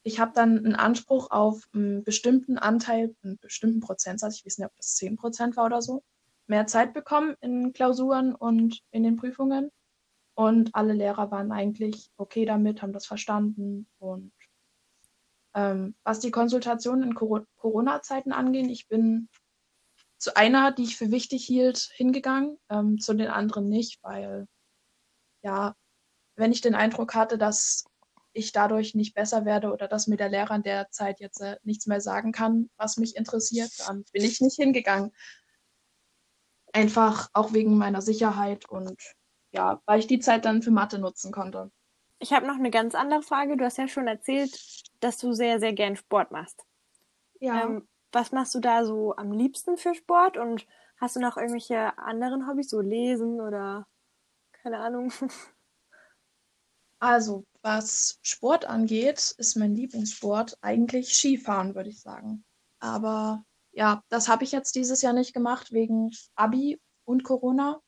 ich 0.04 0.20
habe 0.20 0.34
dann 0.34 0.58
einen 0.58 0.76
Anspruch 0.76 1.32
auf 1.32 1.64
einen 1.74 2.04
bestimmten 2.04 2.58
Anteil, 2.58 3.16
einen 3.24 3.40
bestimmten 3.40 3.80
Prozentsatz, 3.80 4.38
ich 4.38 4.46
weiß 4.46 4.58
nicht, 4.58 4.68
ob 4.68 4.76
das 4.76 4.96
10 4.96 5.16
Prozent 5.16 5.56
war 5.56 5.66
oder 5.66 5.82
so, 5.82 6.04
mehr 6.48 6.68
Zeit 6.68 6.94
bekommen 6.94 7.36
in 7.40 7.72
Klausuren 7.72 8.36
und 8.36 8.82
in 8.92 9.04
den 9.04 9.16
Prüfungen. 9.16 9.72
Und 10.36 10.76
alle 10.76 10.94
Lehrer 10.94 11.32
waren 11.32 11.52
eigentlich 11.52 12.10
okay 12.18 12.46
damit, 12.46 12.82
haben 12.82 12.92
das 12.92 13.06
verstanden. 13.06 13.88
Und 14.00 14.34
ähm, 15.54 15.96
was 16.04 16.20
die 16.20 16.32
Konsultation 16.32 17.04
in 17.04 17.16
Corona-Zeiten 17.16 18.34
angeht, 18.34 18.70
ich 18.70 18.88
bin 18.88 19.30
zu 20.18 20.36
einer, 20.36 20.72
die 20.72 20.84
ich 20.84 20.98
für 20.98 21.12
wichtig 21.12 21.46
hielt, 21.46 21.78
hingegangen, 21.96 22.58
ähm, 22.70 23.00
zu 23.00 23.14
den 23.14 23.28
anderen 23.28 23.70
nicht, 23.70 24.02
weil 24.04 24.48
ja, 25.44 25.76
wenn 26.36 26.52
ich 26.52 26.62
den 26.62 26.76
Eindruck 26.76 27.14
hatte, 27.14 27.38
dass 27.38 27.86
ich 28.34 28.52
dadurch 28.52 28.96
nicht 28.96 29.14
besser 29.14 29.46
werde 29.46 29.72
oder 29.72 29.88
dass 29.88 30.08
mir 30.08 30.18
der 30.18 30.30
Lehrer 30.30 30.56
in 30.56 30.64
der 30.64 30.90
Zeit 30.90 31.20
jetzt 31.20 31.42
äh, 31.42 31.58
nichts 31.64 31.88
mehr 31.88 32.02
sagen 32.02 32.32
kann, 32.32 32.70
was 32.78 32.98
mich 32.98 33.16
interessiert, 33.16 33.72
dann 33.88 34.04
bin 34.12 34.24
ich 34.24 34.42
nicht 34.42 34.56
hingegangen. 34.56 35.12
Einfach 36.74 37.30
auch 37.34 37.54
wegen 37.54 37.78
meiner 37.78 38.02
Sicherheit 38.02 38.68
und 38.68 39.00
ja, 39.52 39.82
weil 39.86 40.00
ich 40.00 40.08
die 40.08 40.20
Zeit 40.20 40.46
dann 40.46 40.64
für 40.64 40.72
Mathe 40.72 40.98
nutzen 40.98 41.32
konnte. 41.32 41.72
Ich 42.20 42.34
habe 42.34 42.48
noch 42.48 42.56
eine 42.56 42.72
ganz 42.72 42.96
andere 42.96 43.22
Frage. 43.22 43.56
Du 43.56 43.66
hast 43.66 43.78
ja 43.78 43.88
schon 43.88 44.08
erzählt, 44.08 44.58
dass 45.00 45.18
du 45.18 45.34
sehr, 45.34 45.60
sehr 45.60 45.74
gern 45.74 45.96
Sport 45.96 46.32
machst. 46.32 46.66
Ja. 47.40 47.64
Ähm, 47.64 47.88
was 48.12 48.32
machst 48.32 48.56
du 48.56 48.60
da 48.60 48.86
so 48.86 49.16
am 49.16 49.32
liebsten 49.32 49.78
für 49.78 49.94
Sport 49.94 50.38
und 50.38 50.66
hast 50.98 51.16
du 51.16 51.20
noch 51.20 51.38
irgendwelche 51.38 51.98
anderen 51.98 52.48
Hobbys, 52.48 52.70
so 52.70 52.80
lesen 52.80 53.42
oder 53.42 53.88
keine 54.52 54.80
Ahnung? 54.80 55.12
Also, 57.00 57.44
was 57.64 58.20
Sport 58.22 58.66
angeht, 58.66 59.34
ist 59.38 59.56
mein 59.56 59.74
Lieblingssport 59.74 60.58
eigentlich 60.62 61.16
Skifahren, 61.16 61.76
würde 61.76 61.90
ich 61.90 62.02
sagen. 62.02 62.44
Aber 62.80 63.44
ja, 63.72 64.04
das 64.10 64.28
habe 64.28 64.44
ich 64.44 64.52
jetzt 64.52 64.76
dieses 64.76 65.02
Jahr 65.02 65.14
nicht 65.14 65.34
gemacht 65.34 65.72
wegen 65.72 66.12
Abi 66.36 66.80
und 67.06 67.24
Corona. 67.24 67.82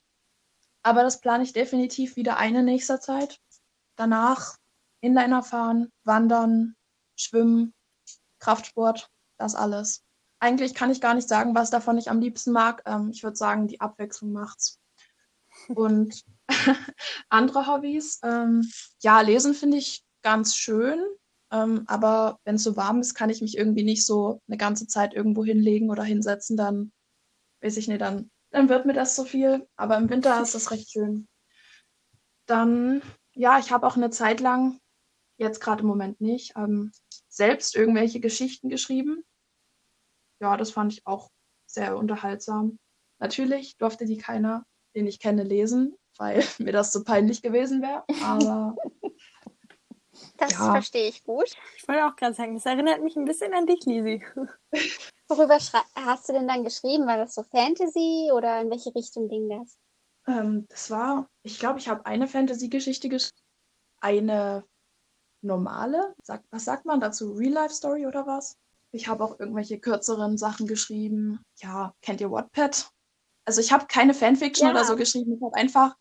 Aber 0.81 1.03
das 1.03 1.19
plane 1.19 1.43
ich 1.43 1.51
definitiv 1.51 2.15
wieder 2.15 2.37
ein 2.37 2.55
in 2.55 2.65
nächster 2.65 3.01
Zeit. 3.01 3.39
Danach 3.97 4.57
Inliner 5.01 5.43
fahren, 5.43 5.91
wandern, 6.03 6.75
schwimmen, 7.17 7.73
Kraftsport, 8.39 9.09
das 9.37 9.55
alles. 9.55 10.03
Eigentlich 10.39 10.73
kann 10.73 10.91
ich 10.91 11.01
gar 11.01 11.15
nicht 11.15 11.27
sagen, 11.27 11.53
was 11.53 11.69
davon 11.69 11.97
ich 11.97 12.09
am 12.09 12.21
liebsten 12.21 12.51
mag. 12.51 12.81
Ähm, 12.85 13.09
ich 13.11 13.23
würde 13.23 13.35
sagen, 13.35 13.67
die 13.67 13.81
Abwechslung 13.81 14.31
macht's. 14.31 14.79
Und 15.67 16.23
andere 17.29 17.67
Hobbys. 17.67 18.19
Ähm, 18.23 18.69
ja, 19.01 19.21
lesen 19.21 19.53
finde 19.53 19.77
ich 19.77 20.03
ganz 20.21 20.55
schön. 20.55 20.99
Ähm, 21.51 21.83
aber 21.87 22.39
wenn 22.43 22.55
es 22.55 22.63
so 22.63 22.75
warm 22.75 23.01
ist, 23.01 23.13
kann 23.13 23.29
ich 23.29 23.41
mich 23.41 23.57
irgendwie 23.57 23.83
nicht 23.83 24.05
so 24.05 24.41
eine 24.47 24.57
ganze 24.57 24.87
Zeit 24.87 25.13
irgendwo 25.13 25.43
hinlegen 25.43 25.89
oder 25.89 26.03
hinsetzen. 26.03 26.57
Dann 26.57 26.91
weiß 27.61 27.77
ich 27.77 27.87
nicht, 27.87 28.01
dann, 28.01 28.29
dann 28.51 28.69
wird 28.69 28.85
mir 28.85 28.93
das 28.93 29.15
so 29.15 29.23
viel. 29.23 29.67
Aber 29.75 29.97
im 29.97 30.09
Winter 30.09 30.41
ist 30.41 30.55
das 30.55 30.71
recht 30.71 30.91
schön. 30.91 31.27
Dann, 32.47 33.01
ja, 33.33 33.59
ich 33.59 33.71
habe 33.71 33.87
auch 33.87 33.95
eine 33.95 34.09
Zeit 34.09 34.39
lang, 34.39 34.79
jetzt 35.37 35.59
gerade 35.59 35.81
im 35.81 35.87
Moment 35.87 36.21
nicht, 36.21 36.53
ähm, 36.55 36.91
selbst 37.27 37.75
irgendwelche 37.75 38.19
Geschichten 38.19 38.69
geschrieben. 38.69 39.23
Ja, 40.39 40.57
das 40.57 40.71
fand 40.71 40.93
ich 40.93 41.05
auch 41.05 41.29
sehr 41.65 41.97
unterhaltsam. 41.97 42.77
Natürlich 43.19 43.77
durfte 43.77 44.05
die 44.05 44.17
keiner, 44.17 44.65
den 44.95 45.07
ich 45.07 45.19
kenne, 45.19 45.43
lesen 45.43 45.95
weil 46.17 46.43
mir 46.59 46.71
das 46.71 46.91
so 46.91 47.03
peinlich 47.03 47.41
gewesen 47.41 47.81
wäre. 47.81 48.03
Aber. 48.23 48.75
Das 50.37 50.53
ja. 50.53 50.71
verstehe 50.71 51.09
ich 51.09 51.23
gut. 51.23 51.49
Ich 51.77 51.87
wollte 51.87 52.05
auch 52.05 52.15
gerade 52.15 52.33
sagen, 52.33 52.53
das 52.53 52.65
erinnert 52.65 53.01
mich 53.01 53.17
ein 53.17 53.25
bisschen 53.25 53.53
an 53.53 53.65
dich, 53.67 53.85
Lisi. 53.85 54.23
Worüber 55.27 55.57
hast 55.95 56.29
du 56.29 56.33
denn 56.33 56.47
dann 56.47 56.63
geschrieben? 56.63 57.05
War 57.05 57.17
das 57.17 57.35
so 57.35 57.43
Fantasy 57.43 58.29
oder 58.33 58.61
in 58.61 58.69
welche 58.69 58.95
Richtung 58.95 59.27
ging 59.27 59.49
das? 59.49 59.77
Ähm, 60.27 60.67
das 60.69 60.89
war, 60.89 61.29
ich 61.43 61.59
glaube, 61.59 61.79
ich 61.79 61.89
habe 61.89 62.05
eine 62.05 62.27
Fantasy-Geschichte 62.27 63.09
geschrieben, 63.09 63.41
eine 63.99 64.63
normale, 65.41 66.15
sag, 66.23 66.43
was 66.49 66.65
sagt 66.65 66.85
man 66.85 66.99
dazu? 66.99 67.33
Real-Life-Story 67.33 68.07
oder 68.07 68.25
was? 68.25 68.57
Ich 68.91 69.07
habe 69.07 69.23
auch 69.23 69.39
irgendwelche 69.39 69.79
kürzeren 69.79 70.37
Sachen 70.37 70.67
geschrieben. 70.67 71.43
Ja, 71.57 71.93
kennt 72.01 72.21
ihr 72.21 72.31
Wattpad? 72.31 72.89
Also 73.45 73.61
ich 73.61 73.71
habe 73.71 73.85
keine 73.87 74.13
Fanfiction 74.13 74.67
ja. 74.67 74.73
oder 74.73 74.85
so 74.85 74.95
geschrieben. 74.95 75.35
Ich 75.35 75.43
habe 75.43 75.55
einfach 75.55 75.95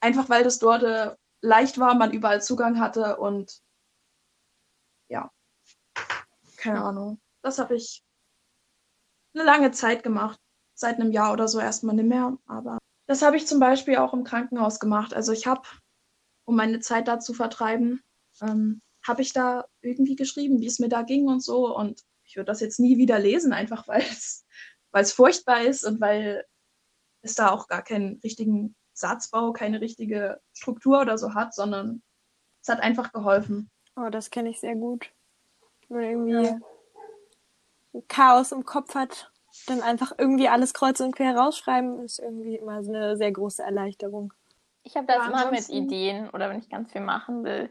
Einfach 0.00 0.30
weil 0.30 0.42
das 0.42 0.58
dort 0.58 0.82
äh, 0.82 1.14
leicht 1.42 1.78
war, 1.78 1.94
man 1.94 2.12
überall 2.12 2.42
Zugang 2.42 2.80
hatte 2.80 3.18
und 3.18 3.60
ja, 5.08 5.30
keine 6.56 6.82
Ahnung. 6.82 7.20
Das 7.42 7.58
habe 7.58 7.76
ich 7.76 8.02
eine 9.34 9.44
lange 9.44 9.70
Zeit 9.72 10.02
gemacht. 10.02 10.40
Seit 10.74 10.98
einem 10.98 11.12
Jahr 11.12 11.32
oder 11.34 11.46
so 11.46 11.60
erstmal 11.60 11.94
nicht 11.94 12.08
mehr. 12.08 12.38
Aber 12.46 12.78
das 13.06 13.20
habe 13.20 13.36
ich 13.36 13.46
zum 13.46 13.60
Beispiel 13.60 13.96
auch 13.96 14.14
im 14.14 14.24
Krankenhaus 14.24 14.80
gemacht. 14.80 15.12
Also 15.12 15.32
ich 15.32 15.46
habe, 15.46 15.62
um 16.46 16.56
meine 16.56 16.80
Zeit 16.80 17.06
da 17.06 17.20
zu 17.20 17.34
vertreiben, 17.34 18.02
ähm, 18.40 18.80
habe 19.06 19.20
ich 19.20 19.34
da 19.34 19.66
irgendwie 19.82 20.16
geschrieben, 20.16 20.60
wie 20.60 20.66
es 20.66 20.78
mir 20.78 20.88
da 20.88 21.02
ging 21.02 21.28
und 21.28 21.42
so. 21.42 21.76
Und 21.76 22.02
ich 22.24 22.36
würde 22.36 22.46
das 22.46 22.60
jetzt 22.60 22.80
nie 22.80 22.96
wieder 22.96 23.18
lesen, 23.18 23.52
einfach 23.52 23.86
weil 23.88 24.02
es 24.92 25.12
furchtbar 25.12 25.62
ist 25.62 25.84
und 25.84 26.00
weil 26.00 26.46
es 27.22 27.34
da 27.34 27.50
auch 27.50 27.68
gar 27.68 27.82
keinen 27.82 28.20
richtigen 28.24 28.74
Satzbau 29.00 29.52
keine 29.52 29.80
richtige 29.80 30.40
Struktur 30.52 31.00
oder 31.00 31.18
so 31.18 31.34
hat, 31.34 31.54
sondern 31.54 32.02
es 32.62 32.68
hat 32.68 32.80
einfach 32.80 33.12
geholfen. 33.12 33.70
Oh, 33.96 34.10
das 34.10 34.30
kenne 34.30 34.50
ich 34.50 34.60
sehr 34.60 34.76
gut. 34.76 35.10
Wenn 35.88 35.96
man 35.96 36.28
irgendwie 36.28 36.60
ja. 37.92 38.02
Chaos 38.08 38.52
im 38.52 38.64
Kopf 38.64 38.94
hat, 38.94 39.32
dann 39.66 39.80
einfach 39.82 40.12
irgendwie 40.16 40.48
alles 40.48 40.74
kreuz 40.74 41.00
und 41.00 41.16
quer 41.16 41.36
rausschreiben, 41.36 42.00
ist 42.00 42.20
irgendwie 42.20 42.56
immer 42.56 42.76
eine 42.76 43.16
sehr 43.16 43.32
große 43.32 43.62
Erleichterung. 43.62 44.32
Ich 44.82 44.96
habe 44.96 45.06
das 45.06 45.16
ja, 45.16 45.26
immer 45.26 45.50
mit 45.50 45.68
Ideen 45.68 46.30
oder 46.30 46.48
wenn 46.48 46.60
ich 46.60 46.68
ganz 46.68 46.92
viel 46.92 47.00
machen 47.00 47.42
will. 47.42 47.70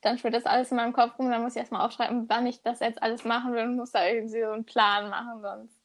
Dann 0.00 0.18
schwirrt 0.18 0.34
das 0.34 0.46
alles 0.46 0.70
in 0.70 0.76
meinem 0.76 0.92
Kopf 0.92 1.18
rum, 1.18 1.30
dann 1.30 1.42
muss 1.42 1.52
ich 1.54 1.58
erstmal 1.58 1.84
aufschreiben, 1.84 2.28
wann 2.28 2.46
ich 2.46 2.62
das 2.62 2.80
jetzt 2.80 3.02
alles 3.02 3.24
machen 3.24 3.52
will 3.52 3.64
und 3.64 3.76
muss 3.76 3.92
da 3.92 4.06
irgendwie 4.06 4.40
so 4.40 4.50
einen 4.50 4.64
Plan 4.64 5.10
machen, 5.10 5.40
sonst 5.40 5.80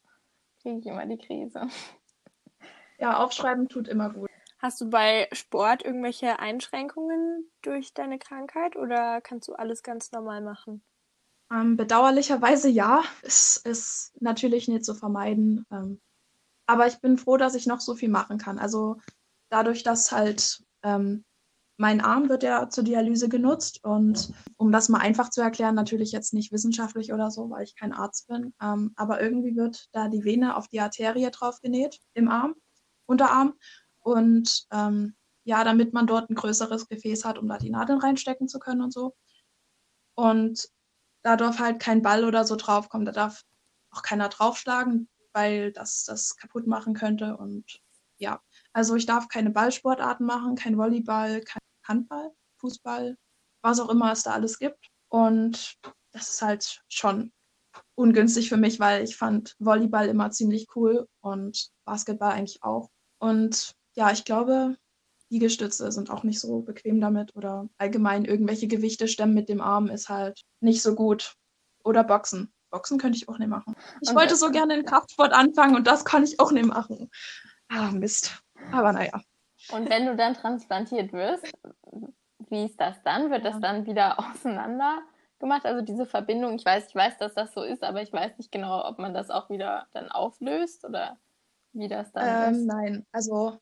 kriege 0.61 0.79
ich 0.79 0.85
immer 0.85 1.05
die 1.05 1.17
Krise. 1.17 1.67
Ja, 2.99 3.17
aufschreiben 3.17 3.67
tut 3.67 3.87
immer 3.87 4.09
gut. 4.11 4.29
Hast 4.59 4.79
du 4.79 4.89
bei 4.89 5.27
Sport 5.33 5.83
irgendwelche 5.83 6.39
Einschränkungen 6.39 7.51
durch 7.61 7.93
deine 7.93 8.17
Krankheit 8.17 8.75
oder 8.77 9.19
kannst 9.19 9.49
du 9.49 9.53
alles 9.53 9.83
ganz 9.83 10.11
normal 10.11 10.41
machen? 10.41 10.81
Ähm, 11.51 11.75
bedauerlicherweise 11.75 12.69
ja. 12.69 13.03
Es 13.21 13.57
ist 13.57 14.13
natürlich 14.21 14.67
nicht 14.67 14.85
zu 14.85 14.95
vermeiden. 14.95 15.65
Ähm, 15.69 16.01
aber 16.65 16.87
ich 16.87 16.99
bin 17.01 17.17
froh, 17.17 17.37
dass 17.37 17.55
ich 17.55 17.67
noch 17.67 17.81
so 17.81 17.95
viel 17.95 18.09
machen 18.09 18.37
kann. 18.37 18.57
Also 18.57 18.97
dadurch, 19.49 19.83
dass 19.83 20.11
halt 20.11 20.63
ähm, 20.81 21.25
mein 21.77 22.01
Arm 22.01 22.29
wird 22.29 22.43
ja 22.43 22.69
zur 22.69 22.83
Dialyse 22.83 23.29
genutzt 23.29 23.83
und 23.83 24.31
um 24.57 24.71
das 24.71 24.89
mal 24.89 24.99
einfach 24.99 25.29
zu 25.29 25.41
erklären, 25.41 25.75
natürlich 25.75 26.11
jetzt 26.11 26.33
nicht 26.33 26.51
wissenschaftlich 26.51 27.11
oder 27.13 27.31
so, 27.31 27.49
weil 27.49 27.63
ich 27.63 27.75
kein 27.75 27.93
Arzt 27.93 28.27
bin, 28.27 28.53
ähm, 28.61 28.93
aber 28.95 29.21
irgendwie 29.21 29.55
wird 29.55 29.87
da 29.91 30.07
die 30.07 30.23
Vene 30.23 30.55
auf 30.55 30.67
die 30.67 30.79
Arterie 30.79 31.29
drauf 31.31 31.59
genäht 31.61 31.99
im 32.13 32.29
Arm, 32.29 32.55
Unterarm 33.05 33.53
und 33.99 34.65
ähm, 34.71 35.15
ja, 35.45 35.63
damit 35.63 35.93
man 35.93 36.07
dort 36.07 36.29
ein 36.29 36.35
größeres 36.35 36.87
Gefäß 36.87 37.25
hat, 37.25 37.37
um 37.37 37.47
da 37.47 37.57
die 37.57 37.69
Nadeln 37.69 37.99
reinstecken 37.99 38.47
zu 38.47 38.59
können 38.59 38.81
und 38.81 38.93
so. 38.93 39.15
Und 40.15 40.69
da 41.23 41.35
darf 41.35 41.59
halt 41.59 41.79
kein 41.79 42.01
Ball 42.01 42.23
oder 42.25 42.45
so 42.45 42.55
draufkommen. 42.55 43.05
Da 43.05 43.11
darf 43.11 43.43
auch 43.91 44.01
keiner 44.01 44.29
draufschlagen, 44.29 45.09
weil 45.33 45.71
das 45.71 46.03
das 46.05 46.35
kaputt 46.37 46.67
machen 46.67 46.93
könnte. 46.93 47.37
Und 47.37 47.81
ja, 48.17 48.41
also 48.73 48.95
ich 48.95 49.05
darf 49.05 49.27
keine 49.27 49.49
Ballsportarten 49.49 50.25
machen, 50.25 50.55
kein 50.55 50.77
Volleyball, 50.77 51.41
kein 51.41 51.61
Handball, 51.85 52.31
Fußball, 52.59 53.17
was 53.61 53.79
auch 53.79 53.89
immer 53.89 54.11
es 54.11 54.23
da 54.23 54.31
alles 54.31 54.59
gibt. 54.59 54.89
Und 55.09 55.77
das 56.11 56.29
ist 56.29 56.41
halt 56.41 56.83
schon 56.87 57.31
ungünstig 57.95 58.49
für 58.49 58.57
mich, 58.57 58.79
weil 58.79 59.03
ich 59.03 59.17
fand 59.17 59.55
Volleyball 59.59 60.07
immer 60.07 60.31
ziemlich 60.31 60.67
cool 60.75 61.07
und 61.21 61.69
Basketball 61.85 62.31
eigentlich 62.31 62.63
auch. 62.63 62.89
Und 63.23 63.73
ja, 63.95 64.11
ich 64.11 64.25
glaube, 64.25 64.75
Liegestütze 65.29 65.89
sind 65.93 66.09
auch 66.09 66.23
nicht 66.23 66.41
so 66.41 66.59
bequem 66.59 66.99
damit 66.99 67.33
oder 67.37 67.69
allgemein 67.77 68.25
irgendwelche 68.25 68.67
Gewichte 68.67 69.07
stemmen 69.07 69.33
mit 69.33 69.47
dem 69.47 69.61
Arm 69.61 69.87
ist 69.87 70.09
halt 70.09 70.41
nicht 70.59 70.81
so 70.81 70.93
gut. 70.93 71.35
Oder 71.85 72.03
Boxen. 72.03 72.51
Boxen 72.69 72.97
könnte 72.97 73.17
ich 73.17 73.29
auch 73.29 73.37
nicht 73.37 73.47
machen. 73.47 73.77
Ich 74.01 74.09
und 74.09 74.15
wollte 74.17 74.35
so 74.35 74.51
gerne 74.51 74.75
in 74.75 74.83
Kraftsport 74.83 75.31
anfangen 75.31 75.77
und 75.77 75.87
das 75.87 76.03
kann 76.03 76.25
ich 76.25 76.41
auch 76.41 76.51
nicht 76.51 76.65
machen. 76.65 77.09
Ah, 77.69 77.91
Mist. 77.91 78.43
Aber 78.73 78.91
naja. 78.91 79.21
Und 79.71 79.89
wenn 79.89 80.05
du 80.05 80.17
dann 80.17 80.33
transplantiert 80.33 81.13
wirst, 81.13 81.49
wie 82.49 82.65
ist 82.65 82.81
das 82.81 83.01
dann? 83.03 83.31
Wird 83.31 83.45
das 83.45 83.57
dann 83.61 83.85
wieder 83.85 84.19
auseinander 84.31 85.01
gemacht? 85.39 85.65
Also 85.65 85.81
diese 85.81 86.05
Verbindung, 86.05 86.55
ich 86.55 86.65
weiß, 86.65 86.89
ich 86.89 86.95
weiß, 86.95 87.19
dass 87.19 87.33
das 87.35 87.53
so 87.53 87.63
ist, 87.63 87.83
aber 87.83 88.01
ich 88.01 88.11
weiß 88.11 88.37
nicht 88.37 88.51
genau, 88.51 88.85
ob 88.85 88.99
man 88.99 89.13
das 89.13 89.29
auch 89.29 89.49
wieder 89.49 89.87
dann 89.93 90.11
auflöst 90.11 90.83
oder 90.83 91.17
wie 91.73 91.87
das 91.87 92.11
dann 92.11 92.53
ähm, 92.53 92.59
ist. 92.59 92.65
Nein, 92.65 93.05
also 93.11 93.59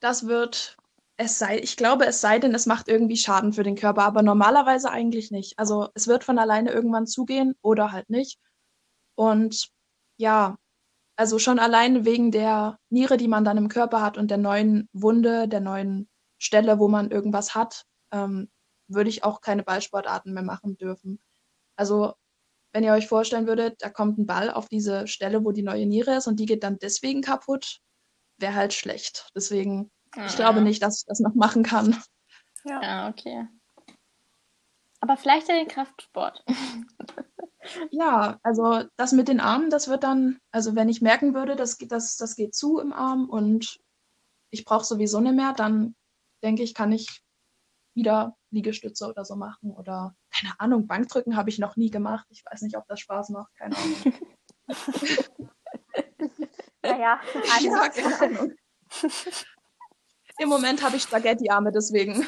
das 0.00 0.26
wird 0.26 0.76
es 1.16 1.38
sei, 1.38 1.58
ich 1.58 1.76
glaube, 1.76 2.06
es 2.06 2.20
sei 2.20 2.38
denn, 2.38 2.54
es 2.54 2.66
macht 2.66 2.88
irgendwie 2.88 3.16
Schaden 3.16 3.52
für 3.52 3.62
den 3.62 3.76
Körper, 3.76 4.02
aber 4.02 4.22
normalerweise 4.22 4.90
eigentlich 4.90 5.30
nicht. 5.30 5.58
Also 5.58 5.88
es 5.94 6.08
wird 6.08 6.24
von 6.24 6.38
alleine 6.38 6.72
irgendwann 6.72 7.06
zugehen 7.06 7.54
oder 7.62 7.92
halt 7.92 8.10
nicht. 8.10 8.40
Und 9.14 9.68
ja, 10.16 10.56
also 11.16 11.38
schon 11.38 11.60
alleine 11.60 12.04
wegen 12.04 12.32
der 12.32 12.78
Niere, 12.90 13.16
die 13.16 13.28
man 13.28 13.44
dann 13.44 13.58
im 13.58 13.68
Körper 13.68 14.02
hat 14.02 14.18
und 14.18 14.30
der 14.30 14.38
neuen 14.38 14.88
Wunde, 14.92 15.46
der 15.48 15.60
neuen 15.60 16.08
Stelle, 16.38 16.80
wo 16.80 16.88
man 16.88 17.10
irgendwas 17.10 17.54
hat, 17.54 17.84
ähm, 18.12 18.50
würde 18.88 19.10
ich 19.10 19.22
auch 19.22 19.40
keine 19.40 19.62
Ballsportarten 19.62 20.34
mehr 20.34 20.42
machen 20.42 20.76
dürfen. 20.76 21.20
Also 21.76 22.14
wenn 22.74 22.84
ihr 22.84 22.92
euch 22.92 23.08
vorstellen 23.08 23.46
würdet, 23.46 23.76
da 23.78 23.88
kommt 23.88 24.18
ein 24.18 24.26
Ball 24.26 24.50
auf 24.50 24.68
diese 24.68 25.06
Stelle, 25.06 25.42
wo 25.44 25.52
die 25.52 25.62
neue 25.62 25.86
Niere 25.86 26.16
ist 26.16 26.26
und 26.26 26.38
die 26.38 26.46
geht 26.46 26.62
dann 26.62 26.78
deswegen 26.78 27.22
kaputt, 27.22 27.80
wäre 28.36 28.54
halt 28.54 28.74
schlecht. 28.74 29.30
Deswegen 29.34 29.90
Ah, 30.16 30.26
ich 30.26 30.36
glaube 30.36 30.60
nicht, 30.60 30.82
dass 30.82 31.00
ich 31.00 31.06
das 31.06 31.20
noch 31.20 31.34
machen 31.34 31.62
kann. 31.62 32.00
Ja, 32.64 32.82
ja 32.82 33.08
okay. 33.08 33.48
Aber 35.00 35.16
vielleicht 35.16 35.48
ja 35.48 35.56
den 35.56 35.68
Kraftsport. 35.68 36.44
ja, 37.90 38.38
also 38.42 38.84
das 38.96 39.12
mit 39.12 39.28
den 39.28 39.40
Armen, 39.40 39.70
das 39.70 39.88
wird 39.88 40.04
dann, 40.04 40.38
also 40.50 40.74
wenn 40.76 40.88
ich 40.88 41.02
merken 41.02 41.34
würde, 41.34 41.56
das, 41.56 41.78
das, 41.78 42.16
das 42.16 42.36
geht 42.36 42.54
zu 42.54 42.78
im 42.78 42.92
Arm 42.92 43.28
und 43.28 43.80
ich 44.50 44.64
brauche 44.64 44.84
sowieso 44.84 45.20
nicht 45.20 45.34
mehr, 45.34 45.52
dann 45.52 45.94
denke 46.42 46.62
ich, 46.62 46.74
kann 46.74 46.92
ich 46.92 47.22
wieder 47.94 48.36
Liegestütze 48.50 49.06
oder 49.08 49.24
so 49.24 49.36
machen 49.36 49.70
oder 49.70 50.14
keine 50.32 50.58
Ahnung, 50.58 50.86
Bankdrücken 50.86 51.36
habe 51.36 51.50
ich 51.50 51.58
noch 51.58 51.76
nie 51.76 51.90
gemacht. 51.90 52.26
Ich 52.30 52.44
weiß 52.44 52.62
nicht, 52.62 52.76
ob 52.76 52.86
das 52.88 53.00
Spaß 53.00 53.30
macht, 53.30 53.54
keine 53.56 53.76
Ahnung. 53.76 54.14
naja, 56.82 57.20
ja, 57.60 57.88
keine 57.88 58.20
Ahnung. 58.20 58.52
Im 60.38 60.48
Moment 60.48 60.82
habe 60.82 60.96
ich 60.96 61.02
Spaghetti-Arme, 61.02 61.70
deswegen. 61.70 62.26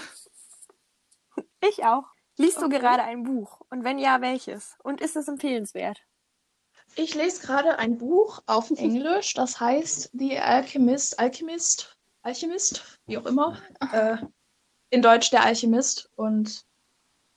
Ich 1.61 1.85
auch. 1.85 2.05
Liest 2.37 2.59
okay. 2.59 2.69
du 2.69 2.79
gerade 2.79 3.03
ein 3.03 3.25
Buch? 3.25 3.61
Und 3.71 3.83
wenn 3.83 3.99
ja, 3.99 4.21
welches? 4.21 4.77
Und 4.85 5.01
ist 5.01 5.17
es 5.17 5.27
empfehlenswert? 5.27 6.03
Ich 6.95 7.15
lese 7.15 7.45
gerade 7.45 7.79
ein 7.79 7.99
Buch 7.99 8.43
auf 8.47 8.71
Englisch, 8.71 9.35
das 9.35 9.59
heißt 9.59 10.11
The 10.13 10.39
Alchemist, 10.39 11.19
Alchemist, 11.19 11.99
Alchemist, 12.23 13.01
wie 13.07 13.19
auch 13.19 13.27
immer. 13.27 13.61
Äh, 13.93 14.19
in 14.91 15.03
Deutsch 15.03 15.31
der 15.31 15.45
Alchemist. 15.45 16.11
Und 16.17 16.65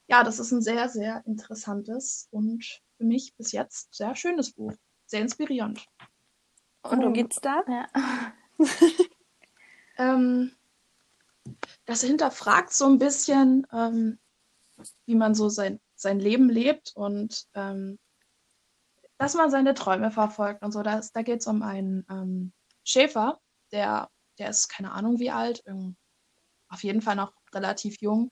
ja, 0.08 0.24
das 0.24 0.40
ist 0.40 0.52
ein 0.52 0.62
sehr, 0.62 0.90
sehr 0.90 1.24
interessantes 1.26 2.28
und 2.32 2.82
für 2.98 3.04
mich 3.04 3.36
bis 3.36 3.52
jetzt 3.52 3.94
sehr 3.94 4.16
schönes 4.16 4.52
Buch. 4.52 4.74
Sehr 5.06 5.22
inspirierend. 5.22 5.86
Und 6.82 7.00
worum 7.00 7.14
geht's 7.14 7.40
da? 7.42 7.64
Ja. 7.68 7.88
ähm, 9.98 10.56
das 11.86 12.02
hinterfragt 12.02 12.74
so 12.74 12.86
ein 12.86 13.00
bisschen, 13.00 13.66
ähm, 13.72 14.20
wie 15.06 15.16
man 15.16 15.34
so 15.36 15.50
sein, 15.50 15.80
sein 15.96 16.20
Leben 16.20 16.50
lebt 16.50 16.94
und 16.96 17.48
ähm, 17.54 18.00
dass 19.18 19.34
man 19.34 19.52
seine 19.52 19.74
Träume 19.74 20.12
verfolgt 20.12 20.64
und 20.64 20.72
so. 20.72 20.82
Das, 20.82 21.12
da 21.12 21.24
geht 21.24 21.42
es 21.42 21.48
um 21.48 21.62
einen 21.62 22.06
ähm, 22.10 22.54
Schäfer, 22.84 23.40
der, 23.72 24.10
der 24.38 24.50
ist 24.50 24.70
keine 24.70 24.92
Ahnung 24.92 25.20
wie 25.20 25.32
alt, 25.32 25.64
auf 26.70 26.84
jeden 26.84 27.02
Fall 27.02 27.16
noch 27.16 27.34
relativ 27.54 28.02
jung. 28.02 28.32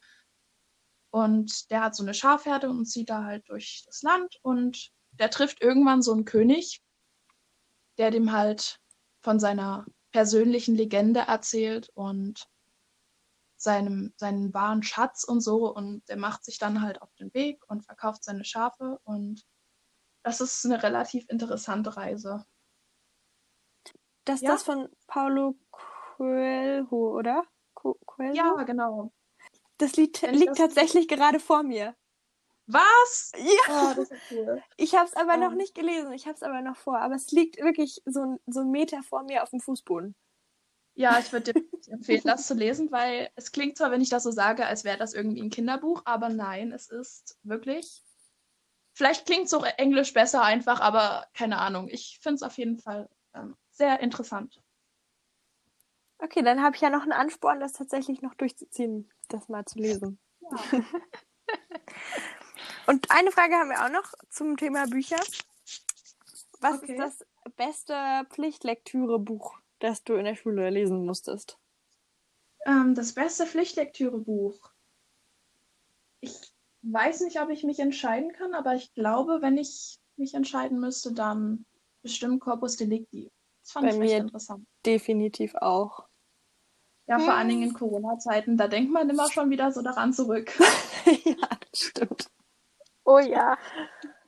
Und 1.10 1.72
der 1.72 1.82
hat 1.82 1.96
so 1.96 2.04
eine 2.04 2.14
Schafherde 2.14 2.70
und 2.70 2.86
zieht 2.86 3.10
da 3.10 3.24
halt 3.24 3.48
durch 3.50 3.84
das 3.86 4.02
Land 4.02 4.38
und 4.42 4.92
der 5.12 5.30
trifft 5.30 5.62
irgendwann 5.62 6.02
so 6.02 6.14
einen 6.14 6.26
König, 6.26 6.82
der 7.98 8.12
dem 8.12 8.32
halt 8.32 8.80
von 9.22 9.40
seiner 9.40 9.86
persönlichen 10.12 10.76
Legende 10.76 11.22
erzählt 11.22 11.90
und 11.94 12.48
seinem, 13.56 14.14
seinen 14.18 14.54
wahren 14.54 14.84
Schatz 14.84 15.24
und 15.24 15.42
so. 15.42 15.74
Und 15.74 16.08
der 16.10 16.18
macht 16.18 16.46
sich 16.46 16.60
dann 16.60 16.82
halt 16.82 17.02
auf 17.02 17.14
den 17.16 17.34
Weg 17.34 17.68
und 17.68 17.86
verkauft 17.86 18.24
seine 18.24 18.46
Schafe. 18.46 19.00
Und 19.04 19.44
das 20.24 20.42
ist 20.42 20.66
eine 20.66 20.82
relativ 20.82 21.26
interessante 21.30 21.98
Reise. 21.98 22.46
Das 24.26 24.38
ist 24.38 24.44
ja? 24.44 24.52
das 24.52 24.64
von 24.64 24.90
Paulo 25.08 25.58
Coelho, 25.72 27.18
oder? 27.18 27.44
Coelho? 28.06 28.34
Ja, 28.34 28.64
genau. 28.64 29.12
Das 29.78 29.96
liegt, 29.96 30.22
liegt 30.22 30.50
das 30.50 30.58
tatsächlich 30.58 31.08
gerade 31.08 31.40
vor 31.40 31.64
mir. 31.64 31.96
Was? 32.68 33.32
Ja. 33.38 33.96
Oh, 33.98 34.06
cool. 34.32 34.62
Ich 34.76 34.94
habe 34.96 35.06
es 35.06 35.16
aber 35.16 35.36
um. 35.36 35.40
noch 35.40 35.54
nicht 35.54 35.74
gelesen. 35.74 36.12
Ich 36.12 36.26
habe 36.26 36.36
es 36.36 36.44
aber 36.44 36.62
noch 36.62 36.76
vor. 36.76 37.00
Aber 37.00 37.16
es 37.16 37.32
liegt 37.32 37.58
wirklich 37.58 38.02
so, 38.06 38.40
so 38.46 38.60
einen 38.60 38.72
Meter 38.72 39.04
vor 39.04 39.24
mir 39.24 39.44
auf 39.44 39.52
dem 39.52 39.62
Fußboden. 39.62 40.16
Ja, 40.96 41.20
ich 41.20 41.32
würde 41.32 41.54
dir 41.54 41.64
empfehlen, 41.94 42.24
das 42.26 42.48
zu 42.48 42.56
lesen, 42.56 42.92
weil 42.92 43.30
es 43.36 43.52
klingt 43.52 43.78
zwar, 43.78 43.92
wenn 43.92 44.02
ich 44.02 44.10
das 44.10 44.24
so 44.24 44.32
sage, 44.32 44.66
als 44.66 44.84
wäre 44.84 44.98
das 44.98 45.14
irgendwie 45.14 45.42
ein 45.42 45.52
Kinderbuch, 45.52 46.02
aber 46.06 46.30
nein, 46.30 46.72
es 46.72 46.90
ist 46.90 47.38
wirklich. 47.44 48.04
Vielleicht 48.94 49.28
klingt 49.28 49.46
es 49.46 49.54
auch 49.54 49.64
Englisch 49.64 50.12
besser 50.14 50.42
einfach, 50.42 50.82
aber 50.82 51.28
keine 51.36 51.60
Ahnung. 51.60 51.88
Ich 51.88 52.18
finde 52.22 52.38
es 52.38 52.42
auf 52.42 52.58
jeden 52.58 52.80
Fall 52.80 53.08
ähm, 53.36 53.56
sehr 53.70 54.00
interessant. 54.00 54.60
Okay, 56.20 56.42
dann 56.42 56.64
habe 56.64 56.76
ich 56.76 56.82
ja 56.82 56.90
noch 56.90 57.04
einen 57.04 57.12
Ansporn, 57.12 57.60
das 57.60 57.74
tatsächlich 57.74 58.22
noch 58.22 58.34
durchzuziehen, 58.34 59.12
das 59.28 59.50
mal 59.50 59.66
zu 59.66 59.80
lesen. 59.80 60.20
Ja. 60.40 60.50
Und 62.88 63.12
eine 63.12 63.32
Frage 63.32 63.56
haben 63.56 63.70
wir 63.70 63.86
auch 63.86 63.92
noch 63.92 64.14
zum 64.30 64.58
Thema 64.58 64.88
Bücher. 64.88 65.20
Was 66.60 66.82
okay. 66.82 66.94
ist 66.94 67.00
das 67.00 67.28
beste 67.56 68.26
Pflichtlektüre-Buch, 68.30 69.60
das 69.80 70.04
du 70.04 70.16
in 70.16 70.26
der 70.26 70.36
Schule 70.36 70.70
lesen 70.70 71.06
musstest? 71.06 71.60
Ähm, 72.66 72.96
das 72.96 73.14
beste 73.14 73.46
Pflichtlektüre-Buch. 73.46 74.72
Ich 76.22 76.34
weiß 76.82 77.22
nicht, 77.22 77.40
ob 77.42 77.50
ich 77.50 77.64
mich 77.64 77.80
entscheiden 77.80 78.34
kann, 78.34 78.54
aber 78.54 78.74
ich 78.74 78.94
glaube, 78.94 79.42
wenn 79.42 79.58
ich 79.58 80.00
mich 80.16 80.34
entscheiden 80.34 80.80
müsste, 80.80 81.14
dann 81.14 81.66
bestimmt 82.02 82.40
Corpus 82.40 82.78
Delicti. 82.78 83.32
Das 83.68 83.74
fand 83.74 83.86
Bei 83.86 83.92
ich 83.92 84.00
mir 84.00 84.18
interessant. 84.20 84.66
Definitiv 84.86 85.54
auch. 85.56 86.08
Ja, 87.06 87.20
vor 87.20 87.34
allen 87.34 87.50
Dingen 87.50 87.64
in 87.64 87.74
Corona-Zeiten, 87.74 88.56
da 88.56 88.70
denkt 88.70 88.94
man 88.94 89.10
immer 89.10 89.30
schon 89.30 89.50
wieder 89.50 89.74
so 89.74 89.82
daran 89.82 90.14
zurück. 90.14 90.58
ja, 91.26 91.50
das 91.70 91.80
stimmt. 91.82 92.30
Oh 93.04 93.20
ja. 93.20 93.58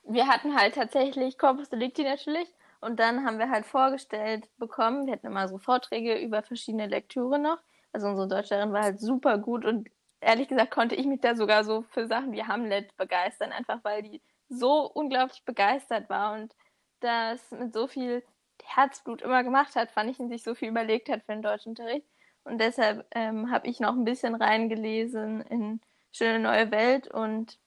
Wir 0.04 0.28
hatten 0.28 0.58
halt 0.58 0.76
tatsächlich 0.76 1.38
Corpus 1.38 1.70
Delicti 1.70 2.04
natürlich 2.04 2.54
und 2.82 3.00
dann 3.00 3.26
haben 3.26 3.40
wir 3.40 3.50
halt 3.50 3.66
vorgestellt 3.66 4.50
bekommen, 4.58 5.06
wir 5.06 5.14
hatten 5.14 5.28
immer 5.28 5.48
so 5.48 5.58
Vorträge 5.58 6.18
über 6.18 6.44
verschiedene 6.44 6.88
Lektüre 6.88 7.40
noch. 7.40 7.60
Also 7.94 8.08
unsere 8.08 8.28
Deutscherin 8.28 8.74
war 8.74 8.84
halt 8.84 9.00
super 9.00 9.38
gut 9.38 9.64
und 9.64 9.88
ehrlich 10.20 10.50
gesagt 10.50 10.72
konnte 10.72 10.96
ich 10.96 11.06
mich 11.06 11.22
da 11.22 11.36
sogar 11.36 11.64
so 11.64 11.84
für 11.84 12.08
Sachen 12.08 12.34
wie 12.34 12.44
Hamlet 12.44 12.94
begeistern, 12.98 13.54
einfach 13.54 13.80
weil 13.86 14.04
die 14.04 14.22
so 14.50 14.82
unglaublich 14.92 15.46
begeistert 15.46 16.10
war 16.10 16.34
und 16.34 16.54
das 17.00 17.52
mit 17.52 17.74
so 17.74 17.88
viel 17.88 18.22
Herzblut 18.64 19.22
immer 19.22 19.44
gemacht 19.44 19.76
hat, 19.76 19.92
fand 19.92 20.10
ich, 20.10 20.20
und 20.20 20.30
sich 20.30 20.44
so 20.44 20.56
viel 20.56 20.70
überlegt 20.70 21.10
hat 21.10 21.24
für 21.24 21.34
den 21.34 21.42
Deutschunterricht. 21.42 22.06
Und 22.44 22.60
deshalb 22.60 23.06
ähm, 23.12 23.52
habe 23.52 23.68
ich 23.68 23.80
noch 23.80 23.94
ein 23.94 24.06
bisschen 24.06 24.36
reingelesen 24.36 25.42
in 25.42 25.82
Schöne 26.12 26.40
neue 26.40 26.72
Welt 26.72 27.08
und 27.08 27.60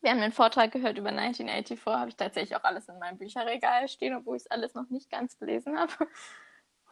wir 0.00 0.10
haben 0.10 0.20
einen 0.20 0.32
Vortrag 0.32 0.72
gehört 0.72 0.98
über 0.98 1.10
1984, 1.10 1.86
habe 1.86 2.08
ich 2.08 2.16
tatsächlich 2.16 2.56
auch 2.56 2.64
alles 2.64 2.88
in 2.88 2.98
meinem 2.98 3.18
Bücherregal 3.18 3.86
stehen, 3.88 4.16
obwohl 4.16 4.36
ich 4.36 4.44
es 4.44 4.50
alles 4.50 4.74
noch 4.74 4.88
nicht 4.88 5.10
ganz 5.10 5.38
gelesen 5.38 5.78
habe. 5.78 5.92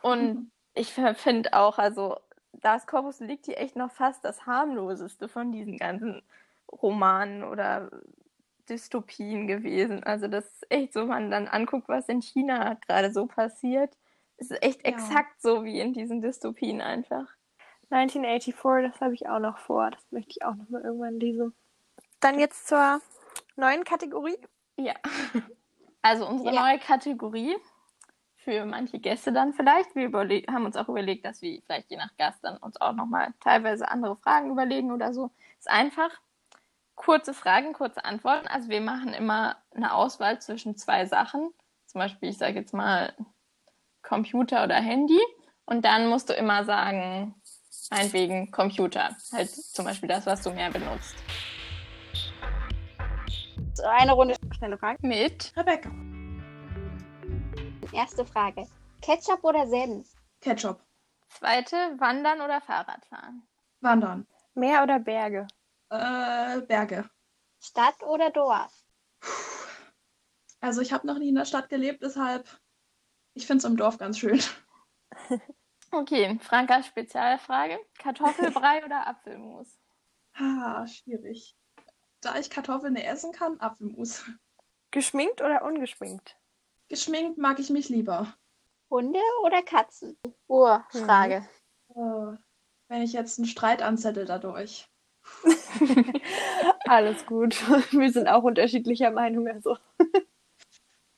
Und 0.03 0.35
mhm. 0.35 0.51
ich 0.75 0.93
finde 0.93 1.55
auch, 1.55 1.79
also 1.79 2.19
da 2.53 2.77
ist 2.77 2.87
Corpus 2.87 3.19
Delicti 3.19 3.55
echt 3.55 3.77
noch 3.77 3.91
fast 3.91 4.25
das 4.25 4.47
harmloseste 4.47 5.29
von 5.29 5.53
diesen 5.53 5.79
ganzen 5.79 6.23
Romanen 6.71 7.45
oder 7.45 7.91
Dystopien 8.69 9.47
gewesen. 9.47 10.03
Also 10.05 10.29
das 10.29 10.45
ist 10.47 10.67
echt 10.71 10.93
so, 10.93 11.01
wenn 11.03 11.09
man 11.09 11.31
dann 11.31 11.49
anguckt, 11.49 11.89
was 11.89 12.09
in 12.09 12.23
China 12.23 12.75
gerade 12.87 13.13
so 13.13 13.27
passiert. 13.27 13.97
Es 14.37 14.51
ist 14.51 14.63
echt 14.63 14.87
ja. 14.87 14.93
exakt 14.93 15.41
so 15.41 15.65
wie 15.65 15.81
in 15.81 15.93
diesen 15.93 16.21
Dystopien 16.21 16.81
einfach. 16.81 17.27
1984, 17.91 18.93
das 18.93 19.01
habe 19.01 19.15
ich 19.15 19.29
auch 19.29 19.39
noch 19.41 19.59
vor. 19.59 19.91
Das 19.91 20.13
möchte 20.13 20.31
ich 20.31 20.45
auch 20.45 20.55
noch 20.55 20.69
mal 20.69 20.83
irgendwann 20.83 21.19
lesen. 21.19 21.55
Dann 22.21 22.39
jetzt 22.39 22.69
zur 22.69 23.01
neuen 23.57 23.85
Kategorie. 23.85 24.39
Ja. 24.77 24.95
Also 26.01 26.29
unsere 26.29 26.55
Ja. 26.55 26.63
neue 26.63 26.79
Kategorie 26.79 27.57
für 28.37 28.65
manche 28.65 29.01
Gäste 29.01 29.33
dann 29.33 29.53
vielleicht. 29.53 29.97
Wir 29.97 30.11
haben 30.49 30.65
uns 30.65 30.77
auch 30.77 30.89
überlegt, 30.89 31.25
dass 31.25 31.43
wir 31.43 31.61
vielleicht 31.67 31.91
je 31.91 31.97
nach 31.97 32.17
Gast 32.17 32.43
dann 32.45 32.57
uns 32.59 32.81
auch 32.81 32.93
nochmal 32.93 33.35
teilweise 33.41 33.91
andere 33.91 34.17
Fragen 34.17 34.53
überlegen 34.53 34.93
oder 34.93 35.13
so. 35.13 35.33
Ist 35.59 35.69
einfach 35.69 36.11
kurze 36.99 37.33
Fragen, 37.33 37.73
kurze 37.73 38.05
Antworten. 38.05 38.47
Also 38.49 38.69
wir 38.69 38.83
machen 38.83 39.15
immer 39.15 39.57
eine 39.75 39.95
Auswahl 39.95 40.41
zwischen 40.41 40.77
zwei 40.77 41.07
Sachen. 41.07 41.51
Zum 41.87 42.01
Beispiel, 42.01 42.29
ich 42.29 42.37
sage 42.37 42.59
jetzt 42.59 42.75
mal 42.75 43.15
Computer 44.03 44.65
oder 44.65 44.75
Handy. 44.75 45.19
Und 45.65 45.85
dann 45.85 46.09
musst 46.09 46.29
du 46.29 46.35
immer 46.35 46.65
sagen, 46.65 47.35
meinetwegen 47.91 48.51
Computer. 48.51 49.17
Halt 49.33 49.51
zum 49.51 49.87
Beispiel 49.87 50.09
das, 50.09 50.27
was 50.27 50.43
du 50.43 50.51
mehr 50.51 50.71
benutzt. 50.71 51.15
So, 53.75 53.85
eine 53.85 54.13
Runde. 54.13 54.35
Schnelle 54.57 54.77
Frage. 54.77 54.99
Mit 55.07 55.53
Rebecca. 55.57 55.91
Erste 57.93 58.27
Frage. 58.27 58.67
Ketchup 59.01 59.45
oder 59.45 59.67
Senf? 59.67 60.09
Ketchup. 60.41 60.81
zweite, 61.29 61.77
Wandern 61.99 62.41
oder 62.41 62.61
Fahrradfahren. 62.61 63.47
Wandern. 63.81 64.27
Meer 64.55 64.83
oder 64.83 64.99
Berge? 64.99 65.47
Äh, 65.91 66.61
Berge. 66.63 67.09
Stadt 67.61 68.03
oder 68.03 68.31
Dorf? 68.31 68.73
Also 70.61 70.81
ich 70.81 70.93
habe 70.93 71.07
noch 71.07 71.19
nie 71.19 71.29
in 71.29 71.35
der 71.35 71.45
Stadt 71.45 71.69
gelebt, 71.69 72.03
deshalb 72.03 72.49
ich 73.35 73.47
finde 73.47 73.59
es 73.59 73.65
im 73.65 73.77
Dorf 73.77 73.99
ganz 73.99 74.19
schön. 74.19 74.41
Okay, 75.91 76.39
Frankas 76.43 76.87
Spezialfrage. 76.87 77.79
Kartoffelbrei 77.99 78.85
oder 78.85 79.07
Apfelmus? 79.07 79.81
Ah, 80.35 80.87
schwierig. 80.87 81.57
Da 82.21 82.39
ich 82.39 82.51
Kartoffeln 82.51 82.93
nicht 82.93 83.07
essen 83.07 83.33
kann, 83.33 83.59
Apfelmus. 83.59 84.23
Geschminkt 84.91 85.41
oder 85.41 85.63
ungeschminkt? 85.63 86.37
Geschminkt 86.89 87.39
mag 87.39 87.59
ich 87.59 87.71
mich 87.71 87.89
lieber. 87.89 88.35
Hunde 88.91 89.21
oder 89.45 89.63
Katzen? 89.63 90.19
Urfrage. 90.47 91.49
Äh, 91.95 92.37
wenn 92.89 93.01
ich 93.03 93.15
jetzt 93.15 93.39
einen 93.39 93.49
Streit 93.49 93.81
anzettel 93.81 94.27
dadurch. 94.27 94.91
Alles 96.87 97.25
gut. 97.27 97.55
Wir 97.93 98.13
sind 98.13 98.29
auch 98.29 98.43
unterschiedlicher 98.43 99.11
Meinung. 99.11 99.49
Also. 99.49 99.77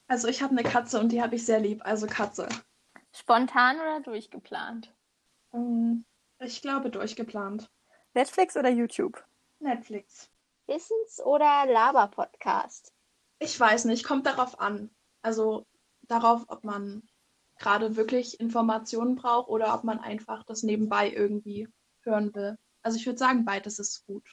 Also 0.09 0.29
ich 0.29 0.43
habe 0.43 0.53
eine 0.57 0.69
Katze 0.69 0.99
und 0.99 1.13
die 1.13 1.23
habe 1.23 1.37
ich 1.37 1.47
sehr 1.47 1.61
lieb, 1.61 1.83
also 1.85 2.07
Katze. 2.07 2.49
Spontan 3.15 3.77
oder 3.77 4.01
durchgeplant? 4.01 4.93
Ähm, 5.53 6.05
Ich 6.41 6.63
glaube 6.63 6.91
durchgeplant. 6.91 7.71
Netflix 8.15 8.57
oder 8.57 8.71
YouTube? 8.71 9.23
Netflix. 9.61 10.29
Wissens- 10.67 11.21
oder 11.25 11.67
Laber-Podcast? 11.67 12.93
Ich 13.39 13.59
weiß 13.59 13.85
nicht, 13.87 14.05
kommt 14.05 14.27
darauf 14.27 14.61
an. 14.61 14.91
Also 15.23 15.67
darauf, 16.03 16.45
ob 16.49 16.65
man 16.65 17.03
gerade 17.59 17.97
wirklich 17.97 18.41
Informationen 18.41 19.17
braucht 19.17 19.49
oder 19.49 19.75
ob 19.75 19.85
man 19.85 20.01
einfach 20.01 20.45
das 20.45 20.63
nebenbei 20.63 21.11
irgendwie 21.11 21.69
hören 22.03 22.35
will. 22.35 22.59
Also 22.83 22.99
ich 22.99 23.07
würde 23.07 23.19
sagen, 23.19 23.45
beides 23.45 23.79
ist 23.79 24.07
gut. 24.07 24.25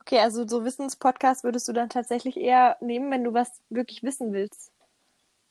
Okay, 0.00 0.18
also 0.18 0.46
so 0.46 0.64
Wissenspodcast 0.64 1.44
würdest 1.44 1.68
du 1.68 1.72
dann 1.72 1.88
tatsächlich 1.88 2.36
eher 2.36 2.76
nehmen, 2.80 3.10
wenn 3.10 3.22
du 3.22 3.32
was 3.32 3.62
wirklich 3.68 4.02
wissen 4.02 4.32
willst. 4.32 4.72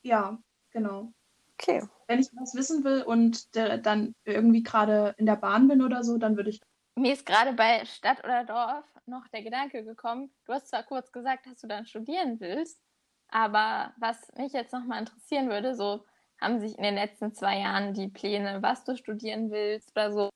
Ja, 0.01 0.37
genau. 0.71 1.13
Okay. 1.53 1.83
Wenn 2.07 2.19
ich 2.19 2.29
was 2.33 2.55
wissen 2.55 2.83
will 2.83 3.03
und 3.03 3.55
der, 3.55 3.77
dann 3.77 4.15
irgendwie 4.25 4.63
gerade 4.63 5.13
in 5.17 5.25
der 5.25 5.35
Bahn 5.35 5.67
bin 5.67 5.81
oder 5.81 6.03
so, 6.03 6.17
dann 6.17 6.35
würde 6.35 6.49
ich. 6.49 6.61
Mir 6.95 7.13
ist 7.13 7.25
gerade 7.25 7.53
bei 7.53 7.85
Stadt 7.85 8.23
oder 8.23 8.43
Dorf 8.43 8.85
noch 9.05 9.27
der 9.29 9.43
Gedanke 9.43 9.83
gekommen, 9.83 10.31
du 10.45 10.53
hast 10.53 10.67
zwar 10.67 10.83
kurz 10.83 11.11
gesagt, 11.11 11.45
dass 11.45 11.59
du 11.61 11.67
dann 11.67 11.85
studieren 11.85 12.39
willst, 12.39 12.81
aber 13.29 13.93
was 13.97 14.17
mich 14.35 14.53
jetzt 14.53 14.73
nochmal 14.73 14.99
interessieren 14.99 15.49
würde, 15.49 15.75
so 15.75 16.05
haben 16.41 16.59
sich 16.59 16.77
in 16.77 16.83
den 16.83 16.95
letzten 16.95 17.33
zwei 17.33 17.59
Jahren 17.59 17.93
die 17.93 18.07
Pläne, 18.07 18.61
was 18.61 18.83
du 18.83 18.95
studieren 18.95 19.51
willst 19.51 19.91
oder 19.95 20.11
so 20.11 20.29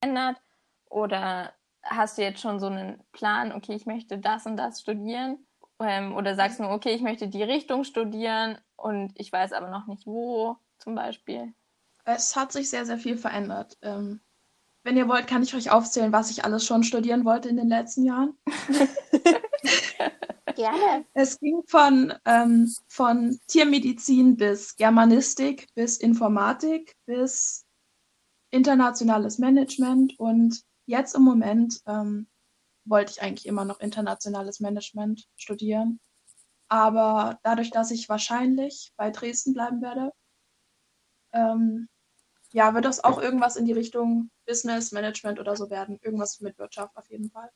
geändert? 0.00 0.36
Oder 0.90 1.52
hast 1.82 2.18
du 2.18 2.22
jetzt 2.22 2.40
schon 2.40 2.60
so 2.60 2.66
einen 2.66 3.02
Plan, 3.12 3.52
okay, 3.52 3.74
ich 3.74 3.86
möchte 3.86 4.18
das 4.18 4.46
und 4.46 4.56
das 4.56 4.80
studieren? 4.80 5.46
Ähm, 5.80 6.16
oder 6.16 6.34
sagst 6.34 6.58
du 6.58 6.64
nur, 6.64 6.72
okay, 6.72 6.94
ich 6.94 7.02
möchte 7.02 7.28
die 7.28 7.42
Richtung 7.42 7.84
studieren 7.84 8.58
und 8.76 9.12
ich 9.16 9.32
weiß 9.32 9.52
aber 9.52 9.70
noch 9.70 9.86
nicht 9.86 10.06
wo, 10.06 10.56
zum 10.78 10.94
Beispiel? 10.94 11.52
Es 12.04 12.34
hat 12.34 12.52
sich 12.52 12.70
sehr, 12.70 12.86
sehr 12.86 12.98
viel 12.98 13.16
verändert. 13.16 13.76
Ähm, 13.82 14.20
wenn 14.82 14.96
ihr 14.96 15.08
wollt, 15.08 15.26
kann 15.26 15.42
ich 15.42 15.54
euch 15.54 15.70
aufzählen, 15.70 16.12
was 16.12 16.30
ich 16.30 16.44
alles 16.44 16.64
schon 16.64 16.82
studieren 16.82 17.24
wollte 17.24 17.48
in 17.48 17.56
den 17.56 17.68
letzten 17.68 18.04
Jahren. 18.04 18.36
Gerne. 20.56 21.04
Es 21.14 21.38
ging 21.38 21.62
von, 21.66 22.14
ähm, 22.24 22.72
von 22.88 23.38
Tiermedizin 23.46 24.36
bis 24.36 24.74
Germanistik, 24.76 25.68
bis 25.74 25.98
Informatik, 25.98 26.96
bis 27.06 27.67
internationales 28.50 29.38
Management. 29.38 30.18
Und 30.18 30.62
jetzt 30.86 31.14
im 31.14 31.22
Moment 31.22 31.80
ähm, 31.86 32.28
wollte 32.84 33.12
ich 33.12 33.22
eigentlich 33.22 33.46
immer 33.46 33.64
noch 33.64 33.80
internationales 33.80 34.60
Management 34.60 35.26
studieren. 35.36 36.00
Aber 36.68 37.38
dadurch, 37.42 37.70
dass 37.70 37.90
ich 37.90 38.08
wahrscheinlich 38.08 38.92
bei 38.96 39.10
Dresden 39.10 39.54
bleiben 39.54 39.80
werde, 39.80 40.12
ähm, 41.32 41.88
ja, 42.52 42.74
wird 42.74 42.84
das 42.84 43.04
auch 43.04 43.20
irgendwas 43.20 43.56
in 43.56 43.66
die 43.66 43.72
Richtung 43.72 44.30
Business, 44.46 44.92
Management 44.92 45.38
oder 45.38 45.56
so 45.56 45.70
werden. 45.70 45.98
Irgendwas 46.02 46.40
mit 46.40 46.58
Wirtschaft 46.58 46.96
auf 46.96 47.08
jeden 47.10 47.30
Fall. 47.30 47.50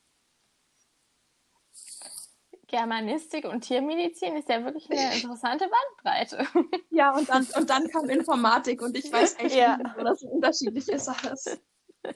Germanistik 2.73 3.45
und 3.45 3.61
Tiermedizin 3.61 4.35
ist 4.35 4.49
ja 4.49 4.65
wirklich 4.65 4.89
eine 4.89 5.13
interessante 5.21 5.69
Bandbreite. 5.69 6.47
Ja, 6.89 7.15
und 7.15 7.29
dann, 7.29 7.45
und 7.55 7.69
dann 7.69 7.87
kam 7.87 8.09
Informatik 8.09 8.81
und 8.81 8.97
ich 8.97 9.11
weiß 9.13 9.37
echt 9.37 9.55
Ja. 9.55 9.77
nicht, 9.77 9.95
wo 9.95 10.03
das 10.03 10.21
so 10.21 10.27
unterschiedlich 10.27 10.89
ist 10.89 11.07
alles. 11.07 11.61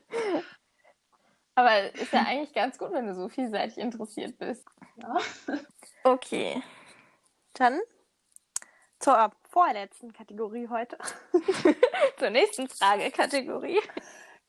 Aber 1.54 1.94
ist 1.94 2.12
ja 2.12 2.24
eigentlich 2.24 2.54
ganz 2.54 2.80
gut, 2.80 2.92
wenn 2.92 3.06
du 3.06 3.14
so 3.14 3.30
vielseitig 3.30 3.78
interessiert 3.78 4.40
bist. 4.40 4.68
Ja. 4.96 5.18
Okay. 6.04 6.64
Dann 7.54 7.80
zur 8.98 9.32
vorletzten 9.50 10.12
Kategorie 10.12 10.68
heute. 10.70 10.98
Zur 12.18 12.32
nächsten 12.32 12.68
Fragekategorie. 12.68 13.80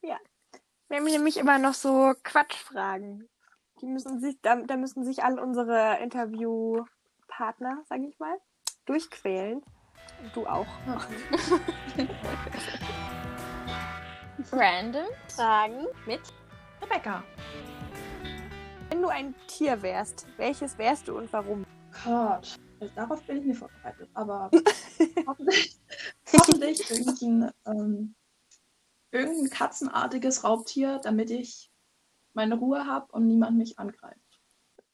Wir 0.00 0.18
haben 0.90 1.04
nämlich 1.04 1.36
immer 1.36 1.58
noch 1.58 1.74
so 1.74 2.14
Quatschfragen. 2.24 3.28
Die 3.80 3.86
müssen 3.86 4.20
sich, 4.20 4.40
da, 4.42 4.56
da 4.56 4.76
müssen 4.76 5.04
sich 5.04 5.22
alle 5.22 5.40
unsere 5.40 5.98
Interviewpartner, 6.02 7.84
sag 7.88 8.00
ich 8.00 8.18
mal, 8.18 8.36
durchquälen. 8.86 9.62
Du 10.34 10.46
auch. 10.46 10.66
Random. 14.52 15.06
Fragen 15.28 15.86
mit 16.06 16.20
Rebecca. 16.82 17.22
Wenn 18.88 19.02
du 19.02 19.08
ein 19.08 19.34
Tier 19.46 19.80
wärst, 19.82 20.26
welches 20.38 20.76
wärst 20.78 21.06
du 21.06 21.16
und 21.16 21.32
warum? 21.32 21.64
Gott, 22.04 22.58
darauf 22.96 23.22
bin 23.22 23.38
ich 23.38 23.44
nicht 23.44 23.58
vorbereitet, 23.58 24.08
aber 24.14 24.50
hoffentlich, 25.26 25.78
hoffentlich 26.32 26.90
irgendein, 26.90 27.52
ähm, 27.66 28.14
irgendein 29.12 29.50
katzenartiges 29.50 30.42
Raubtier, 30.42 30.98
damit 31.02 31.30
ich 31.30 31.70
meine 32.38 32.54
Ruhe 32.54 32.86
habe 32.86 33.10
und 33.10 33.26
niemand 33.26 33.58
mich 33.58 33.80
angreift. 33.80 34.20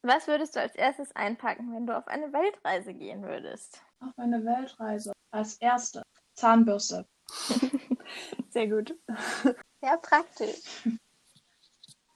Was 0.01 0.27
würdest 0.27 0.55
du 0.55 0.61
als 0.61 0.73
erstes 0.73 1.15
einpacken, 1.15 1.71
wenn 1.73 1.85
du 1.85 1.95
auf 1.95 2.07
eine 2.07 2.33
Weltreise 2.33 2.91
gehen 2.91 3.21
würdest? 3.21 3.81
Auf 3.99 4.09
meine 4.17 4.43
Weltreise. 4.43 5.13
Als 5.29 5.57
erste 5.57 6.01
Zahnbürste. 6.33 7.07
Sehr 8.49 8.67
gut. 8.67 8.97
Sehr 9.81 9.97
praktisch. 9.97 10.87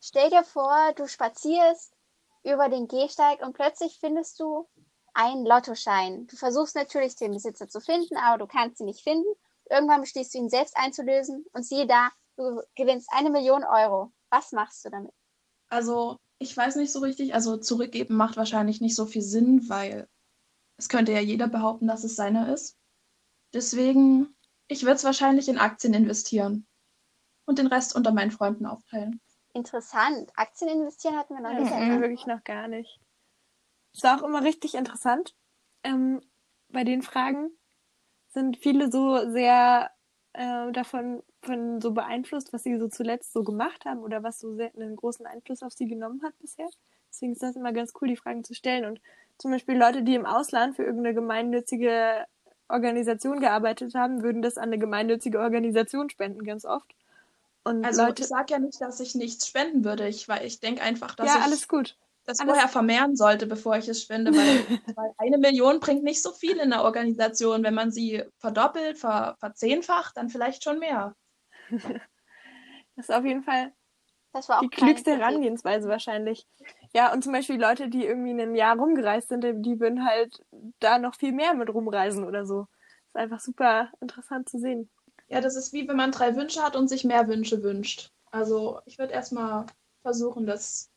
Stell 0.02 0.32
dir 0.32 0.44
vor, 0.44 0.94
du 0.96 1.08
spazierst 1.08 1.94
über 2.44 2.68
den 2.68 2.88
Gehsteig 2.88 3.46
und 3.46 3.54
plötzlich 3.54 4.00
findest 4.00 4.40
du 4.40 4.68
einen 5.14 5.46
Lottoschein. 5.46 6.26
Du 6.26 6.38
versuchst 6.38 6.76
natürlich, 6.76 7.18
den 7.18 7.34
Besitzer 7.34 7.68
zu 7.68 7.82
finden, 7.82 8.18
aber 8.18 8.40
du 8.40 8.48
kannst 8.48 8.80
ihn 8.80 8.88
nicht 8.88 9.04
finden. 9.04 9.32
Irgendwann 9.70 10.02
beschließt 10.02 10.34
du 10.34 10.40
ihn 10.40 10.50
selbst 10.50 10.76
einzulösen 10.76 11.46
und 11.54 11.64
siehe 11.64 11.86
da, 11.86 12.10
du 12.36 12.64
gewinnst 12.76 13.10
eine 13.12 13.30
Million 13.30 13.64
Euro. 13.64 14.12
Was 14.32 14.52
machst 14.54 14.86
du 14.86 14.90
damit? 14.90 15.14
Also, 15.70 16.18
ich 16.40 16.56
weiß 16.56 16.76
nicht 16.76 16.92
so 16.92 17.00
richtig. 17.00 17.34
Also, 17.34 17.58
zurückgeben 17.58 18.16
macht 18.16 18.38
wahrscheinlich 18.38 18.82
nicht 18.82 18.96
so 18.96 19.06
viel 19.06 19.22
Sinn, 19.22 19.70
weil 19.70 20.08
es 20.78 20.90
könnte 20.90 21.12
ja 21.12 21.20
jeder 21.20 21.48
behaupten, 21.48 21.88
dass 21.88 22.04
es 22.04 22.16
seiner 22.16 22.54
ist. 22.54 22.78
Deswegen, 23.54 24.36
ich 24.68 24.84
würde 24.84 24.96
es 24.96 25.04
wahrscheinlich 25.04 25.50
in 25.50 25.58
Aktien 25.58 25.94
investieren 25.94 26.68
und 27.46 27.60
den 27.60 27.68
Rest 27.68 27.96
unter 27.96 28.12
meinen 28.12 28.32
Freunden 28.32 28.66
aufteilen. 28.66 29.20
Interessant. 29.54 30.32
Aktien 30.36 30.70
investieren 30.70 31.18
hatten 31.18 31.34
wir 31.34 31.42
noch 31.42 31.58
nicht. 31.58 31.72
Nee, 31.72 32.00
wirklich 32.00 32.28
noch 32.28 32.44
gar 32.44 32.68
nicht. 32.68 33.00
Ist 33.94 34.06
auch 34.06 34.22
immer 34.22 34.44
richtig 34.44 34.76
interessant. 34.76 35.36
Ähm, 35.84 36.22
bei 36.70 36.84
den 36.84 37.02
Fragen 37.02 37.50
sind 38.30 38.58
viele 38.58 38.92
so 38.92 39.32
sehr 39.32 39.92
äh, 40.34 40.72
davon 40.72 41.24
von 41.42 41.82
so 41.82 41.92
beeinflusst, 41.92 42.54
was 42.54 42.64
sie 42.64 42.78
so 42.78 42.88
zuletzt 42.88 43.34
so 43.34 43.44
gemacht 43.44 43.86
haben 43.86 44.02
oder 44.02 44.24
was 44.24 44.40
so 44.40 44.56
sehr 44.56 44.72
einen 44.76 44.96
großen 44.96 45.26
Einfluss 45.26 45.64
auf 45.64 45.74
sie 45.74 45.88
genommen 45.88 46.22
hat 46.24 46.38
bisher. 46.40 46.70
Deswegen 47.10 47.34
ist 47.34 47.44
das 47.44 47.56
immer 47.56 47.74
ganz 47.74 47.94
cool, 48.00 48.10
die 48.10 48.18
Fragen 48.18 48.44
zu 48.44 48.54
stellen. 48.54 48.86
Und 48.86 49.02
zum 49.38 49.52
Beispiel 49.52 49.78
Leute, 49.78 50.04
die 50.04 50.16
im 50.16 50.26
Ausland 50.26 50.76
für 50.76 50.84
irgendeine 50.84 51.16
gemeinnützige 51.16 52.26
Organisation 52.68 53.40
gearbeitet 53.40 53.96
haben, 53.96 54.22
würden 54.22 54.42
das 54.42 54.58
an 54.58 54.66
eine 54.66 54.78
gemeinnützige 54.78 55.40
Organisation 55.40 56.10
spenden, 56.10 56.44
ganz 56.44 56.66
oft. 56.66 56.94
Und 57.64 57.84
also 57.84 58.04
Leute, 58.04 58.24
ich 58.24 58.28
sage 58.28 58.54
ja 58.54 58.60
nicht, 58.60 58.80
dass 58.80 59.00
ich 59.00 59.16
nichts 59.16 59.48
spenden 59.48 59.84
würde. 59.84 60.08
Ich, 60.08 60.28
ich 60.44 60.60
denke 60.60 60.82
einfach, 60.82 61.16
dass 61.16 61.28
ja, 61.28 61.38
ich 61.38 61.44
alles 61.44 61.68
gut. 61.68 61.98
das 62.26 62.40
alles 62.40 62.52
vorher 62.52 62.70
vermehren 62.70 63.16
sollte, 63.16 63.48
bevor 63.48 63.78
ich 63.78 63.88
es 63.88 64.02
spende, 64.02 64.32
weil, 64.32 64.60
weil, 64.96 65.12
eine 65.18 65.38
Million 65.38 65.80
bringt 65.80 66.04
nicht 66.04 66.22
so 66.22 66.32
viel 66.32 66.58
in 66.58 66.70
der 66.70 66.84
Organisation. 66.84 67.64
Wenn 67.64 67.74
man 67.74 67.92
sie 67.92 68.24
verdoppelt, 68.38 68.98
ver, 68.98 69.36
verzehnfacht, 69.40 70.16
dann 70.16 70.30
vielleicht 70.30 70.64
schon 70.64 70.80
mehr. 70.80 71.16
Das 72.96 73.08
ist 73.08 73.16
auf 73.16 73.24
jeden 73.24 73.44
Fall 73.44 73.72
die 74.62 74.70
klügste 74.70 75.18
Herangehensweise 75.18 75.88
wahrscheinlich. 75.88 76.46
Ja, 76.94 77.14
und 77.14 77.24
zum 77.24 77.34
Beispiel 77.34 77.60
Leute, 77.60 77.88
die 77.88 78.06
irgendwie 78.06 78.32
in 78.32 78.42
einem 78.42 78.56
Jahr 78.56 78.78
rumgereist 78.78 79.30
sind, 79.30 79.44
die 79.44 79.80
würden 79.80 80.06
halt 80.06 80.44
da 80.80 81.00
noch 81.00 81.16
viel 81.16 81.32
mehr 81.32 81.54
mit 81.54 81.74
rumreisen 81.74 82.26
oder 82.26 82.46
so. 82.46 82.68
Das 83.06 83.08
ist 83.08 83.16
einfach 83.16 83.40
super 83.40 83.92
interessant 84.02 84.50
zu 84.50 84.60
sehen. 84.60 84.90
Ja, 85.30 85.42
das 85.42 85.56
ist 85.56 85.74
wie 85.74 85.88
wenn 85.88 85.96
man 85.96 86.12
drei 86.12 86.36
Wünsche 86.36 86.62
hat 86.62 86.76
und 86.76 86.88
sich 86.88 87.04
mehr 87.04 87.28
Wünsche 87.28 87.64
wünscht. 87.64 88.12
Also 88.32 88.82
ich 88.86 88.98
würde 88.98 89.14
erstmal 89.14 89.66
versuchen, 90.02 90.46
das 90.46 90.90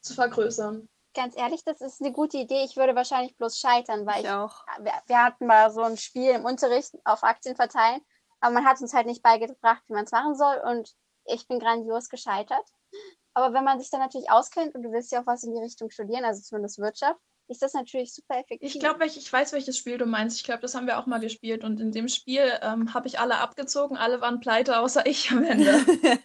zu 0.00 0.14
vergrößern. 0.14 0.88
Ganz 1.14 1.36
ehrlich, 1.36 1.64
das 1.64 1.80
ist 1.80 2.00
eine 2.00 2.12
gute 2.12 2.38
Idee. 2.38 2.64
Ich 2.64 2.76
würde 2.76 2.94
wahrscheinlich 2.94 3.36
bloß 3.36 3.58
scheitern, 3.58 4.06
weil 4.06 4.20
ich, 4.20 4.26
ich 4.26 4.30
auch. 4.30 4.64
Wir, 4.80 4.92
wir, 5.06 5.22
hatten 5.24 5.46
mal 5.46 5.70
so 5.72 5.82
ein 5.82 5.96
Spiel 5.96 6.30
im 6.30 6.44
Unterricht 6.44 6.94
auf 7.04 7.24
Aktien 7.24 7.56
verteilen, 7.56 8.00
aber 8.40 8.54
man 8.54 8.64
hat 8.64 8.80
uns 8.80 8.94
halt 8.94 9.06
nicht 9.06 9.22
beigebracht, 9.22 9.82
wie 9.88 9.94
man 9.94 10.04
es 10.04 10.12
machen 10.12 10.34
soll 10.34 10.60
und 10.64 10.94
ich 11.26 11.46
bin 11.46 11.58
grandios 11.58 12.08
gescheitert. 12.08 12.64
Aber 13.34 13.54
wenn 13.54 13.64
man 13.64 13.78
sich 13.78 13.90
dann 13.90 14.00
natürlich 14.00 14.30
auskennt 14.30 14.74
und 14.74 14.82
du 14.82 14.90
willst 14.90 15.12
ja 15.12 15.22
auch 15.22 15.26
was 15.26 15.44
in 15.44 15.54
die 15.54 15.60
Richtung 15.60 15.90
studieren, 15.90 16.24
also 16.24 16.42
zumindest 16.42 16.78
Wirtschaft, 16.78 17.20
ist 17.48 17.62
das 17.62 17.74
natürlich 17.74 18.14
super 18.14 18.38
effektiv. 18.38 18.74
Ich 18.74 18.80
glaube, 18.80 19.04
ich 19.06 19.32
weiß, 19.32 19.52
welches 19.52 19.76
Spiel 19.76 19.98
du 19.98 20.06
meinst. 20.06 20.36
Ich 20.36 20.44
glaube, 20.44 20.62
das 20.62 20.74
haben 20.74 20.86
wir 20.86 20.98
auch 20.98 21.06
mal 21.06 21.18
gespielt. 21.18 21.64
Und 21.64 21.80
in 21.80 21.90
dem 21.90 22.06
Spiel 22.06 22.52
ähm, 22.62 22.94
habe 22.94 23.08
ich 23.08 23.18
alle 23.18 23.38
abgezogen. 23.38 23.96
Alle 23.96 24.20
waren 24.20 24.38
pleite, 24.38 24.78
außer 24.78 25.04
ich 25.06 25.32
am 25.32 25.42
Ende. 25.42 25.72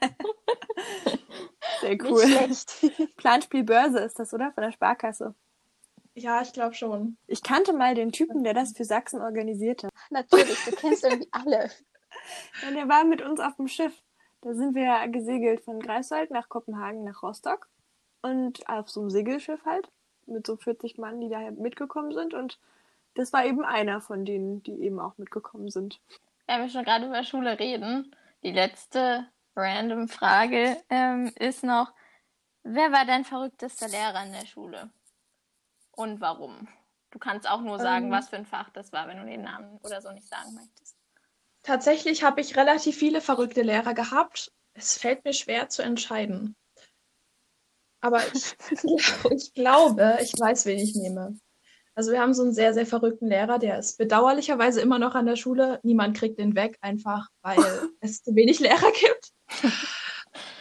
Sehr 1.82 1.98
cool. 2.04 2.24
Planspiel 3.18 3.64
Börse 3.64 4.00
ist 4.00 4.20
das, 4.20 4.34
oder? 4.34 4.52
Von 4.52 4.64
der 4.64 4.72
Sparkasse. 4.72 5.36
Ja, 6.14 6.42
ich 6.42 6.54
glaube 6.54 6.76
schon. 6.76 7.18
Ich 7.28 7.44
kannte 7.44 7.74
mal 7.74 7.94
den 7.94 8.12
Typen, 8.12 8.44
der 8.44 8.54
das 8.54 8.72
für 8.72 8.86
Sachsen 8.86 9.22
organisierte. 9.22 9.90
Natürlich, 10.10 10.64
du 10.64 10.72
kennst 10.72 11.04
irgendwie 11.04 11.28
alle. 11.32 11.70
Ja, 12.64 12.72
der 12.72 12.90
war 12.90 13.04
mit 13.04 13.22
uns 13.22 13.40
auf 13.40 13.56
dem 13.56 13.68
Schiff. 13.68 13.94
Da 14.42 14.54
sind 14.54 14.76
wir 14.76 15.08
gesegelt 15.08 15.62
von 15.62 15.80
Greifswald 15.80 16.32
nach 16.32 16.50
Kopenhagen 16.50 17.04
nach 17.04 17.24
Rostock. 17.24 17.68
Und 18.22 18.68
auf 18.70 18.90
so 18.90 19.02
einem 19.02 19.10
Segelschiff 19.10 19.64
halt 19.66 19.90
mit 20.26 20.48
so 20.48 20.56
40 20.56 20.98
Mann, 20.98 21.22
die 21.22 21.30
da 21.30 21.40
mitgekommen 21.52 22.14
sind. 22.14 22.34
Und 22.34 22.60
das 23.16 23.34
war 23.34 23.46
eben 23.46 23.64
einer 23.64 24.02
von 24.02 24.26
denen, 24.26 24.64
die 24.64 24.82
eben 24.82 25.00
auch 25.00 25.18
mitgekommen 25.18 25.70
sind. 25.70 26.00
Wenn 26.48 26.62
wir 26.62 26.70
schon 26.70 26.84
gerade 26.84 27.08
über 27.08 27.24
Schule 27.24 27.60
reden, 27.60 28.16
die 28.44 28.52
letzte 28.52 29.28
random 29.56 30.08
Frage 30.08 30.78
ähm, 30.90 31.32
ist 31.40 31.64
noch, 31.64 31.94
wer 32.64 32.92
war 32.92 33.06
dein 33.06 33.26
verrücktester 33.26 33.88
Lehrer 33.88 34.24
in 34.26 34.34
der 34.34 34.46
Schule? 34.46 34.90
Und 35.92 36.20
warum? 36.22 36.68
Du 37.12 37.20
kannst 37.20 37.50
auch 37.50 37.62
nur 37.62 37.80
sagen, 37.80 38.06
ähm, 38.06 38.12
was 38.12 38.30
für 38.30 38.36
ein 38.36 38.46
Fach 38.46 38.70
das 38.72 38.92
war, 38.92 39.08
wenn 39.08 39.18
du 39.18 39.26
den 39.26 39.44
Namen 39.44 39.78
oder 39.84 40.02
so 40.02 40.12
nicht 40.12 40.28
sagen 40.28 40.54
möchtest. 40.54 40.98
Tatsächlich 41.66 42.24
habe 42.24 42.42
ich 42.42 42.58
relativ 42.58 42.96
viele 42.96 43.22
verrückte 43.22 43.64
Lehrer 43.64 43.96
gehabt. 43.96 44.52
Es 44.76 45.00
fällt 45.00 45.26
mir 45.26 45.34
schwer 45.34 45.68
zu 45.68 45.82
entscheiden. 45.82 46.56
Aber 48.02 48.22
ich, 48.34 48.56
ich 49.32 49.54
glaube, 49.56 50.20
ich 50.22 50.34
weiß, 50.40 50.68
wen 50.68 50.78
ich 50.78 50.94
nehme. 50.94 51.40
Also 51.96 52.12
wir 52.12 52.22
haben 52.22 52.36
so 52.36 52.44
einen 52.44 52.54
sehr, 52.54 52.76
sehr 52.76 52.86
verrückten 52.86 53.28
Lehrer, 53.28 53.58
der 53.58 53.80
ist 53.80 53.98
bedauerlicherweise 53.98 54.80
immer 54.80 55.00
noch 55.00 55.16
an 55.16 55.26
der 55.26 55.38
Schule. 55.38 55.80
Niemand 55.82 56.16
kriegt 56.16 56.38
den 56.38 56.54
weg, 56.54 56.78
einfach 56.82 57.30
weil 57.42 57.58
es 58.00 58.22
zu 58.22 58.36
wenig 58.36 58.60
Lehrer 58.60 58.92
gibt. 58.92 59.32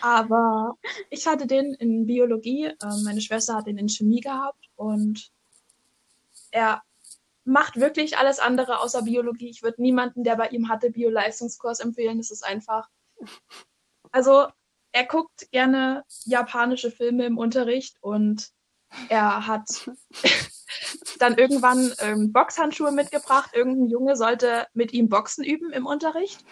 Aber 0.00 0.78
ich 1.10 1.26
hatte 1.26 1.46
den 1.46 1.74
in 1.74 2.06
Biologie, 2.06 2.66
äh, 2.66 3.02
meine 3.04 3.20
Schwester 3.20 3.56
hat 3.56 3.66
den 3.66 3.76
in 3.76 3.90
Chemie 3.90 4.20
gehabt 4.20 4.70
und 4.76 5.30
er 6.50 6.82
macht 7.44 7.76
wirklich 7.76 8.18
alles 8.18 8.38
andere 8.38 8.80
außer 8.80 9.02
Biologie. 9.02 9.50
Ich 9.50 9.62
würde 9.62 9.82
niemanden, 9.82 10.24
der 10.24 10.36
bei 10.36 10.48
ihm 10.48 10.68
hatte, 10.68 10.90
Bio-Leistungskurs 10.90 11.80
empfehlen. 11.80 12.18
Es 12.18 12.30
ist 12.30 12.44
einfach. 12.44 12.88
Also 14.10 14.46
er 14.92 15.04
guckt 15.04 15.50
gerne 15.50 16.04
japanische 16.24 16.90
Filme 16.90 17.26
im 17.26 17.36
Unterricht 17.36 17.96
und 18.00 18.50
er 19.08 19.46
hat 19.46 19.90
dann 21.18 21.36
irgendwann 21.36 21.92
ähm, 21.98 22.32
Boxhandschuhe 22.32 22.92
mitgebracht. 22.92 23.50
Irgendein 23.54 23.88
Junge 23.88 24.16
sollte 24.16 24.66
mit 24.72 24.92
ihm 24.92 25.08
Boxen 25.08 25.44
üben 25.44 25.72
im 25.72 25.86
Unterricht. 25.86 26.44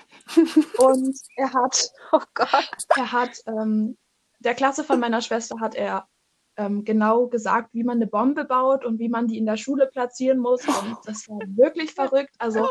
Und 0.78 1.18
er 1.36 1.53
hat, 1.53 1.90
oh 2.12 2.22
Gott, 2.34 2.68
er 2.97 3.12
hat 3.12 3.38
ähm, 3.47 3.97
der 4.40 4.55
Klasse 4.55 4.82
von 4.84 4.99
meiner 4.99 5.22
Schwester 5.22 5.61
hat 5.61 5.74
er 5.74 6.09
ähm, 6.57 6.84
genau 6.84 7.26
gesagt, 7.26 7.70
wie 7.72 7.84
man 7.84 7.96
eine 7.96 8.07
Bombe 8.07 8.44
baut 8.44 8.84
und 8.84 8.98
wie 8.98 9.09
man 9.09 9.26
die 9.26 9.38
in 9.38 9.46
der 9.46 9.57
Schule 9.57 9.86
platzieren 9.86 10.38
muss. 10.38 10.66
Und 10.66 10.98
das 11.05 11.28
war 11.28 11.38
wirklich 11.57 11.92
verrückt. 11.94 12.34
Also 12.38 12.66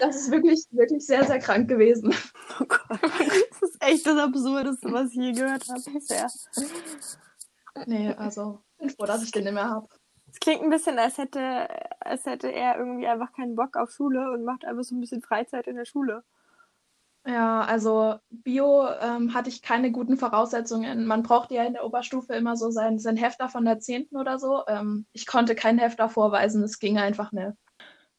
das 0.00 0.16
ist 0.16 0.30
wirklich, 0.30 0.66
wirklich 0.70 1.04
sehr, 1.04 1.24
sehr 1.24 1.38
krank 1.38 1.68
gewesen. 1.68 2.14
Oh 2.60 2.64
Gott. 2.64 3.00
Das 3.60 3.70
ist 3.70 3.82
echt 3.82 4.06
das 4.06 4.18
Absurdeste, 4.18 4.92
was 4.92 5.10
ich 5.10 5.16
je 5.16 5.32
gehört 5.32 5.68
habe 5.68 5.82
bisher. 5.92 6.28
Nee, 7.86 8.14
also 8.14 8.60
bin 8.78 8.90
froh, 8.90 9.04
dass 9.04 9.22
ich 9.22 9.30
den 9.30 9.44
nicht 9.44 9.52
mehr 9.52 9.68
habe. 9.68 9.88
Es 10.30 10.40
klingt 10.40 10.62
ein 10.62 10.70
bisschen, 10.70 10.98
als 10.98 11.18
hätte, 11.18 11.68
als 12.00 12.24
hätte 12.26 12.52
er 12.52 12.78
irgendwie 12.78 13.06
einfach 13.06 13.32
keinen 13.32 13.56
Bock 13.56 13.76
auf 13.76 13.90
Schule 13.90 14.30
und 14.32 14.44
macht 14.44 14.64
einfach 14.64 14.82
so 14.82 14.94
ein 14.94 15.00
bisschen 15.00 15.22
Freizeit 15.22 15.66
in 15.66 15.76
der 15.76 15.84
Schule. 15.84 16.24
Ja, 17.26 17.62
also 17.62 18.16
Bio 18.30 18.86
ähm, 19.00 19.34
hatte 19.34 19.48
ich 19.48 19.60
keine 19.60 19.90
guten 19.90 20.16
Voraussetzungen. 20.16 21.06
Man 21.06 21.24
braucht 21.24 21.50
ja 21.50 21.64
in 21.64 21.72
der 21.72 21.84
Oberstufe 21.84 22.34
immer 22.34 22.56
so 22.56 22.70
sein, 22.70 23.00
sein 23.00 23.16
Hefter 23.16 23.48
von 23.48 23.64
der 23.64 23.80
10. 23.80 24.10
oder 24.12 24.38
so. 24.38 24.62
Ähm, 24.68 25.06
ich 25.12 25.26
konnte 25.26 25.56
kein 25.56 25.78
Hefter 25.78 26.08
vorweisen, 26.08 26.62
es 26.62 26.78
ging 26.78 26.98
einfach 26.98 27.32
nicht. 27.32 27.52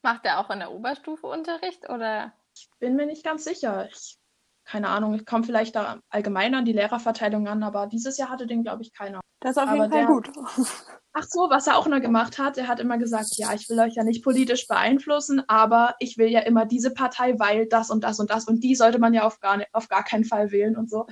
Macht 0.01 0.26
er 0.26 0.39
auch 0.39 0.49
in 0.49 0.60
der 0.60 0.74
Oberstufe 0.74 1.26
Unterricht 1.26 1.89
oder? 1.89 2.34
Ich 2.53 2.70
bin 2.80 2.97
mir 2.97 3.05
nicht 3.05 3.24
ganz 3.24 3.45
sicher. 3.45 3.88
Ich, 3.89 4.18
keine 4.66 4.89
Ahnung, 4.89 5.14
ich 5.14 5.26
komme 5.26 5.45
vielleicht 5.45 5.78
da 5.78 5.99
allgemein 6.10 6.53
an 6.53 6.66
die 6.66 6.74
Lehrerverteilung 6.74 7.47
an, 7.47 7.64
aber 7.64 7.88
dieses 7.88 8.18
Jahr 8.18 8.30
hatte 8.30 8.45
den, 8.45 8.64
glaube 8.64 8.82
ich, 8.82 8.91
keiner. 8.91 9.22
Das 9.39 9.51
ist 9.51 9.58
auf 9.58 9.70
aber 9.70 9.84
jeden 9.84 9.91
Fall 9.91 9.99
der, 10.01 10.08
gut. 10.08 10.32
Ach 11.20 11.26
so, 11.28 11.49
was 11.49 11.65
er 11.65 11.78
auch 11.78 11.88
noch 11.88 11.99
gemacht 11.99 12.38
hat, 12.38 12.59
er 12.59 12.68
hat 12.68 12.80
immer 12.80 12.99
gesagt, 12.99 13.38
ja, 13.38 13.51
ich 13.51 13.68
will 13.70 13.80
euch 13.80 13.95
ja 13.95 14.03
nicht 14.03 14.24
politisch 14.24 14.68
beeinflussen, 14.68 15.41
aber 15.47 15.95
ich 15.97 16.20
will 16.20 16.28
ja 16.28 16.41
immer 16.41 16.68
diese 16.68 16.93
Partei, 16.93 17.39
weil 17.39 17.65
das 17.65 17.89
und 17.89 18.03
das 18.03 18.20
und 18.20 18.30
das 18.30 18.47
und 18.47 18.63
die 18.63 18.76
sollte 18.76 18.99
man 18.99 19.15
ja 19.15 19.24
auf 19.24 19.39
gar, 19.39 19.59
auf 19.72 19.88
gar 19.88 20.03
keinen 20.03 20.26
Fall 20.26 20.51
wählen 20.51 20.78
und 20.78 20.91
so. 20.91 21.07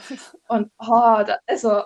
Und 0.47 0.71
oh, 0.77 1.23
da, 1.25 1.39
also, 1.47 1.81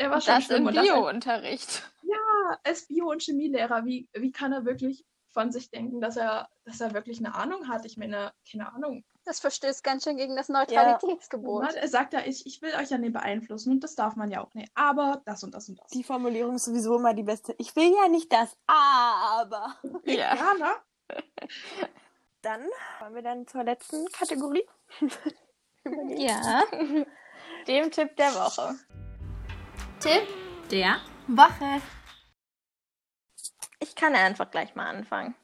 der 0.00 0.10
war 0.10 0.20
schon 0.20 0.34
das 0.34 0.44
schlimm. 0.46 0.66
im 0.66 0.74
Bio-Unterricht. 0.74 1.88
Ja, 2.02 2.58
als 2.64 2.88
Bio- 2.88 3.08
und 3.08 3.22
Chemielehrer, 3.22 3.84
wie, 3.84 4.08
wie 4.12 4.32
kann 4.32 4.52
er 4.52 4.64
wirklich 4.64 5.04
von 5.30 5.52
sich 5.52 5.70
denken, 5.70 6.00
dass 6.00 6.16
er, 6.16 6.48
dass 6.64 6.80
er 6.80 6.92
wirklich 6.92 7.18
eine 7.18 7.36
Ahnung 7.36 7.68
hat. 7.68 7.84
Ich 7.84 7.96
meine, 7.96 8.32
keine 8.50 8.72
Ahnung. 8.72 9.04
Das 9.24 9.40
verstößt 9.40 9.82
ganz 9.82 10.04
schön 10.04 10.18
gegen 10.18 10.36
das 10.36 10.50
Neutralitätsgebot. 10.50 11.72
Ja. 11.72 11.80
Er 11.80 11.88
sagt 11.88 12.12
ja, 12.12 12.20
ich, 12.26 12.44
ich 12.46 12.60
will 12.60 12.74
euch 12.74 12.90
ja 12.90 12.98
nicht 12.98 13.14
beeinflussen 13.14 13.72
und 13.72 13.80
das 13.80 13.94
darf 13.94 14.16
man 14.16 14.30
ja 14.30 14.42
auch 14.42 14.52
nicht. 14.52 14.70
Aber 14.74 15.22
das 15.24 15.42
und 15.42 15.54
das 15.54 15.68
und 15.68 15.80
das. 15.80 15.88
Die 15.88 16.04
Formulierung 16.04 16.56
ist 16.56 16.66
sowieso 16.66 16.96
immer 16.96 17.14
die 17.14 17.22
beste. 17.22 17.54
Ich 17.58 17.74
will 17.74 17.94
ja 17.94 18.08
nicht 18.08 18.30
das, 18.32 18.56
aber. 18.66 19.76
Ja, 20.04 20.34
ja 20.34 20.54
ne? 20.54 21.20
Dann 22.42 22.68
kommen 22.98 23.14
wir 23.14 23.22
dann 23.22 23.46
zur 23.46 23.64
letzten 23.64 24.06
Kategorie. 24.08 24.64
ja. 26.08 26.62
Dem 27.66 27.90
Tipp 27.90 28.16
der 28.16 28.34
Woche. 28.34 28.74
Tipp 30.00 30.28
der 30.70 31.00
Woche. 31.28 31.80
Ich 33.80 33.94
kann 33.94 34.14
einfach 34.14 34.50
gleich 34.50 34.74
mal 34.74 34.86
anfangen. 34.86 35.34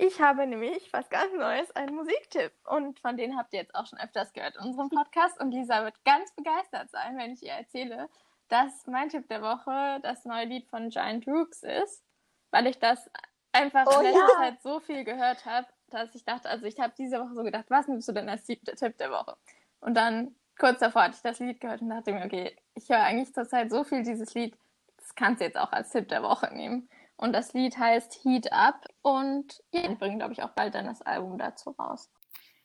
Ich 0.00 0.20
habe 0.20 0.46
nämlich 0.46 0.92
was 0.92 1.08
ganz 1.08 1.34
Neues, 1.34 1.74
einen 1.74 1.96
Musiktipp. 1.96 2.52
Und 2.64 3.00
von 3.00 3.16
denen 3.16 3.36
habt 3.36 3.52
ihr 3.52 3.60
jetzt 3.60 3.74
auch 3.74 3.84
schon 3.84 3.98
öfters 3.98 4.32
gehört 4.32 4.54
in 4.54 4.62
unserem 4.62 4.90
Podcast. 4.90 5.40
Und 5.40 5.50
Lisa 5.50 5.82
wird 5.82 6.04
ganz 6.04 6.32
begeistert 6.36 6.88
sein, 6.90 7.18
wenn 7.18 7.32
ich 7.32 7.42
ihr 7.42 7.52
erzähle, 7.52 8.08
dass 8.48 8.86
mein 8.86 9.08
Tipp 9.08 9.28
der 9.28 9.42
Woche 9.42 9.98
das 10.02 10.24
neue 10.24 10.44
Lied 10.44 10.68
von 10.68 10.90
Giant 10.90 11.26
Rooks 11.26 11.64
ist. 11.64 12.04
Weil 12.52 12.68
ich 12.68 12.78
das 12.78 13.10
einfach 13.50 13.86
oh, 13.88 13.98
in 13.98 14.04
letzter 14.04 14.20
ja. 14.20 14.38
Zeit 14.38 14.62
so 14.62 14.78
viel 14.78 15.02
gehört 15.02 15.44
habe, 15.44 15.66
dass 15.88 16.14
ich 16.14 16.24
dachte, 16.24 16.48
also 16.48 16.64
ich 16.64 16.78
habe 16.78 16.92
diese 16.96 17.18
Woche 17.18 17.34
so 17.34 17.42
gedacht, 17.42 17.66
was 17.68 17.88
nimmst 17.88 18.08
du 18.08 18.12
denn 18.12 18.28
als 18.28 18.44
Tipp 18.44 18.98
der 18.98 19.10
Woche? 19.10 19.36
Und 19.80 19.94
dann 19.94 20.36
kurz 20.58 20.78
davor 20.78 21.02
hatte 21.02 21.16
ich 21.16 21.22
das 21.22 21.40
Lied 21.40 21.60
gehört 21.60 21.82
und 21.82 21.88
dachte 21.88 22.12
mir, 22.12 22.24
okay, 22.24 22.56
ich 22.74 22.88
höre 22.88 23.02
eigentlich 23.02 23.34
zurzeit 23.34 23.70
so 23.70 23.82
viel 23.82 24.04
dieses 24.04 24.32
Lied, 24.34 24.56
das 24.96 25.14
kannst 25.16 25.40
du 25.40 25.46
jetzt 25.46 25.58
auch 25.58 25.72
als 25.72 25.90
Tipp 25.90 26.08
der 26.08 26.22
Woche 26.22 26.54
nehmen. 26.54 26.88
Und 27.18 27.32
das 27.32 27.52
Lied 27.52 27.76
heißt 27.76 28.24
Heat 28.24 28.52
Up 28.52 28.86
und 29.02 29.62
ja, 29.72 29.86
die 29.88 29.96
bringen, 29.96 30.18
glaube 30.18 30.32
ich, 30.32 30.42
auch 30.42 30.50
bald 30.50 30.74
dann 30.74 30.86
das 30.86 31.02
Album 31.02 31.36
dazu 31.36 31.70
raus. 31.70 32.10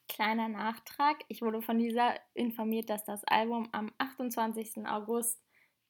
Kleiner 0.08 0.48
Nachtrag. 0.48 1.18
Ich 1.28 1.42
wurde 1.42 1.62
von 1.62 1.80
dieser 1.80 2.14
informiert, 2.36 2.90
dass 2.90 3.04
das 3.04 3.24
Album 3.26 3.68
am 3.72 3.92
28. 3.98 4.86
August 4.86 5.42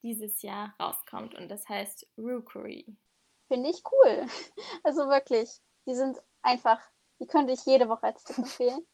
dieses 0.02 0.40
Jahr 0.42 0.74
rauskommt 0.80 1.34
und 1.34 1.50
das 1.50 1.68
heißt 1.68 2.06
Rookery. 2.16 2.86
Finde 3.48 3.70
ich 3.70 3.82
cool. 3.92 4.26
Also 4.82 5.08
wirklich, 5.08 5.50
die 5.86 5.94
sind 5.94 6.20
einfach, 6.42 6.80
die 7.20 7.26
könnte 7.26 7.52
ich 7.52 7.64
jede 7.64 7.88
Woche 7.88 8.04
als 8.04 8.24
Tipp 8.24 8.38
empfehlen. 8.38 8.86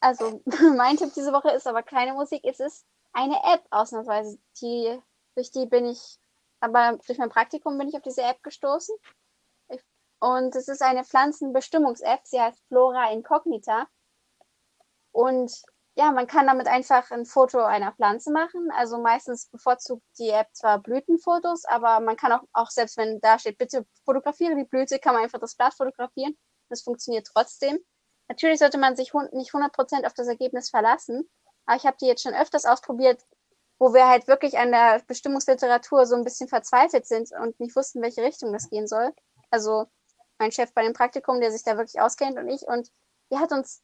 Also 0.00 0.42
mein 0.76 0.96
Tipp 0.96 1.12
diese 1.14 1.32
Woche 1.32 1.50
ist 1.50 1.66
aber 1.66 1.82
keine 1.82 2.14
Musik, 2.14 2.42
es 2.44 2.60
ist 2.60 2.86
eine 3.12 3.36
App 3.42 3.64
ausnahmsweise, 3.70 4.38
die, 4.60 4.98
durch 5.34 5.50
die 5.50 5.66
bin 5.66 5.86
ich, 5.86 6.18
aber 6.60 6.98
durch 7.06 7.18
mein 7.18 7.30
Praktikum 7.30 7.78
bin 7.78 7.88
ich 7.88 7.96
auf 7.96 8.02
diese 8.02 8.22
App 8.22 8.42
gestoßen. 8.42 8.94
Und 10.20 10.54
es 10.54 10.68
ist 10.68 10.82
eine 10.82 11.02
Pflanzenbestimmungs-App, 11.04 12.20
sie 12.24 12.40
heißt 12.40 12.62
Flora 12.68 13.10
Incognita. 13.10 13.88
Und 15.12 15.50
ja, 15.96 16.12
man 16.12 16.26
kann 16.26 16.46
damit 16.46 16.68
einfach 16.68 17.10
ein 17.10 17.24
Foto 17.24 17.58
einer 17.60 17.92
Pflanze 17.92 18.30
machen. 18.30 18.70
Also 18.70 18.98
meistens 18.98 19.46
bevorzugt 19.46 20.04
die 20.18 20.28
App 20.28 20.48
zwar 20.52 20.78
Blütenfotos, 20.78 21.64
aber 21.64 22.00
man 22.00 22.16
kann 22.16 22.32
auch, 22.32 22.42
auch 22.52 22.70
selbst 22.70 22.96
wenn 22.96 23.20
da 23.20 23.38
steht, 23.38 23.58
bitte 23.58 23.86
fotografiere 24.04 24.54
die 24.54 24.64
Blüte, 24.64 24.98
kann 24.98 25.14
man 25.14 25.24
einfach 25.24 25.40
das 25.40 25.56
Blatt 25.56 25.74
fotografieren. 25.74 26.36
Das 26.68 26.82
funktioniert 26.82 27.26
trotzdem. 27.26 27.78
Natürlich 28.28 28.60
sollte 28.60 28.78
man 28.78 28.96
sich 28.96 29.12
nicht 29.32 29.52
100% 29.52 30.06
auf 30.06 30.14
das 30.14 30.28
Ergebnis 30.28 30.70
verlassen, 30.70 31.28
aber 31.66 31.76
ich 31.76 31.86
habe 31.86 31.96
die 32.00 32.06
jetzt 32.06 32.22
schon 32.22 32.34
öfters 32.34 32.64
ausprobiert, 32.64 33.22
wo 33.80 33.94
wir 33.94 34.06
halt 34.06 34.28
wirklich 34.28 34.58
an 34.58 34.70
der 34.70 35.02
Bestimmungsliteratur 35.06 36.04
so 36.06 36.14
ein 36.14 36.22
bisschen 36.22 36.48
verzweifelt 36.48 37.06
sind 37.06 37.30
und 37.32 37.58
nicht 37.58 37.74
wussten, 37.74 38.02
welche 38.02 38.22
Richtung 38.22 38.52
das 38.52 38.68
gehen 38.68 38.86
soll. 38.86 39.12
Also 39.50 39.86
mein 40.38 40.52
Chef 40.52 40.72
bei 40.74 40.84
dem 40.84 40.92
Praktikum, 40.92 41.40
der 41.40 41.50
sich 41.50 41.64
da 41.64 41.78
wirklich 41.78 41.98
auskennt 41.98 42.38
und 42.38 42.46
ich. 42.48 42.62
Und 42.68 42.90
die 43.32 43.38
hat 43.38 43.52
uns 43.52 43.82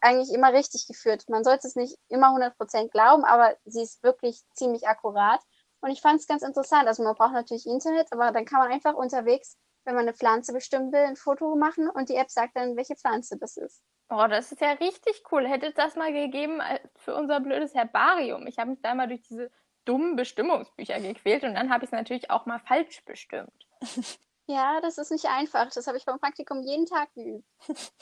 eigentlich 0.00 0.32
immer 0.34 0.52
richtig 0.52 0.86
geführt. 0.86 1.24
Man 1.28 1.44
sollte 1.44 1.66
es 1.66 1.76
nicht 1.76 1.98
immer 2.08 2.28
100% 2.28 2.90
glauben, 2.90 3.24
aber 3.24 3.56
sie 3.64 3.82
ist 3.82 4.02
wirklich 4.02 4.42
ziemlich 4.54 4.86
akkurat. 4.86 5.40
Und 5.80 5.90
ich 5.90 6.02
fand 6.02 6.20
es 6.20 6.26
ganz 6.26 6.42
interessant. 6.42 6.86
Also 6.86 7.02
man 7.02 7.14
braucht 7.14 7.32
natürlich 7.32 7.66
Internet, 7.66 8.08
aber 8.12 8.32
dann 8.32 8.44
kann 8.44 8.60
man 8.60 8.70
einfach 8.70 8.94
unterwegs, 8.94 9.56
wenn 9.84 9.94
man 9.94 10.02
eine 10.02 10.14
Pflanze 10.14 10.52
bestimmen 10.52 10.92
will, 10.92 11.00
ein 11.00 11.16
Foto 11.16 11.56
machen 11.56 11.88
und 11.88 12.10
die 12.10 12.16
App 12.16 12.30
sagt 12.30 12.54
dann, 12.54 12.76
welche 12.76 12.96
Pflanze 12.96 13.38
das 13.38 13.56
ist. 13.56 13.80
Oh, 14.10 14.26
das 14.28 14.52
ist 14.52 14.60
ja 14.60 14.72
richtig 14.72 15.22
cool. 15.30 15.46
Hätte 15.46 15.72
das 15.72 15.96
mal 15.96 16.12
gegeben 16.12 16.60
äh, 16.60 16.80
für 16.96 17.14
unser 17.14 17.40
blödes 17.40 17.74
Herbarium. 17.74 18.46
Ich 18.46 18.58
habe 18.58 18.70
mich 18.70 18.80
da 18.80 18.94
mal 18.94 19.08
durch 19.08 19.22
diese 19.22 19.50
dummen 19.84 20.16
Bestimmungsbücher 20.16 21.00
gequält 21.00 21.44
und 21.44 21.54
dann 21.54 21.70
habe 21.70 21.84
ich 21.84 21.88
es 21.88 21.92
natürlich 21.92 22.30
auch 22.30 22.46
mal 22.46 22.58
falsch 22.60 23.04
bestimmt. 23.04 23.66
Ja, 24.50 24.80
das 24.80 24.96
ist 24.96 25.10
nicht 25.10 25.26
einfach. 25.26 25.70
Das 25.70 25.86
habe 25.86 25.98
ich 25.98 26.06
beim 26.06 26.18
Praktikum 26.18 26.62
jeden 26.62 26.86
Tag 26.86 27.12
geübt. 27.12 27.46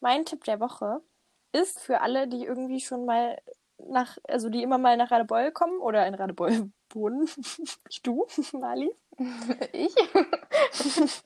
mein 0.00 0.26
Tipp 0.26 0.44
der 0.44 0.60
Woche 0.60 1.00
ist 1.52 1.80
für 1.80 2.02
alle, 2.02 2.28
die 2.28 2.44
irgendwie 2.44 2.80
schon 2.80 3.06
mal 3.06 3.40
nach, 3.88 4.18
also 4.28 4.48
die 4.48 4.62
immer 4.62 4.78
mal 4.78 4.96
nach 4.96 5.10
Radebeul 5.10 5.52
kommen 5.52 5.78
oder 5.80 6.06
in 6.06 6.14
Radebeul 6.14 6.70
wohnen. 6.90 7.28
du, 8.02 8.26
Mali. 8.52 8.90
ich? 9.72 9.94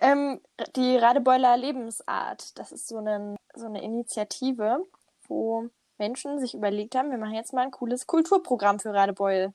ähm, 0.00 0.40
die 0.76 0.96
Radebeuler 0.96 1.56
Lebensart. 1.56 2.58
Das 2.58 2.72
ist 2.72 2.88
so, 2.88 2.98
eine, 2.98 3.36
so 3.54 3.66
eine 3.66 3.82
Initiative, 3.82 4.84
wo 5.28 5.68
Menschen 5.98 6.40
sich 6.40 6.54
überlegt 6.54 6.94
haben, 6.94 7.10
wir 7.10 7.18
machen 7.18 7.34
jetzt 7.34 7.52
mal 7.52 7.62
ein 7.62 7.70
cooles 7.70 8.06
Kulturprogramm 8.06 8.80
für 8.80 8.92
Radebeul. 8.92 9.52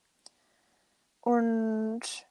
Und 1.21 2.27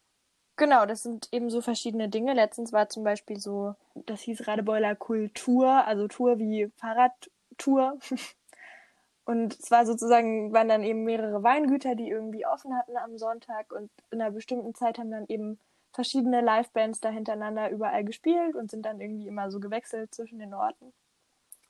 Genau, 0.57 0.87
das 0.87 1.03
sind 1.03 1.29
eben 1.33 1.51
so 1.51 1.61
verschiedene 1.61 2.09
Dinge. 2.09 2.33
Letztens 2.33 2.73
war 2.73 2.89
zum 2.89 3.05
Beispiel 3.05 3.39
so, 3.39 3.75
das 4.07 4.23
hieß 4.23 4.49
Radebeuler 4.49 4.97
Kultur, 4.97 5.69
also 5.87 6.09
Tour 6.09 6.39
wie 6.39 6.71
Fahrradtour. 6.77 7.99
Und 9.27 9.59
es 9.59 9.71
war 9.71 9.85
sozusagen, 9.85 10.53
waren 10.53 10.69
dann 10.69 10.83
eben 10.83 11.05
mehrere 11.05 11.43
Weingüter, 11.43 11.95
die 11.95 12.09
irgendwie 12.09 12.47
offen 12.47 12.75
hatten 12.75 12.97
am 12.97 13.19
Sonntag 13.19 13.73
und 13.73 13.91
in 14.11 14.23
einer 14.23 14.31
bestimmten 14.31 14.75
Zeit 14.75 14.99
haben 14.99 15.11
dann 15.11 15.27
eben 15.29 15.59
verschiedene 15.93 16.41
Livebands 16.41 17.01
da 17.01 17.11
hintereinander 17.11 17.71
überall 17.71 18.05
gespielt 18.05 18.55
und 18.55 18.71
sind 18.71 18.87
dann 18.87 19.01
irgendwie 19.01 19.27
immer 19.27 19.51
so 19.51 19.61
gewechselt 19.61 20.15
zwischen 20.15 20.39
den 20.39 20.55
Orten. 20.55 20.93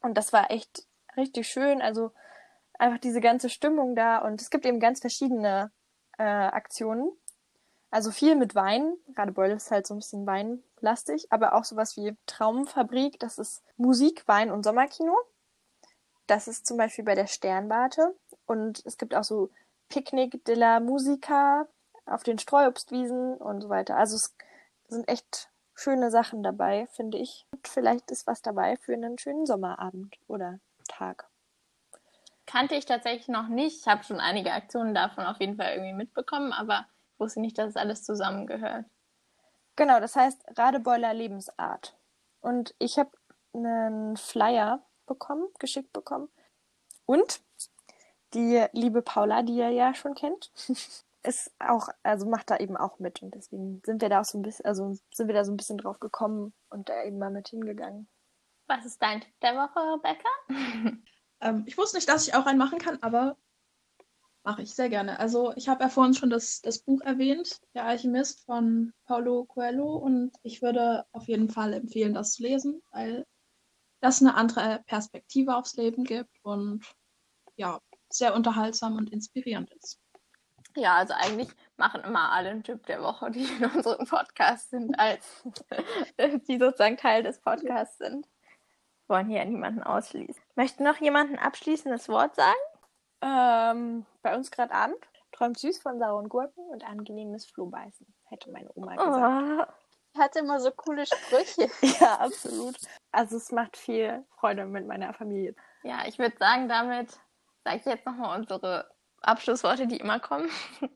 Und 0.02 0.16
das 0.16 0.32
war 0.32 0.50
echt 0.50 0.86
richtig 1.16 1.48
schön. 1.48 1.82
Also 1.82 2.12
einfach 2.78 2.98
diese 2.98 3.20
ganze 3.20 3.48
Stimmung 3.48 3.96
da 3.96 4.18
und 4.18 4.40
es 4.40 4.50
gibt 4.50 4.66
eben 4.66 4.78
ganz 4.78 5.00
verschiedene 5.00 5.72
äh, 6.18 6.22
Aktionen 6.22 7.10
also 7.90 8.10
viel 8.10 8.34
mit 8.34 8.54
Wein. 8.54 8.94
Radebeul 9.16 9.50
ist 9.52 9.70
halt 9.70 9.86
so 9.86 9.94
ein 9.94 9.98
bisschen 9.98 10.26
weinlastig, 10.26 11.26
aber 11.30 11.54
auch 11.54 11.64
sowas 11.64 11.96
wie 11.96 12.14
Traumfabrik, 12.26 13.18
das 13.20 13.38
ist 13.38 13.62
Musik, 13.76 14.26
Wein 14.26 14.50
und 14.50 14.64
Sommerkino. 14.64 15.16
Das 16.26 16.48
ist 16.48 16.66
zum 16.66 16.76
Beispiel 16.76 17.04
bei 17.04 17.14
der 17.14 17.26
Sternwarte. 17.26 18.14
Und 18.46 18.84
es 18.84 18.98
gibt 18.98 19.14
auch 19.14 19.24
so 19.24 19.50
Picknick 19.88 20.44
de 20.44 20.54
la 20.54 20.80
Musica 20.80 21.66
auf 22.06 22.22
den 22.22 22.38
Streuobstwiesen 22.38 23.36
und 23.36 23.60
so 23.60 23.68
weiter. 23.68 23.96
Also 23.96 24.16
es 24.16 24.34
sind 24.88 25.08
echt 25.08 25.50
schöne 25.74 26.10
Sachen 26.10 26.42
dabei, 26.42 26.86
finde 26.92 27.18
ich. 27.18 27.46
Und 27.52 27.68
vielleicht 27.68 28.10
ist 28.10 28.26
was 28.26 28.42
dabei 28.42 28.76
für 28.76 28.94
einen 28.94 29.18
schönen 29.18 29.46
Sommerabend 29.46 30.16
oder 30.26 30.60
Tag. 30.88 31.28
Kannte 32.46 32.76
ich 32.76 32.86
tatsächlich 32.86 33.28
noch 33.28 33.48
nicht. 33.48 33.80
Ich 33.80 33.86
habe 33.88 34.04
schon 34.04 34.20
einige 34.20 34.52
Aktionen 34.52 34.94
davon 34.94 35.26
auf 35.26 35.40
jeden 35.40 35.56
Fall 35.56 35.72
irgendwie 35.72 35.92
mitbekommen, 35.92 36.52
aber 36.52 36.86
wusste 37.18 37.40
nicht, 37.40 37.58
dass 37.58 37.70
es 37.70 37.76
alles 37.76 38.04
zusammengehört. 38.04 38.86
Genau, 39.74 40.00
das 40.00 40.16
heißt 40.16 40.42
Radebeuler 40.56 41.12
Lebensart. 41.12 41.96
Und 42.40 42.74
ich 42.78 42.98
habe 42.98 43.10
einen 43.52 44.16
Flyer 44.16 44.85
bekommen, 45.06 45.46
geschickt 45.58 45.92
bekommen. 45.92 46.28
Und 47.04 47.40
die 48.34 48.64
liebe 48.72 49.02
Paula, 49.02 49.42
die 49.42 49.56
ihr 49.56 49.70
ja 49.70 49.94
schon 49.94 50.14
kennt, 50.14 50.52
ist 51.22 51.52
auch, 51.58 51.88
also 52.02 52.26
macht 52.26 52.50
da 52.50 52.56
eben 52.58 52.76
auch 52.76 52.98
mit. 52.98 53.22
Und 53.22 53.34
deswegen 53.34 53.82
sind 53.84 54.02
wir 54.02 54.08
da 54.08 54.20
auch 54.20 54.24
so 54.24 54.38
ein 54.38 54.42
bisschen, 54.42 54.66
also 54.66 54.96
sind 55.12 55.28
wir 55.28 55.34
da 55.34 55.44
so 55.44 55.52
ein 55.52 55.56
bisschen 55.56 55.78
drauf 55.78 56.00
gekommen 56.00 56.52
und 56.70 56.88
da 56.88 57.04
eben 57.04 57.18
mal 57.18 57.30
mit 57.30 57.48
hingegangen. 57.48 58.08
Was 58.66 58.84
ist 58.84 59.00
dein 59.00 59.20
Tipp 59.20 59.34
der 59.42 59.54
Woche, 59.54 59.78
Rebecca? 59.78 60.28
ähm, 61.40 61.64
ich 61.66 61.78
wusste 61.78 61.96
nicht, 61.96 62.08
dass 62.08 62.26
ich 62.26 62.34
auch 62.34 62.46
einen 62.46 62.58
machen 62.58 62.78
kann, 62.78 62.98
aber 63.02 63.36
Mache 64.46 64.62
ich 64.62 64.72
sehr 64.76 64.88
gerne. 64.88 65.18
Also 65.18 65.52
ich 65.56 65.68
habe 65.68 65.82
ja 65.82 65.88
vorhin 65.88 66.14
schon 66.14 66.30
das, 66.30 66.60
das 66.60 66.78
Buch 66.78 67.00
erwähnt, 67.00 67.60
Der 67.74 67.84
Alchemist 67.84 68.44
von 68.44 68.92
Paulo 69.04 69.44
Coelho 69.44 69.96
und 69.96 70.30
ich 70.44 70.62
würde 70.62 71.04
auf 71.10 71.26
jeden 71.26 71.50
Fall 71.50 71.72
empfehlen, 71.72 72.14
das 72.14 72.34
zu 72.34 72.44
lesen, 72.44 72.80
weil 72.92 73.26
das 74.00 74.20
eine 74.20 74.34
andere 74.34 74.82
Perspektive 74.86 75.56
aufs 75.56 75.76
Leben 75.76 76.04
gibt 76.04 76.30
und 76.42 76.84
ja, 77.56 77.80
sehr 78.08 78.34
unterhaltsam 78.34 78.96
und 78.96 79.12
inspirierend 79.12 79.70
ist. 79.74 79.98
Ja, 80.76 80.96
also 80.96 81.14
eigentlich 81.14 81.48
machen 81.76 82.02
immer 82.02 82.32
alle 82.32 82.50
einen 82.50 82.62
Typ 82.62 82.84
der 82.86 83.02
Woche, 83.02 83.30
die 83.30 83.44
in 83.44 83.64
unserem 83.64 84.06
Podcast 84.06 84.70
sind, 84.70 84.98
als 84.98 85.42
die 86.48 86.58
sozusagen 86.58 86.98
Teil 86.98 87.22
des 87.22 87.40
Podcasts 87.40 87.98
sind. 87.98 88.28
wollen 89.08 89.28
hier 89.28 89.44
niemanden 89.44 89.82
ausschließen. 89.82 90.42
Möchte 90.54 90.82
noch 90.82 90.98
jemand 90.98 91.32
ein 91.32 91.38
abschließendes 91.38 92.08
Wort 92.08 92.34
sagen? 92.36 92.54
Ähm, 93.22 94.06
bei 94.22 94.36
uns 94.36 94.50
gerade 94.50 94.74
Abend. 94.74 94.98
Träumt 95.32 95.58
süß 95.58 95.80
von 95.80 95.98
sauren 95.98 96.28
Gurken 96.28 96.64
und 96.70 96.86
angenehmes 96.86 97.46
Flohbeißen, 97.46 98.06
hätte 98.24 98.50
meine 98.50 98.70
Oma 98.74 98.96
gesagt. 98.96 99.70
Oh. 99.70 99.85
Hatte 100.16 100.40
immer 100.40 100.60
so 100.60 100.70
coole 100.70 101.06
Sprüche. 101.06 101.68
ja, 102.00 102.16
absolut. 102.16 102.76
Also 103.12 103.36
es 103.36 103.52
macht 103.52 103.76
viel 103.76 104.24
Freude 104.38 104.64
mit 104.66 104.86
meiner 104.86 105.12
Familie. 105.14 105.54
Ja, 105.82 106.06
ich 106.06 106.18
würde 106.18 106.36
sagen, 106.38 106.68
damit 106.68 107.10
sage 107.64 107.76
ich 107.78 107.84
jetzt 107.84 108.06
nochmal 108.06 108.38
unsere 108.38 108.90
Abschlussworte, 109.22 109.86
die 109.86 109.98
immer 109.98 110.20
kommen. 110.20 110.48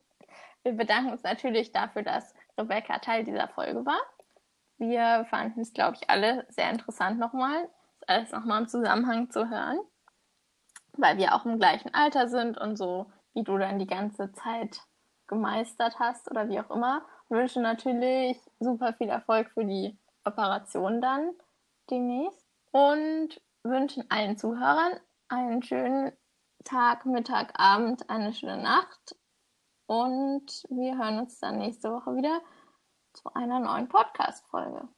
Wir 0.63 0.73
bedanken 0.73 1.13
uns 1.13 1.23
natürlich 1.23 1.73
dafür, 1.73 2.03
dass 2.03 2.35
Rebecca 2.59 2.99
Teil 2.99 3.25
dieser 3.25 3.49
Folge 3.49 3.87
war. 3.87 4.01
Wir 4.77 5.27
fanden 5.31 5.61
es, 5.61 5.73
glaube 5.73 5.97
ich, 6.01 6.11
alle 6.11 6.47
sehr 6.51 6.71
interessant 6.71 7.19
nochmal, 7.19 7.69
das 8.01 8.09
alles 8.09 8.33
nochmal 8.33 8.63
im 8.63 8.69
Zusammenhang 8.69 9.31
zu 9.31 9.49
hören 9.49 9.81
weil 10.97 11.19
wir 11.19 11.35
auch 11.35 11.45
im 11.45 11.59
gleichen 11.59 11.95
Alter 11.95 12.29
sind 12.29 12.59
und 12.59 12.77
so, 12.77 13.07
wie 13.35 13.45
du 13.45 13.59
dann 13.59 13.79
die 13.79 13.87
ganze 13.87 14.33
Zeit 14.33 14.81
gemeistert 15.27 15.99
hast 15.99 16.31
oder 16.31 16.49
wie 16.49 16.61
auch 16.61 16.71
immer. 16.71 17.03
Wünsche 17.31 17.61
natürlich 17.61 18.37
super 18.59 18.93
viel 18.93 19.09
Erfolg 19.09 19.51
für 19.53 19.65
die 19.65 19.97
Operation 20.25 21.01
dann 21.01 21.31
demnächst 21.89 22.45
und 22.73 23.41
wünschen 23.63 24.05
allen 24.11 24.37
Zuhörern 24.37 24.99
einen 25.29 25.63
schönen 25.63 26.13
Tag, 26.65 27.07
Mittag, 27.07 27.59
Abend, 27.59 28.11
eine 28.11 28.33
schöne 28.33 28.61
Nacht 28.61 29.17
und 29.87 30.65
wir 30.69 30.99
hören 30.99 31.21
uns 31.21 31.39
dann 31.39 31.59
nächste 31.59 31.91
Woche 31.93 32.17
wieder 32.17 32.41
zu 33.13 33.33
einer 33.35 33.61
neuen 33.61 33.89
Podcast-Folge. 33.89 34.89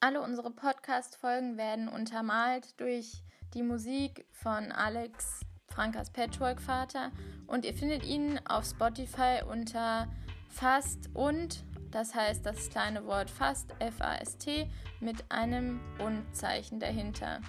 Alle 0.00 0.22
unsere 0.22 0.50
Podcast-Folgen 0.50 1.56
werden 1.56 1.88
untermalt 1.88 2.80
durch 2.80 3.22
die 3.54 3.62
Musik 3.62 4.26
von 4.32 4.72
Alex 4.72 5.40
Frankas 5.68 6.10
Patchwork-Vater 6.12 7.12
und 7.46 7.64
ihr 7.64 7.74
findet 7.74 8.04
ihn 8.04 8.40
auf 8.46 8.64
Spotify 8.64 9.42
unter 9.48 10.08
Fast 10.48 11.10
und, 11.14 11.64
das 11.90 12.14
heißt 12.14 12.44
das 12.44 12.68
kleine 12.70 13.06
Wort 13.06 13.30
Fast, 13.30 13.74
F-A-S-T, 13.78 14.68
mit 15.00 15.30
einem 15.30 15.80
Und-Zeichen 15.98 16.80
dahinter. 16.80 17.40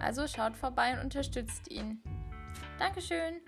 Also 0.00 0.26
schaut 0.26 0.56
vorbei 0.56 0.94
und 0.94 1.00
unterstützt 1.00 1.70
ihn. 1.70 2.00
Dankeschön. 2.78 3.40